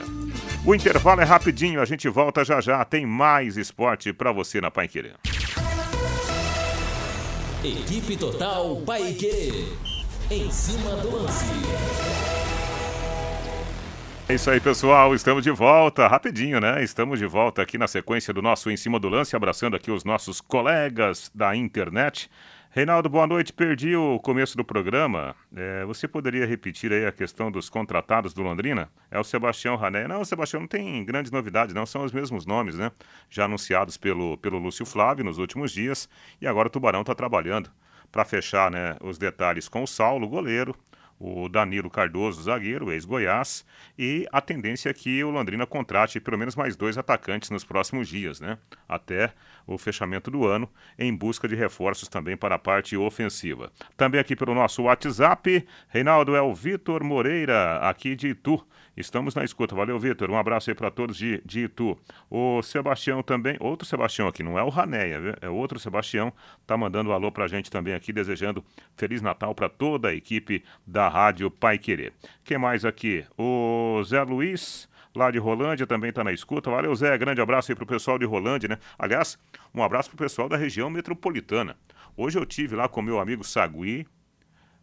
O 0.65 0.75
intervalo 0.75 1.21
é 1.21 1.23
rapidinho, 1.23 1.81
a 1.81 1.85
gente 1.85 2.07
volta 2.07 2.45
já 2.45 2.61
já. 2.61 2.85
Tem 2.85 3.05
mais 3.05 3.57
esporte 3.57 4.13
para 4.13 4.31
você 4.31 4.61
na 4.61 4.69
Pai 4.69 4.87
Querer. 4.87 5.15
Equipe 7.63 8.15
Total 8.15 8.75
Paique. 8.85 9.98
Em 10.31 10.51
cima 10.51 10.91
do 10.97 11.23
lance. 11.23 11.43
É 14.27 14.35
isso 14.35 14.51
aí, 14.51 14.59
pessoal. 14.59 15.15
Estamos 15.15 15.43
de 15.43 15.49
volta. 15.49 16.07
Rapidinho, 16.07 16.59
né? 16.59 16.83
Estamos 16.83 17.17
de 17.17 17.25
volta 17.25 17.63
aqui 17.63 17.79
na 17.79 17.87
sequência 17.87 18.31
do 18.31 18.39
nosso 18.39 18.69
Em 18.69 18.77
Cima 18.77 18.99
do 18.99 19.09
Lance, 19.09 19.35
abraçando 19.35 19.75
aqui 19.75 19.89
os 19.89 20.03
nossos 20.03 20.39
colegas 20.39 21.31
da 21.33 21.55
internet. 21.55 22.29
Reinaldo, 22.69 23.09
boa 23.09 23.25
noite. 23.25 23.51
Perdi 23.51 23.95
o 23.95 24.19
começo 24.19 24.55
do 24.55 24.63
programa. 24.63 25.35
É, 25.55 25.83
você 25.85 26.07
poderia 26.07 26.45
repetir 26.45 26.93
aí 26.93 27.07
a 27.07 27.11
questão 27.11 27.49
dos 27.49 27.67
contratados 27.67 28.31
do 28.31 28.43
Londrina? 28.43 28.87
É 29.09 29.19
o 29.19 29.23
Sebastião 29.23 29.75
Rané. 29.75 30.07
Não, 30.07 30.23
Sebastião 30.23 30.59
não 30.59 30.67
tem 30.67 31.03
grandes 31.03 31.31
novidades, 31.31 31.73
não. 31.73 31.87
São 31.87 32.03
os 32.03 32.11
mesmos 32.11 32.45
nomes, 32.45 32.75
né? 32.75 32.91
Já 33.31 33.45
anunciados 33.45 33.97
pelo, 33.97 34.37
pelo 34.37 34.59
Lúcio 34.59 34.85
Flávio 34.85 35.25
nos 35.25 35.39
últimos 35.39 35.71
dias. 35.71 36.07
E 36.39 36.45
agora 36.45 36.67
o 36.67 36.71
Tubarão 36.71 37.01
está 37.01 37.15
trabalhando 37.15 37.71
para 38.11 38.25
fechar 38.25 38.71
né, 38.71 38.95
os 39.01 39.17
detalhes 39.17 39.67
com 39.67 39.83
o 39.83 39.87
Saulo, 39.87 40.27
goleiro, 40.27 40.75
o 41.19 41.49
Danilo 41.49 41.89
Cardoso, 41.89 42.41
zagueiro, 42.41 42.91
ex-Goiás, 42.91 43.65
e 43.97 44.25
a 44.31 44.39
tendência 44.39 44.89
é 44.89 44.93
que 44.93 45.21
o 45.21 45.29
Londrina 45.29 45.65
contrate 45.67 46.19
pelo 46.19 46.37
menos 46.37 46.55
mais 46.55 46.77
dois 46.77 46.97
atacantes 46.97 47.49
nos 47.49 47.65
próximos 47.65 48.07
dias, 48.07 48.39
né? 48.39 48.57
Até 48.87 49.33
o 49.67 49.77
fechamento 49.77 50.31
do 50.31 50.47
ano, 50.47 50.69
em 50.97 51.13
busca 51.13 51.47
de 51.47 51.55
reforços 51.55 52.07
também 52.07 52.37
para 52.37 52.55
a 52.55 52.59
parte 52.59 52.95
ofensiva. 52.95 53.69
Também 53.97 54.21
aqui 54.21 54.35
pelo 54.35 54.55
nosso 54.55 54.83
WhatsApp, 54.83 55.67
Reinaldo 55.89 56.35
é 56.35 56.41
o 56.41 56.55
Vitor 56.55 57.03
Moreira, 57.03 57.77
aqui 57.79 58.15
de 58.15 58.29
Itu. 58.29 58.65
Estamos 58.95 59.35
na 59.35 59.43
escuta. 59.43 59.75
Valeu, 59.75 59.97
Vitor. 59.99 60.29
Um 60.29 60.37
abraço 60.37 60.69
aí 60.69 60.75
para 60.75 60.91
todos 60.91 61.17
de, 61.17 61.41
de 61.45 61.65
Itu. 61.65 61.97
O 62.29 62.61
Sebastião 62.61 63.23
também, 63.23 63.57
outro 63.59 63.87
Sebastião 63.87 64.27
aqui, 64.27 64.43
não 64.43 64.57
é 64.57 64.63
o 64.63 64.69
Ranéia, 64.69 65.19
viu? 65.19 65.33
é 65.41 65.49
outro 65.49 65.79
Sebastião, 65.79 66.33
tá 66.65 66.75
mandando 66.77 67.09
um 67.09 67.13
alô 67.13 67.31
para 67.31 67.45
a 67.45 67.47
gente 67.47 67.71
também 67.71 67.93
aqui, 67.93 68.11
desejando 68.11 68.63
Feliz 68.95 69.21
Natal 69.21 69.55
para 69.55 69.69
toda 69.69 70.09
a 70.09 70.13
equipe 70.13 70.63
da 70.85 71.07
Rádio 71.07 71.49
Pai 71.49 71.77
Querer. 71.77 72.13
Quem 72.43 72.57
mais 72.57 72.85
aqui? 72.85 73.25
O 73.37 74.01
Zé 74.03 74.21
Luiz 74.23 74.89
lá 75.15 75.31
de 75.31 75.37
Rolândia, 75.37 75.87
também 75.87 76.09
está 76.09 76.23
na 76.23 76.31
escuta. 76.31 76.69
Valeu, 76.69 76.95
Zé. 76.95 77.17
Grande 77.17 77.41
abraço 77.41 77.71
aí 77.71 77.75
pro 77.75 77.85
pessoal 77.85 78.17
de 78.17 78.25
Rolândia, 78.25 78.69
né? 78.69 78.77
Aliás, 78.97 79.37
um 79.73 79.83
abraço 79.83 80.09
pro 80.09 80.17
pessoal 80.17 80.47
da 80.47 80.57
região 80.57 80.89
metropolitana. 80.89 81.75
Hoje 82.15 82.37
eu 82.37 82.45
tive 82.45 82.75
lá 82.75 82.87
com 82.87 83.01
meu 83.01 83.19
amigo 83.19 83.43
Sagui, 83.43 84.05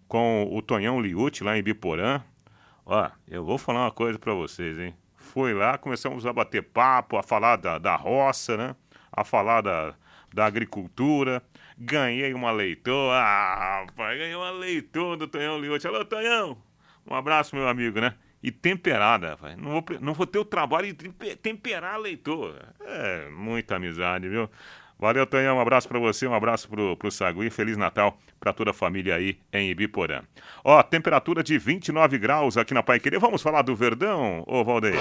com 0.09 0.48
o 0.50 0.62
Tonhão 0.62 1.00
Liute 1.00 1.44
lá 1.44 1.57
em 1.57 1.62
Biporã. 1.62 2.22
Ó, 2.89 3.11
eu 3.26 3.45
vou 3.45 3.59
falar 3.59 3.80
uma 3.80 3.91
coisa 3.91 4.16
para 4.16 4.32
vocês, 4.32 4.78
hein? 4.78 4.95
Foi 5.16 5.53
lá, 5.53 5.76
começamos 5.76 6.24
a 6.24 6.32
bater 6.32 6.62
papo, 6.62 7.16
a 7.16 7.22
falar 7.22 7.57
da, 7.57 7.78
da 7.78 7.97
roça, 7.97 8.57
né? 8.57 8.76
A 9.11 9.24
falar 9.24 9.61
da, 9.61 9.93
da 10.32 10.47
agricultura. 10.47 11.43
Ganhei 11.76 12.32
uma 12.32 12.53
leitora. 12.53 13.18
Ah, 13.18 13.80
rapaz, 13.80 14.16
ganhei 14.16 14.37
uma 14.37 14.53
leitora 14.53 15.16
do 15.16 15.26
Tonhão 15.26 15.59
Liute. 15.59 15.84
Alô, 15.84 16.05
Tonhão! 16.05 16.57
Um 17.05 17.14
abraço, 17.14 17.57
meu 17.57 17.66
amigo, 17.66 18.01
né? 18.01 18.14
E 18.41 18.53
temperada, 18.53 19.30
rapaz. 19.30 19.57
Não 19.57 19.72
vou, 19.72 19.84
não 20.01 20.14
vou 20.14 20.26
ter 20.26 20.39
o 20.39 20.45
trabalho 20.45 20.93
de 20.93 21.09
temperar 21.37 21.95
a 21.95 21.99
leitora. 21.99 22.72
É, 22.80 23.28
muita 23.30 23.74
amizade, 23.74 24.28
viu? 24.28 24.49
Valeu, 24.97 25.26
Tonhão. 25.26 25.57
Um 25.57 25.61
abraço 25.61 25.89
para 25.89 25.99
você, 25.99 26.24
um 26.24 26.34
abraço 26.34 26.68
pro, 26.68 26.97
pro 26.97 27.11
Sagui. 27.11 27.51
Feliz 27.51 27.76
Natal 27.76 28.16
para 28.39 28.53
toda 28.53 28.70
a 28.70 28.74
família 28.74 29.16
aí 29.16 29.39
em 29.53 29.70
Ibiporã. 29.70 30.22
Ó, 30.64 30.82
temperatura 30.82 31.43
de 31.43 31.59
29 31.59 32.18
graus 32.18 32.57
aqui 32.57 32.74
na 32.74 32.82
Pai 32.82 33.01
Querer. 33.01 33.18
Vamos 33.18 33.43
falar 33.43 33.62
do 33.62 33.74
Verdão, 33.74 34.45
ô 34.47 34.64
Valdeir? 34.64 35.01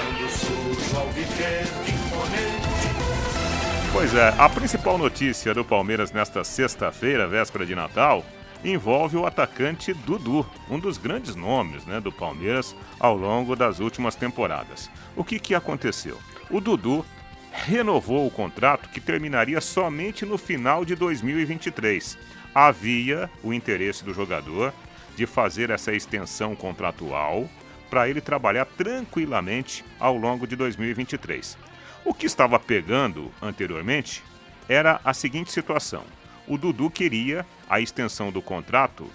Pois 3.91 4.13
é, 4.13 4.33
a 4.37 4.49
principal 4.49 4.97
notícia 4.97 5.53
do 5.53 5.63
Palmeiras 5.63 6.11
nesta 6.11 6.43
sexta-feira, 6.43 7.27
véspera 7.27 7.65
de 7.65 7.73
Natal, 7.73 8.25
envolve 8.63 9.15
o 9.15 9.25
atacante 9.25 9.93
Dudu, 9.93 10.45
um 10.69 10.79
dos 10.79 10.97
grandes 10.97 11.35
nomes 11.35 11.85
né, 11.85 12.01
do 12.01 12.11
Palmeiras 12.11 12.75
ao 12.99 13.15
longo 13.15 13.55
das 13.55 13.79
últimas 13.79 14.15
temporadas. 14.15 14.89
O 15.15 15.23
que, 15.23 15.39
que 15.39 15.55
aconteceu? 15.55 16.17
O 16.49 16.59
Dudu 16.59 17.05
renovou 17.51 18.27
o 18.27 18.31
contrato 18.31 18.89
que 18.89 18.99
terminaria 18.99 19.61
somente 19.61 20.25
no 20.25 20.37
final 20.37 20.83
de 20.83 20.95
2023. 20.95 22.17
Havia 22.55 23.29
o 23.43 23.53
interesse 23.53 24.01
do 24.05 24.13
jogador 24.13 24.73
de 25.13 25.25
fazer 25.25 25.69
essa 25.69 25.91
extensão 25.91 26.55
contratual 26.55 27.49
para 27.89 28.07
ele 28.07 28.21
trabalhar 28.21 28.63
tranquilamente 28.63 29.83
ao 29.99 30.15
longo 30.15 30.47
de 30.47 30.55
2023. 30.55 31.57
O 32.05 32.13
que 32.13 32.25
estava 32.25 32.57
pegando 32.57 33.29
anteriormente 33.41 34.23
era 34.69 35.01
a 35.03 35.13
seguinte 35.13 35.51
situação: 35.51 36.05
o 36.47 36.57
Dudu 36.57 36.89
queria 36.89 37.45
a 37.69 37.81
extensão 37.81 38.31
do 38.31 38.41
contrato 38.41 39.05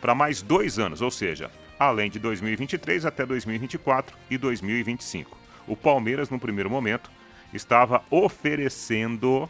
para 0.00 0.14
mais 0.14 0.40
dois 0.40 0.78
anos, 0.78 1.02
ou 1.02 1.10
seja, 1.10 1.50
além 1.78 2.10
de 2.10 2.18
2023 2.18 3.04
até 3.04 3.26
2024 3.26 4.16
e 4.30 4.38
2025. 4.38 5.36
O 5.66 5.76
Palmeiras, 5.76 6.30
no 6.30 6.40
primeiro 6.40 6.70
momento, 6.70 7.10
estava 7.52 8.02
oferecendo 8.10 9.46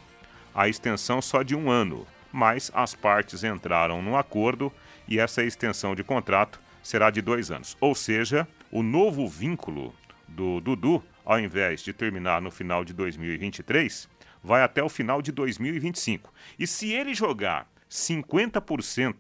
a 0.53 0.69
extensão 0.69 1.23
só 1.23 1.45
de 1.45 1.55
um 1.55 1.71
ano, 1.71 2.05
mas 2.37 2.71
as 2.75 2.95
partes 2.95 3.43
entraram 3.43 4.03
num 4.03 4.15
acordo 4.15 4.71
e 5.09 5.19
essa 5.19 5.43
extensão 5.43 5.95
de 5.95 6.05
contrato 6.05 6.61
será 6.83 7.09
de 7.09 7.23
dois 7.23 7.51
anos. 7.51 7.79
Ou 7.81 7.95
seja, 7.95 8.47
o 8.71 8.83
novo 8.83 9.27
vínculo 9.27 9.95
do 10.29 10.61
Dudu, 10.61 11.03
ao 11.25 11.41
invés 11.41 11.81
de 11.81 11.95
terminar 11.95 12.43
no 12.43 12.51
final 12.51 12.85
de 12.85 12.93
2023, 12.93 14.07
vai 14.45 14.63
até 14.63 14.83
o 14.83 14.89
final 14.91 15.23
de 15.23 15.33
2025. 15.33 16.31
E 16.59 16.67
se 16.67 16.93
ele 16.93 17.15
jogar 17.15 17.67
50% 17.91 19.15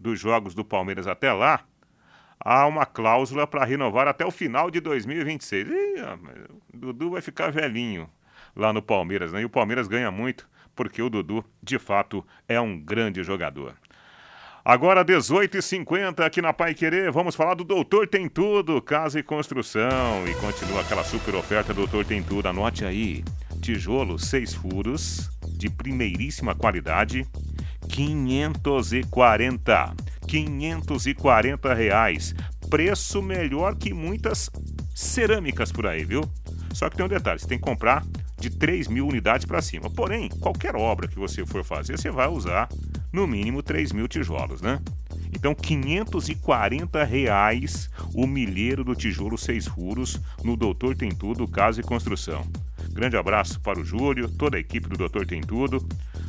dos 0.00 0.18
jogos 0.18 0.54
do 0.54 0.64
Palmeiras 0.64 1.06
até 1.06 1.30
lá, 1.34 1.60
há 2.40 2.66
uma 2.66 2.86
cláusula 2.86 3.46
para 3.46 3.66
renovar 3.66 4.08
até 4.08 4.24
o 4.24 4.30
final 4.30 4.70
de 4.70 4.80
2026. 4.80 5.68
Ih, 5.68 5.74
o 6.72 6.76
Dudu 6.78 7.10
vai 7.10 7.20
ficar 7.20 7.52
velhinho 7.52 8.08
lá 8.56 8.72
no 8.72 8.80
Palmeiras, 8.80 9.30
né? 9.30 9.42
E 9.42 9.44
o 9.44 9.50
Palmeiras 9.50 9.88
ganha 9.88 10.10
muito 10.10 10.48
porque 10.76 11.02
o 11.02 11.10
Dudu, 11.10 11.44
de 11.62 11.78
fato, 11.78 12.24
é 12.46 12.60
um 12.60 12.78
grande 12.78 13.24
jogador. 13.24 13.74
Agora, 14.68 15.04
18h50 15.04 16.24
aqui 16.24 16.42
na 16.42 16.52
Pai 16.52 16.74
Querer, 16.74 17.12
vamos 17.12 17.36
falar 17.36 17.54
do 17.54 17.62
Doutor 17.62 18.08
Tem 18.08 18.28
Tudo, 18.28 18.82
Casa 18.82 19.20
e 19.20 19.22
Construção. 19.22 20.26
E 20.26 20.34
continua 20.34 20.80
aquela 20.80 21.04
super 21.04 21.36
oferta 21.36 21.72
Doutor 21.72 22.04
Tem 22.04 22.20
Tudo. 22.20 22.48
Anote 22.48 22.84
aí: 22.84 23.22
tijolo 23.62 24.18
seis 24.18 24.54
furos, 24.54 25.30
de 25.56 25.70
primeiríssima 25.70 26.52
qualidade, 26.52 27.24
540. 27.88 29.94
540 30.26 31.72
reais. 31.72 32.34
Preço 32.68 33.22
melhor 33.22 33.76
que 33.76 33.94
muitas 33.94 34.50
cerâmicas 34.92 35.70
por 35.70 35.86
aí, 35.86 36.04
viu? 36.04 36.28
Só 36.74 36.90
que 36.90 36.96
tem 36.96 37.06
um 37.06 37.08
detalhe: 37.08 37.38
você 37.38 37.46
tem 37.46 37.58
que 37.58 37.64
comprar 37.64 38.02
de 38.48 38.56
3 38.56 38.86
mil 38.88 39.06
unidades 39.06 39.44
para 39.44 39.60
cima. 39.60 39.90
Porém, 39.90 40.28
qualquer 40.28 40.76
obra 40.76 41.08
que 41.08 41.18
você 41.18 41.44
for 41.44 41.64
fazer, 41.64 41.98
você 41.98 42.10
vai 42.10 42.28
usar 42.28 42.68
no 43.12 43.26
mínimo 43.26 43.62
3 43.62 43.92
mil 43.92 44.06
tijolos, 44.06 44.60
né? 44.60 44.80
Então, 45.34 45.54
540 45.54 47.04
reais 47.04 47.90
o 48.14 48.26
milheiro 48.26 48.84
do 48.84 48.94
tijolo 48.94 49.36
seis 49.36 49.66
furos 49.66 50.20
no 50.42 50.56
Doutor 50.56 50.96
Tem 50.96 51.10
Tudo 51.10 51.48
Casa 51.48 51.80
e 51.80 51.84
Construção. 51.84 52.46
Grande 52.92 53.16
abraço 53.16 53.60
para 53.60 53.80
o 53.80 53.84
Júlio, 53.84 54.28
toda 54.28 54.56
a 54.56 54.60
equipe 54.60 54.88
do 54.88 54.96
Doutor 54.96 55.26
Tem 55.26 55.40
Tudo. 55.40 55.86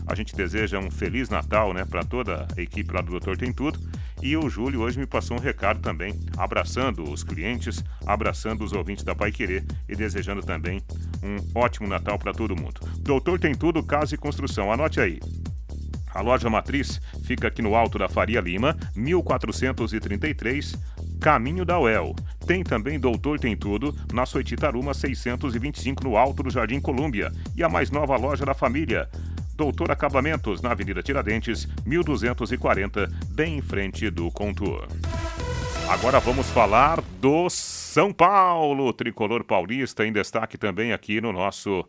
A 0.08 0.16
gente 0.16 0.36
deseja 0.36 0.80
um 0.80 0.90
feliz 0.90 1.30
Natal, 1.30 1.74
né, 1.74 1.84
para 1.84 2.04
toda 2.04 2.48
a 2.56 2.62
equipe 2.62 2.94
lá 2.94 3.02
do 3.02 3.12
Doutor 3.12 3.38
Tem 3.38 3.52
Tudo. 3.52 3.78
E 4.22 4.36
o 4.38 4.50
Júlio 4.50 4.82
hoje 4.82 4.98
me 4.98 5.06
passou 5.06 5.38
um 5.38 5.40
recado 5.40 5.80
também, 5.80 6.18
abraçando 6.38 7.04
os 7.04 7.24
clientes, 7.24 7.84
abraçando 8.06 8.64
os 8.64 8.72
ouvintes 8.72 9.04
da 9.04 9.14
Pai 9.14 9.32
Querer 9.32 9.66
e 9.88 9.96
desejando 9.96 10.42
também 10.42 10.82
um 11.22 11.60
ótimo 11.60 11.88
Natal 11.88 12.18
para 12.18 12.34
todo 12.34 12.56
mundo. 12.56 12.80
Doutor 13.00 13.38
Tem 13.38 13.54
Tudo, 13.54 13.84
Casa 13.84 14.16
e 14.16 14.18
Construção. 14.18 14.72
Anote 14.72 15.00
aí. 15.00 15.20
A 16.14 16.22
loja 16.22 16.50
matriz 16.50 17.00
fica 17.26 17.48
aqui 17.50 17.62
no 17.62 17.76
Alto 17.76 18.00
da 18.00 18.10
Faria 18.10 18.42
Lima, 18.42 18.76
1433, 18.96 20.74
caminho 21.20 21.64
da 21.64 21.80
UEL. 21.80 22.16
Tem 22.48 22.64
também 22.64 23.00
Doutor 23.00 23.40
Tem 23.40 23.56
Tudo, 23.56 23.96
na 24.12 24.26
Soititaruma 24.26 24.94
625, 24.94 26.04
no 26.04 26.18
Alto 26.18 26.42
do 26.42 26.50
Jardim 26.50 26.80
Colúmbia. 26.80 27.32
E 27.56 27.64
a 27.64 27.70
mais 27.70 27.92
nova 27.92 28.18
loja 28.18 28.46
da 28.46 28.56
família, 28.56 29.08
Doutor 29.58 29.92
Acabamentos, 29.92 30.62
na 30.62 30.70
Avenida 30.70 31.02
Tiradentes, 31.02 31.68
1240, 31.84 33.10
bem 33.32 33.58
em 33.58 33.62
frente 33.62 34.08
do 34.12 34.30
Contour. 34.32 34.88
Agora 35.90 36.20
vamos 36.20 36.48
falar 36.52 37.02
do 37.20 37.50
São 37.50 38.14
Paulo, 38.14 38.94
tricolor 38.94 39.44
paulista, 39.44 40.06
em 40.06 40.14
destaque 40.14 40.60
também 40.60 40.94
aqui 40.94 41.20
no 41.20 41.34
nosso 41.34 41.84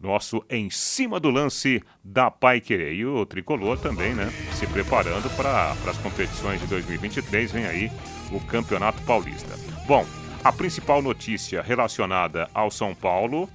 nosso 0.00 0.44
em 0.48 0.70
cima 0.70 1.18
do 1.18 1.30
lance 1.30 1.82
da 2.04 2.30
Pai 2.30 2.60
Querer. 2.60 2.94
E 2.94 3.04
o 3.04 3.26
tricolor 3.26 3.78
também, 3.78 4.14
né? 4.14 4.32
Se 4.52 4.66
preparando 4.68 5.28
para 5.36 5.72
as 5.72 5.98
competições 5.98 6.60
de 6.60 6.66
2023, 6.68 7.50
vem 7.50 7.66
aí 7.66 7.90
o 8.30 8.40
Campeonato 8.40 9.02
Paulista. 9.02 9.56
Bom, 9.86 10.06
A 10.44 10.52
principal 10.52 11.00
notícia 11.00 11.62
relacionada 11.62 12.50
ao 12.52 12.68
São 12.68 12.96
Paulo 12.96 13.48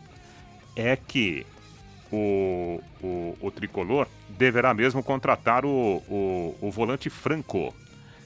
é 0.74 0.95
que 0.95 1.45
o, 2.12 2.82
o, 3.01 3.38
o 3.41 3.51
tricolor 3.51 4.08
deverá 4.30 4.74
mesmo 4.74 5.03
contratar 5.03 5.66
o, 5.66 6.03
o, 6.08 6.58
o 6.62 6.72
volante 6.72 7.10
Franco. 7.10 7.74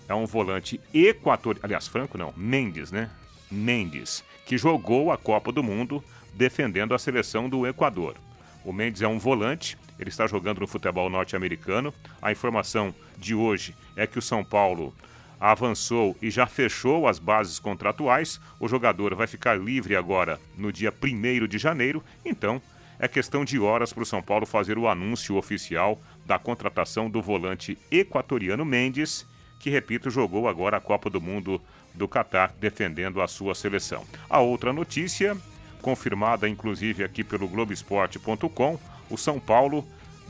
É 0.08 0.14
um 0.14 0.26
volante 0.26 0.80
equatoriano. 0.94 1.64
Aliás, 1.64 1.88
Franco 1.88 2.18
não, 2.18 2.34
Mendes, 2.36 2.92
né? 2.92 3.10
Mendes, 3.50 4.24
que 4.46 4.58
jogou 4.58 5.12
a 5.12 5.18
Copa 5.18 5.52
do 5.52 5.64
Mundo 5.64 6.04
defendendo 6.34 6.94
a 6.94 7.00
seleção 7.00 7.50
do 7.50 7.68
Equador. 7.68 8.16
O 8.64 8.72
Mendes 8.72 9.02
é 9.02 9.08
um 9.08 9.18
volante, 9.18 9.78
ele 10.00 10.10
está 10.10 10.28
jogando 10.28 10.60
no 10.60 10.68
futebol 10.68 11.10
norte-americano. 11.10 11.94
A 12.22 12.32
informação 12.32 12.94
de 13.18 13.34
hoje 13.34 13.76
é 13.96 14.06
que 14.06 14.20
o 14.20 14.22
São 14.22 14.44
Paulo 14.44 14.94
avançou 15.40 16.16
e 16.22 16.30
já 16.30 16.46
fechou 16.46 17.08
as 17.08 17.18
bases 17.18 17.58
contratuais. 17.58 18.40
O 18.60 18.68
jogador 18.68 19.16
vai 19.16 19.26
ficar 19.26 19.60
livre 19.60 19.96
agora 19.96 20.40
no 20.56 20.72
dia 20.72 20.94
1 20.94 21.48
de 21.48 21.58
janeiro, 21.58 22.04
então 22.24 22.62
é 23.02 23.08
questão 23.08 23.44
de 23.44 23.60
horas 23.60 23.92
para 23.92 24.04
o 24.04 24.06
São 24.06 24.22
Paulo 24.22 24.46
fazer 24.46 24.78
o 24.78 24.88
anúncio 24.88 25.36
oficial 25.36 26.00
da 26.24 26.38
contratação 26.38 27.10
do 27.10 27.20
volante 27.20 27.76
equatoriano 27.90 28.64
Mendes, 28.64 29.26
que, 29.60 29.72
repito, 29.72 30.12
jogou 30.12 30.48
agora 30.48 30.78
a 30.78 30.80
Copa 30.80 31.10
do 31.10 31.20
Mundo 31.20 31.60
do 31.96 32.08
Catar 32.08 32.54
defendendo 32.60 33.20
a 33.20 33.28
sua 33.28 33.56
seleção. 33.56 34.06
A 34.30 34.40
outra 34.40 34.72
notícia, 34.72 35.36
confirmada 35.82 36.48
inclusive 36.48 37.04
aqui 37.04 37.24
pelo 37.24 37.48
Globoesporte.com, 37.48 38.80
o 39.10 39.18
São 39.18 39.40
Paulo 39.40 39.84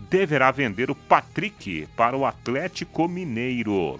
deverá 0.09 0.49
vender 0.49 0.89
o 0.89 0.95
Patrick 0.95 1.89
para 1.97 2.15
o 2.15 2.25
Atlético 2.25 3.05
Mineiro. 3.05 3.99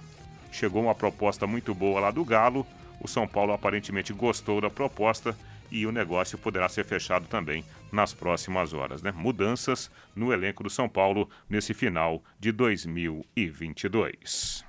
Chegou 0.49 0.83
uma 0.83 0.95
proposta 0.95 1.45
muito 1.45 1.75
boa 1.75 1.99
lá 1.99 2.09
do 2.09 2.23
Galo. 2.23 2.65
O 3.01 3.07
São 3.07 3.27
Paulo 3.27 3.51
aparentemente 3.51 4.13
gostou 4.13 4.61
da 4.61 4.69
proposta 4.69 5.35
e 5.69 5.85
o 5.85 5.91
negócio 5.91 6.37
poderá 6.37 6.69
ser 6.69 6.85
fechado 6.85 7.27
também 7.27 7.65
nas 7.91 8.13
próximas 8.13 8.73
horas. 8.73 9.01
Né? 9.01 9.11
Mudanças 9.11 9.89
no 10.15 10.31
elenco 10.31 10.63
do 10.63 10.69
São 10.69 10.87
Paulo 10.87 11.27
nesse 11.49 11.73
final 11.73 12.23
de 12.39 12.51
2022. 12.51 14.63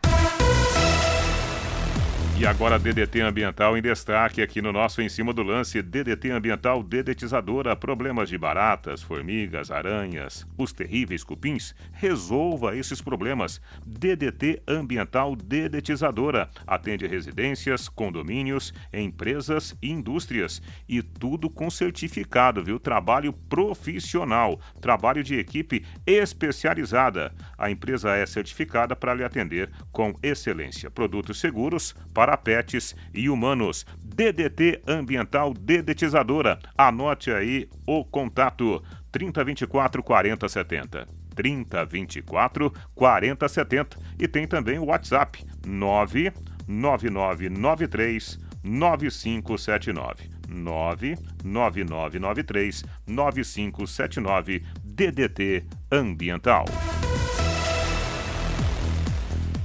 E 2.42 2.44
agora 2.44 2.76
DDT 2.76 3.20
Ambiental 3.20 3.78
em 3.78 3.80
destaque 3.80 4.42
aqui 4.42 4.60
no 4.60 4.72
nosso 4.72 5.00
Em 5.00 5.08
Cima 5.08 5.32
do 5.32 5.44
Lance. 5.44 5.80
DDT 5.80 6.32
Ambiental 6.32 6.82
Dedetizadora. 6.82 7.76
Problemas 7.76 8.28
de 8.28 8.36
baratas, 8.36 9.00
formigas, 9.00 9.70
aranhas, 9.70 10.44
os 10.58 10.72
terríveis 10.72 11.22
cupins. 11.22 11.72
Resolva 11.92 12.76
esses 12.76 13.00
problemas. 13.00 13.60
DDT 13.86 14.60
Ambiental 14.66 15.36
Dedetizadora. 15.36 16.50
Atende 16.66 17.06
residências, 17.06 17.88
condomínios, 17.88 18.74
empresas 18.92 19.78
e 19.80 19.92
indústrias. 19.92 20.60
E 20.88 21.00
tudo 21.00 21.48
com 21.48 21.70
certificado, 21.70 22.64
viu? 22.64 22.80
Trabalho 22.80 23.32
profissional. 23.32 24.60
Trabalho 24.80 25.22
de 25.22 25.36
equipe 25.36 25.84
especializada. 26.04 27.32
A 27.56 27.70
empresa 27.70 28.16
é 28.16 28.26
certificada 28.26 28.96
para 28.96 29.14
lhe 29.14 29.22
atender 29.22 29.70
com 29.92 30.12
excelência. 30.24 30.90
Produtos 30.90 31.38
seguros 31.38 31.94
para 32.12 32.31
para 32.32 32.36
pets 32.36 32.94
e 33.12 33.28
humanos. 33.28 33.84
DDT 34.02 34.80
Ambiental 34.86 35.52
Dedetizadora. 35.52 36.58
Anote 36.76 37.30
aí 37.30 37.68
o 37.86 38.04
contato 38.04 38.82
3024 39.10 40.02
4070. 40.02 41.06
3024 41.34 42.70
4070 42.94 43.98
e 44.18 44.28
tem 44.28 44.46
também 44.46 44.78
o 44.78 44.84
WhatsApp 44.86 45.42
99993 45.66 48.38
9579 48.62 50.30
99993 50.48 52.84
9579 53.06 54.62
DDT 54.84 55.64
Ambiental. 55.90 56.66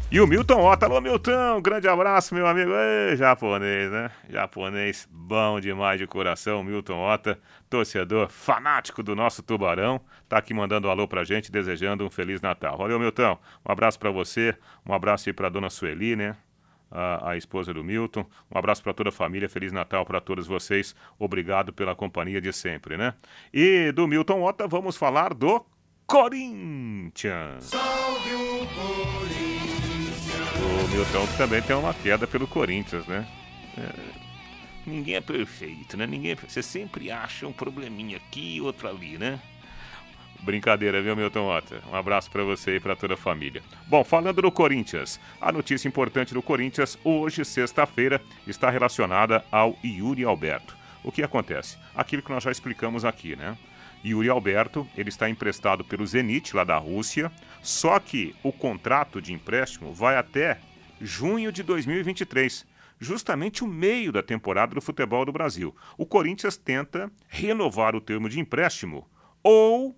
E 0.09 0.21
o 0.21 0.27
Milton 0.27 0.65
Otto. 0.65 0.85
Alô, 0.85 1.01
Milton, 1.01 1.61
grande 1.61 1.85
abraço, 1.85 2.33
meu 2.33 2.47
amigo. 2.47 2.71
Ei, 2.71 3.17
japonês, 3.17 3.91
né? 3.91 4.09
Japonês 4.29 5.05
bom 5.11 5.59
demais 5.59 5.99
de 5.99 6.07
coração, 6.07 6.63
Milton 6.63 6.97
Ota, 6.97 7.37
torcedor 7.69 8.29
fanático 8.29 9.03
do 9.03 9.13
nosso 9.13 9.43
Tubarão. 9.43 9.99
Tá 10.29 10.37
aqui 10.37 10.53
mandando 10.53 10.87
um 10.87 10.91
alô 10.91 11.09
pra 11.09 11.25
gente, 11.25 11.51
desejando 11.51 12.05
um 12.05 12.09
Feliz 12.09 12.41
Natal. 12.41 12.77
Valeu, 12.77 12.97
Milton. 12.97 13.37
Um 13.67 13.71
abraço 13.71 13.99
para 13.99 14.09
você, 14.09 14.55
um 14.85 14.93
abraço 14.93 15.27
aí 15.27 15.33
pra 15.33 15.49
dona 15.49 15.69
Sueli, 15.69 16.15
né? 16.15 16.37
A, 16.89 17.31
a, 17.31 17.37
esposa 17.37 17.73
do 17.73 17.83
Milton. 17.83 18.25
Um 18.49 18.57
abraço 18.57 18.81
para 18.81 18.93
toda 18.93 19.09
a 19.09 19.11
família, 19.11 19.49
Feliz 19.49 19.73
Natal 19.73 20.05
para 20.05 20.21
todos 20.21 20.47
vocês. 20.47 20.95
Obrigado 21.19 21.73
pela 21.73 21.93
companhia 21.93 22.39
de 22.39 22.53
sempre, 22.53 22.95
né? 22.95 23.13
E 23.53 23.91
do 23.91 24.07
Milton 24.07 24.41
Ota, 24.41 24.69
vamos 24.69 24.95
falar 24.95 25.33
do 25.33 25.65
Corinthians. 26.05 27.65
Salve 27.65 28.33
o! 28.33 29.16
Milton 30.91 31.27
também 31.37 31.61
tem 31.61 31.75
uma 31.75 31.93
queda 31.93 32.25
pelo 32.25 32.47
Corinthians, 32.47 33.05
né? 33.05 33.27
É, 33.77 33.93
ninguém 34.85 35.15
é 35.15 35.21
perfeito, 35.21 35.97
né? 35.97 36.07
Ninguém 36.07 36.31
é... 36.31 36.35
Você 36.35 36.63
sempre 36.63 37.11
acha 37.11 37.45
um 37.45 37.53
probleminha 37.53 38.17
aqui 38.17 38.55
e 38.55 38.61
outro 38.61 38.87
ali, 38.87 39.17
né? 39.17 39.39
Brincadeira, 40.41 41.01
viu, 41.01 41.15
Milton 41.15 41.47
Otta? 41.47 41.81
Um 41.91 41.95
abraço 41.95 42.29
para 42.31 42.43
você 42.43 42.77
e 42.77 42.79
para 42.79 42.95
toda 42.95 43.15
a 43.15 43.17
família. 43.17 43.61
Bom, 43.87 44.03
falando 44.03 44.41
do 44.41 44.51
Corinthians, 44.51 45.19
a 45.41 45.51
notícia 45.51 45.87
importante 45.87 46.33
do 46.33 46.41
Corinthians, 46.41 46.97
hoje, 47.03 47.43
sexta-feira, 47.43 48.21
está 48.45 48.69
relacionada 48.69 49.43
ao 49.51 49.77
Yuri 49.83 50.23
Alberto. 50.23 50.75
O 51.03 51.11
que 51.11 51.23
acontece? 51.23 51.77
Aquilo 51.95 52.21
que 52.21 52.31
nós 52.31 52.43
já 52.43 52.51
explicamos 52.51 53.03
aqui, 53.03 53.35
né? 53.35 53.57
Yuri 54.05 54.29
Alberto, 54.29 54.87
ele 54.95 55.09
está 55.09 55.29
emprestado 55.29 55.83
pelo 55.83 56.05
Zenit, 56.05 56.55
lá 56.55 56.63
da 56.63 56.77
Rússia, 56.77 57.31
só 57.61 57.99
que 57.99 58.35
o 58.43 58.51
contrato 58.51 59.21
de 59.21 59.33
empréstimo 59.33 59.93
vai 59.93 60.17
até 60.17 60.59
junho 61.01 61.51
de 61.51 61.63
2023, 61.63 62.65
justamente 62.99 63.63
o 63.63 63.67
meio 63.67 64.11
da 64.11 64.23
temporada 64.23 64.75
do 64.75 64.81
futebol 64.81 65.25
do 65.25 65.31
Brasil. 65.31 65.75
O 65.97 66.05
Corinthians 66.05 66.57
tenta 66.57 67.11
renovar 67.27 67.95
o 67.95 68.01
termo 68.01 68.27
de 68.29 68.39
empréstimo 68.39 69.07
ou 69.43 69.95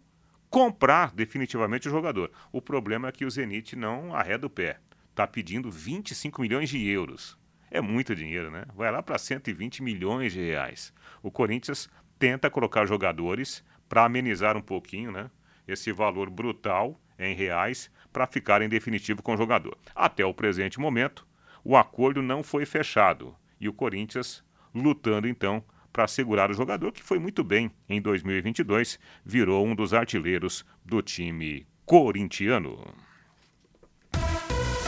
comprar 0.50 1.14
definitivamente 1.14 1.88
o 1.88 1.92
jogador. 1.92 2.32
O 2.52 2.62
problema 2.62 3.08
é 3.08 3.12
que 3.12 3.26
o 3.26 3.30
Zenit 3.30 3.76
não 3.76 4.16
arreda 4.16 4.48
o 4.48 4.50
pé. 4.50 4.80
Está 5.12 5.26
pedindo 5.28 5.70
25 5.70 6.42
milhões 6.42 6.70
de 6.70 6.88
euros. 6.88 7.38
É 7.72 7.82
muito 7.82 8.16
dinheiro, 8.16 8.50
né? 8.50 8.66
Vai 8.76 8.92
lá 8.92 9.04
para 9.04 9.18
120 9.18 9.84
milhões 9.84 10.34
de 10.34 10.40
reais. 10.40 10.92
O 11.22 11.30
Corinthians 11.30 11.90
tenta 12.18 12.50
colocar 12.50 12.86
jogadores 12.86 13.64
para 13.88 14.06
amenizar 14.06 14.58
um 14.58 14.62
pouquinho, 14.62 15.12
né? 15.12 15.30
Esse 15.68 15.92
valor 15.92 16.30
brutal 16.30 17.00
em 17.18 17.36
reais 17.36 17.92
para 18.12 18.28
ficar 18.28 18.62
em 18.62 18.70
definitivo 18.70 19.22
com 19.22 19.34
o 19.34 19.38
jogador. 19.38 19.78
Até 19.96 20.26
o 20.26 20.34
presente 20.34 20.80
momento, 20.80 21.28
o 21.64 21.76
acordo 21.76 22.22
não 22.22 22.44
foi 22.44 22.66
fechado 22.66 23.36
e 23.60 23.68
o 23.68 23.74
Corinthians 23.74 24.44
lutando 24.74 25.28
então 25.28 25.64
para 25.92 26.08
segurar 26.08 26.50
o 26.52 26.54
jogador 26.54 26.92
que 26.92 27.04
foi 27.04 27.20
muito 27.20 27.44
bem 27.44 27.72
em 27.88 28.02
2022, 28.02 29.00
virou 29.26 29.66
um 29.66 29.76
dos 29.76 29.94
artilheiros 29.94 30.66
do 30.86 31.02
time 31.02 31.68
corintiano. 31.86 32.86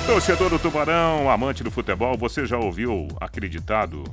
Torcedor 0.06 0.50
do 0.50 0.60
Tubarão, 0.60 1.30
amante 1.30 1.64
do 1.64 1.72
futebol, 1.72 2.18
você 2.18 2.46
já 2.46 2.58
ouviu 2.58 3.08
acreditado 3.20 4.04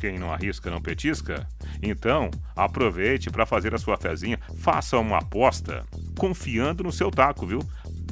quem 0.00 0.18
não 0.18 0.32
arrisca 0.32 0.70
não 0.70 0.80
petisca? 0.80 1.46
Então, 1.82 2.30
aproveite 2.56 3.30
para 3.30 3.44
fazer 3.44 3.74
a 3.74 3.78
sua 3.78 3.98
fezinha, 3.98 4.40
faça 4.56 4.98
uma 4.98 5.18
aposta 5.18 5.84
confiando 6.18 6.82
no 6.82 6.90
seu 6.90 7.10
taco, 7.10 7.46
viu? 7.46 7.60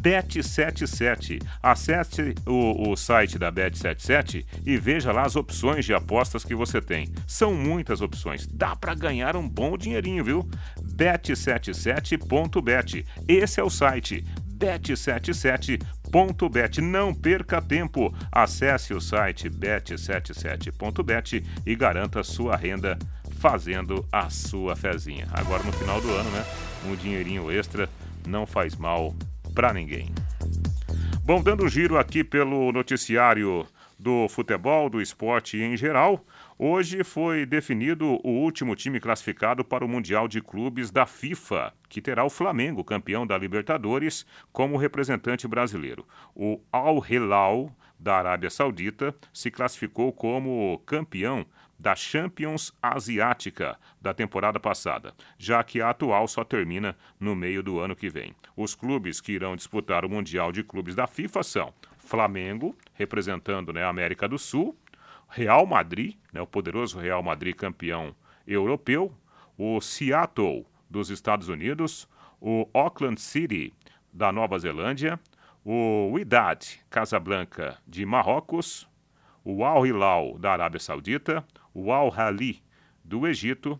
Bet77. 0.00 1.40
Acesse 1.62 2.34
o, 2.46 2.90
o 2.90 2.96
site 2.96 3.38
da 3.38 3.52
Bet77 3.52 4.44
e 4.64 4.76
veja 4.76 5.12
lá 5.12 5.22
as 5.22 5.36
opções 5.36 5.84
de 5.84 5.94
apostas 5.94 6.44
que 6.44 6.54
você 6.54 6.80
tem. 6.80 7.08
São 7.26 7.52
muitas 7.54 8.00
opções. 8.00 8.46
Dá 8.46 8.76
para 8.76 8.94
ganhar 8.94 9.36
um 9.36 9.48
bom 9.48 9.76
dinheirinho, 9.76 10.24
viu? 10.24 10.48
Bet77.bet. 10.80 13.04
Esse 13.26 13.58
é 13.60 13.62
o 13.62 13.70
site 13.70 14.24
bet77.bet. 14.58 16.80
Não 16.80 17.14
perca 17.14 17.62
tempo. 17.62 18.12
Acesse 18.30 18.94
o 18.94 19.00
site 19.00 19.48
bet77.bet 19.48 21.44
e 21.64 21.76
garanta 21.76 22.24
sua 22.24 22.56
renda 22.56 22.98
fazendo 23.38 24.04
a 24.12 24.28
sua 24.30 24.74
fezinha. 24.74 25.28
Agora 25.32 25.62
no 25.62 25.72
final 25.72 26.00
do 26.00 26.10
ano, 26.10 26.28
né? 26.30 26.44
Um 26.86 26.96
dinheirinho 26.96 27.48
extra 27.50 27.88
não 28.26 28.46
faz 28.46 28.76
mal 28.76 29.14
para 29.58 29.74
ninguém. 29.74 30.14
Bom, 31.24 31.42
dando 31.42 31.68
giro 31.68 31.98
aqui 31.98 32.22
pelo 32.22 32.70
noticiário 32.70 33.66
do 33.98 34.28
futebol, 34.28 34.88
do 34.88 35.02
esporte 35.02 35.56
em 35.60 35.76
geral, 35.76 36.24
hoje 36.56 37.02
foi 37.02 37.44
definido 37.44 38.20
o 38.22 38.30
último 38.30 38.76
time 38.76 39.00
classificado 39.00 39.64
para 39.64 39.84
o 39.84 39.88
Mundial 39.88 40.28
de 40.28 40.40
Clubes 40.40 40.92
da 40.92 41.06
FIFA, 41.06 41.74
que 41.88 42.00
terá 42.00 42.24
o 42.24 42.30
Flamengo, 42.30 42.84
campeão 42.84 43.26
da 43.26 43.36
Libertadores, 43.36 44.24
como 44.52 44.76
representante 44.76 45.48
brasileiro. 45.48 46.06
O 46.36 46.60
Al 46.70 47.04
Hilal 47.04 47.74
da 47.98 48.16
Arábia 48.16 48.48
Saudita, 48.48 49.14
se 49.32 49.50
classificou 49.50 50.12
como 50.12 50.80
campeão 50.86 51.44
da 51.78 51.94
Champions 51.94 52.72
Asiática 52.82 53.76
da 54.00 54.14
temporada 54.14 54.60
passada, 54.60 55.14
já 55.38 55.62
que 55.62 55.80
a 55.80 55.90
atual 55.90 56.28
só 56.28 56.44
termina 56.44 56.96
no 57.18 57.34
meio 57.34 57.62
do 57.62 57.80
ano 57.80 57.96
que 57.96 58.08
vem. 58.08 58.34
Os 58.56 58.74
clubes 58.74 59.20
que 59.20 59.32
irão 59.32 59.56
disputar 59.56 60.04
o 60.04 60.08
Mundial 60.08 60.52
de 60.52 60.62
Clubes 60.62 60.94
da 60.94 61.06
FIFA 61.06 61.42
são 61.42 61.74
Flamengo, 61.98 62.74
representando 62.94 63.72
né, 63.72 63.84
a 63.84 63.88
América 63.88 64.28
do 64.28 64.38
Sul, 64.38 64.76
Real 65.28 65.66
Madrid, 65.66 66.16
né, 66.32 66.40
o 66.40 66.46
poderoso 66.46 66.98
Real 66.98 67.22
Madrid 67.22 67.54
campeão 67.54 68.14
europeu, 68.46 69.12
o 69.56 69.80
Seattle 69.80 70.64
dos 70.88 71.10
Estados 71.10 71.48
Unidos, 71.48 72.08
o 72.40 72.68
Auckland 72.72 73.20
City 73.20 73.74
da 74.12 74.32
Nova 74.32 74.58
Zelândia, 74.58 75.20
o 75.64 76.12
Wydad 76.12 76.80
Casablanca 76.88 77.76
de 77.86 78.06
Marrocos, 78.06 78.88
o 79.44 79.64
Al 79.64 79.86
Hilal 79.86 80.38
da 80.38 80.52
Arábia 80.52 80.80
Saudita, 80.80 81.44
o 81.74 81.92
Al 81.92 82.12
Hali 82.16 82.62
do 83.04 83.26
Egito. 83.26 83.78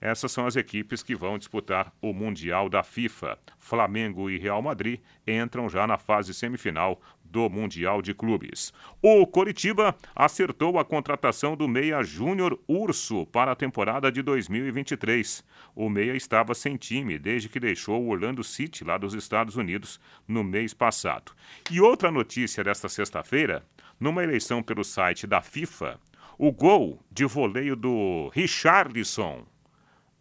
Essas 0.00 0.32
são 0.32 0.46
as 0.46 0.56
equipes 0.56 1.02
que 1.02 1.14
vão 1.14 1.36
disputar 1.36 1.92
o 2.00 2.12
Mundial 2.12 2.68
da 2.68 2.82
FIFA. 2.82 3.38
Flamengo 3.58 4.30
e 4.30 4.38
Real 4.38 4.62
Madrid 4.62 5.00
entram 5.26 5.68
já 5.68 5.86
na 5.86 5.98
fase 5.98 6.32
semifinal 6.32 7.00
do 7.30 7.48
Mundial 7.48 8.02
de 8.02 8.12
Clubes. 8.12 8.72
O 9.00 9.26
Coritiba 9.26 9.94
acertou 10.14 10.78
a 10.78 10.84
contratação 10.84 11.56
do 11.56 11.68
meia 11.68 12.02
Júnior 12.02 12.58
Urso 12.66 13.26
para 13.26 13.52
a 13.52 13.56
temporada 13.56 14.10
de 14.10 14.20
2023. 14.22 15.44
O 15.74 15.88
meia 15.88 16.16
estava 16.16 16.54
sem 16.54 16.76
time 16.76 17.18
desde 17.18 17.48
que 17.48 17.60
deixou 17.60 18.02
o 18.02 18.08
Orlando 18.08 18.42
City, 18.42 18.82
lá 18.82 18.98
dos 18.98 19.14
Estados 19.14 19.56
Unidos, 19.56 20.00
no 20.26 20.42
mês 20.42 20.74
passado. 20.74 21.32
E 21.70 21.80
outra 21.80 22.10
notícia 22.10 22.64
desta 22.64 22.88
sexta-feira, 22.88 23.64
numa 23.98 24.22
eleição 24.22 24.62
pelo 24.62 24.82
site 24.82 25.26
da 25.26 25.40
FIFA, 25.40 26.00
o 26.36 26.50
gol 26.50 26.98
de 27.12 27.24
voleio 27.26 27.76
do 27.76 28.30
Richarlison, 28.34 29.46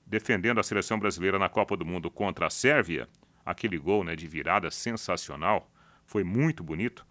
defendendo 0.09 0.59
a 0.59 0.63
seleção 0.63 0.99
brasileira 0.99 1.37
na 1.37 1.47
Copa 1.47 1.77
do 1.77 1.85
Mundo 1.85 2.09
contra 2.09 2.47
a 2.47 2.49
Sérvia, 2.49 3.07
aquele 3.45 3.77
gol 3.77 4.03
né, 4.03 4.15
de 4.15 4.27
virada 4.27 4.71
sensacional, 4.71 5.71
foi 6.05 6.23
muito 6.23 6.63
bonito. 6.63 7.05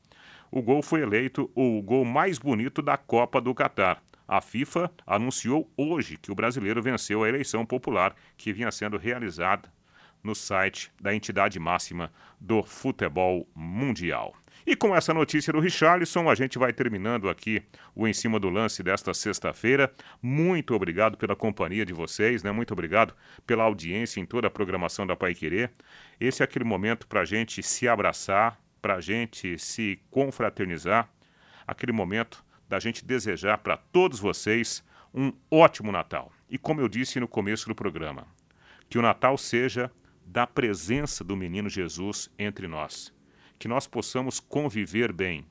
O 0.51 0.61
gol 0.61 0.82
foi 0.82 1.03
eleito 1.03 1.51
o 1.55 1.80
gol 1.80 2.05
mais 2.05 2.38
bonito 2.38 2.82
da 2.82 2.96
Copa 2.96 3.40
do 3.40 3.55
Catar. 3.55 4.03
A 4.26 4.40
FIFA 4.40 4.90
anunciou 5.07 5.70
hoje 5.76 6.16
que 6.16 6.32
o 6.32 6.34
brasileiro 6.34 6.82
venceu 6.82 7.22
a 7.22 7.28
eleição 7.28 7.64
popular 7.64 8.14
que 8.36 8.53
vinha 8.53 8.70
sendo 8.72 8.99
realizada 8.99 9.72
no 10.22 10.34
site 10.34 10.90
da 11.01 11.14
entidade 11.14 11.59
máxima 11.59 12.12
do 12.40 12.62
futebol 12.62 13.49
mundial. 13.55 14.34
E 14.70 14.76
com 14.76 14.94
essa 14.94 15.14
notícia 15.14 15.50
do 15.50 15.60
Richarlison, 15.60 16.28
a 16.28 16.34
gente 16.34 16.58
vai 16.58 16.74
terminando 16.74 17.30
aqui 17.30 17.62
o 17.94 18.06
Em 18.06 18.12
Cima 18.12 18.38
do 18.38 18.50
Lance 18.50 18.82
desta 18.82 19.14
sexta-feira. 19.14 19.90
Muito 20.20 20.74
obrigado 20.74 21.16
pela 21.16 21.34
companhia 21.34 21.86
de 21.86 21.94
vocês, 21.94 22.42
né? 22.42 22.52
Muito 22.52 22.72
obrigado 22.72 23.14
pela 23.46 23.64
audiência 23.64 24.20
em 24.20 24.26
toda 24.26 24.46
a 24.46 24.50
programação 24.50 25.06
da 25.06 25.16
Pai 25.16 25.34
Querer. 25.34 25.72
Esse 26.20 26.42
é 26.42 26.44
aquele 26.44 26.66
momento 26.66 27.06
para 27.06 27.22
a 27.22 27.24
gente 27.24 27.62
se 27.62 27.88
abraçar, 27.88 28.60
para 28.82 28.96
a 28.96 29.00
gente 29.00 29.58
se 29.58 29.98
confraternizar, 30.10 31.08
aquele 31.66 31.92
momento 31.92 32.44
da 32.68 32.78
gente 32.78 33.02
desejar 33.02 33.56
para 33.56 33.78
todos 33.78 34.20
vocês 34.20 34.84
um 35.14 35.32
ótimo 35.50 35.90
Natal. 35.90 36.30
E 36.50 36.58
como 36.58 36.82
eu 36.82 36.90
disse 36.90 37.18
no 37.18 37.26
começo 37.26 37.66
do 37.68 37.74
programa, 37.74 38.26
que 38.90 38.98
o 38.98 39.02
Natal 39.02 39.38
seja 39.38 39.90
da 40.26 40.46
presença 40.46 41.24
do 41.24 41.34
menino 41.34 41.70
Jesus 41.70 42.30
entre 42.38 42.68
nós, 42.68 43.16
que 43.59 43.68
nós 43.68 43.86
possamos 43.86 44.40
conviver 44.40 45.12
bem, 45.12 45.44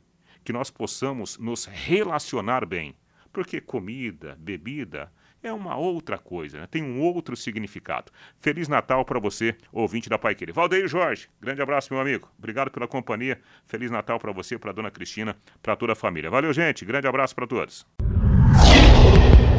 que 0.44 0.54
nós 0.54 0.70
possamos 0.70 1.38
nos 1.38 1.66
relacionar 1.66 2.66
bem, 2.66 2.96
porque 3.32 3.60
comida, 3.60 4.38
bebida, 4.40 5.12
é 5.44 5.54
uma 5.54 5.78
outra 5.78 6.18
coisa, 6.18 6.60
né? 6.60 6.68
tem 6.70 6.84
um 6.84 7.02
outro 7.02 7.36
significado. 7.36 8.12
Feliz 8.40 8.68
Natal 8.68 9.06
para 9.06 9.20
você, 9.20 9.56
ouvinte 9.72 10.10
da 10.10 10.18
Pai 10.18 10.36
Querer. 10.36 10.52
Valdeir 10.52 10.88
Jorge, 10.88 11.30
grande 11.40 11.62
abraço, 11.62 11.94
meu 11.94 12.02
amigo. 12.02 12.30
Obrigado 12.38 12.72
pela 12.72 12.88
companhia. 12.88 13.40
Feliz 13.66 13.92
Natal 13.92 14.20
para 14.20 14.32
você, 14.32 14.58
para 14.58 14.72
dona 14.72 14.90
Cristina, 14.90 15.36
para 15.62 15.76
toda 15.76 15.94
a 15.94 15.96
família. 15.96 16.30
Valeu, 16.30 16.54
gente. 16.54 16.86
Grande 16.86 17.08
abraço 17.08 17.36
para 17.36 17.48
todos. 17.48 17.86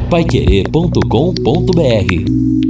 Paiquerê.com.br 0.09 2.68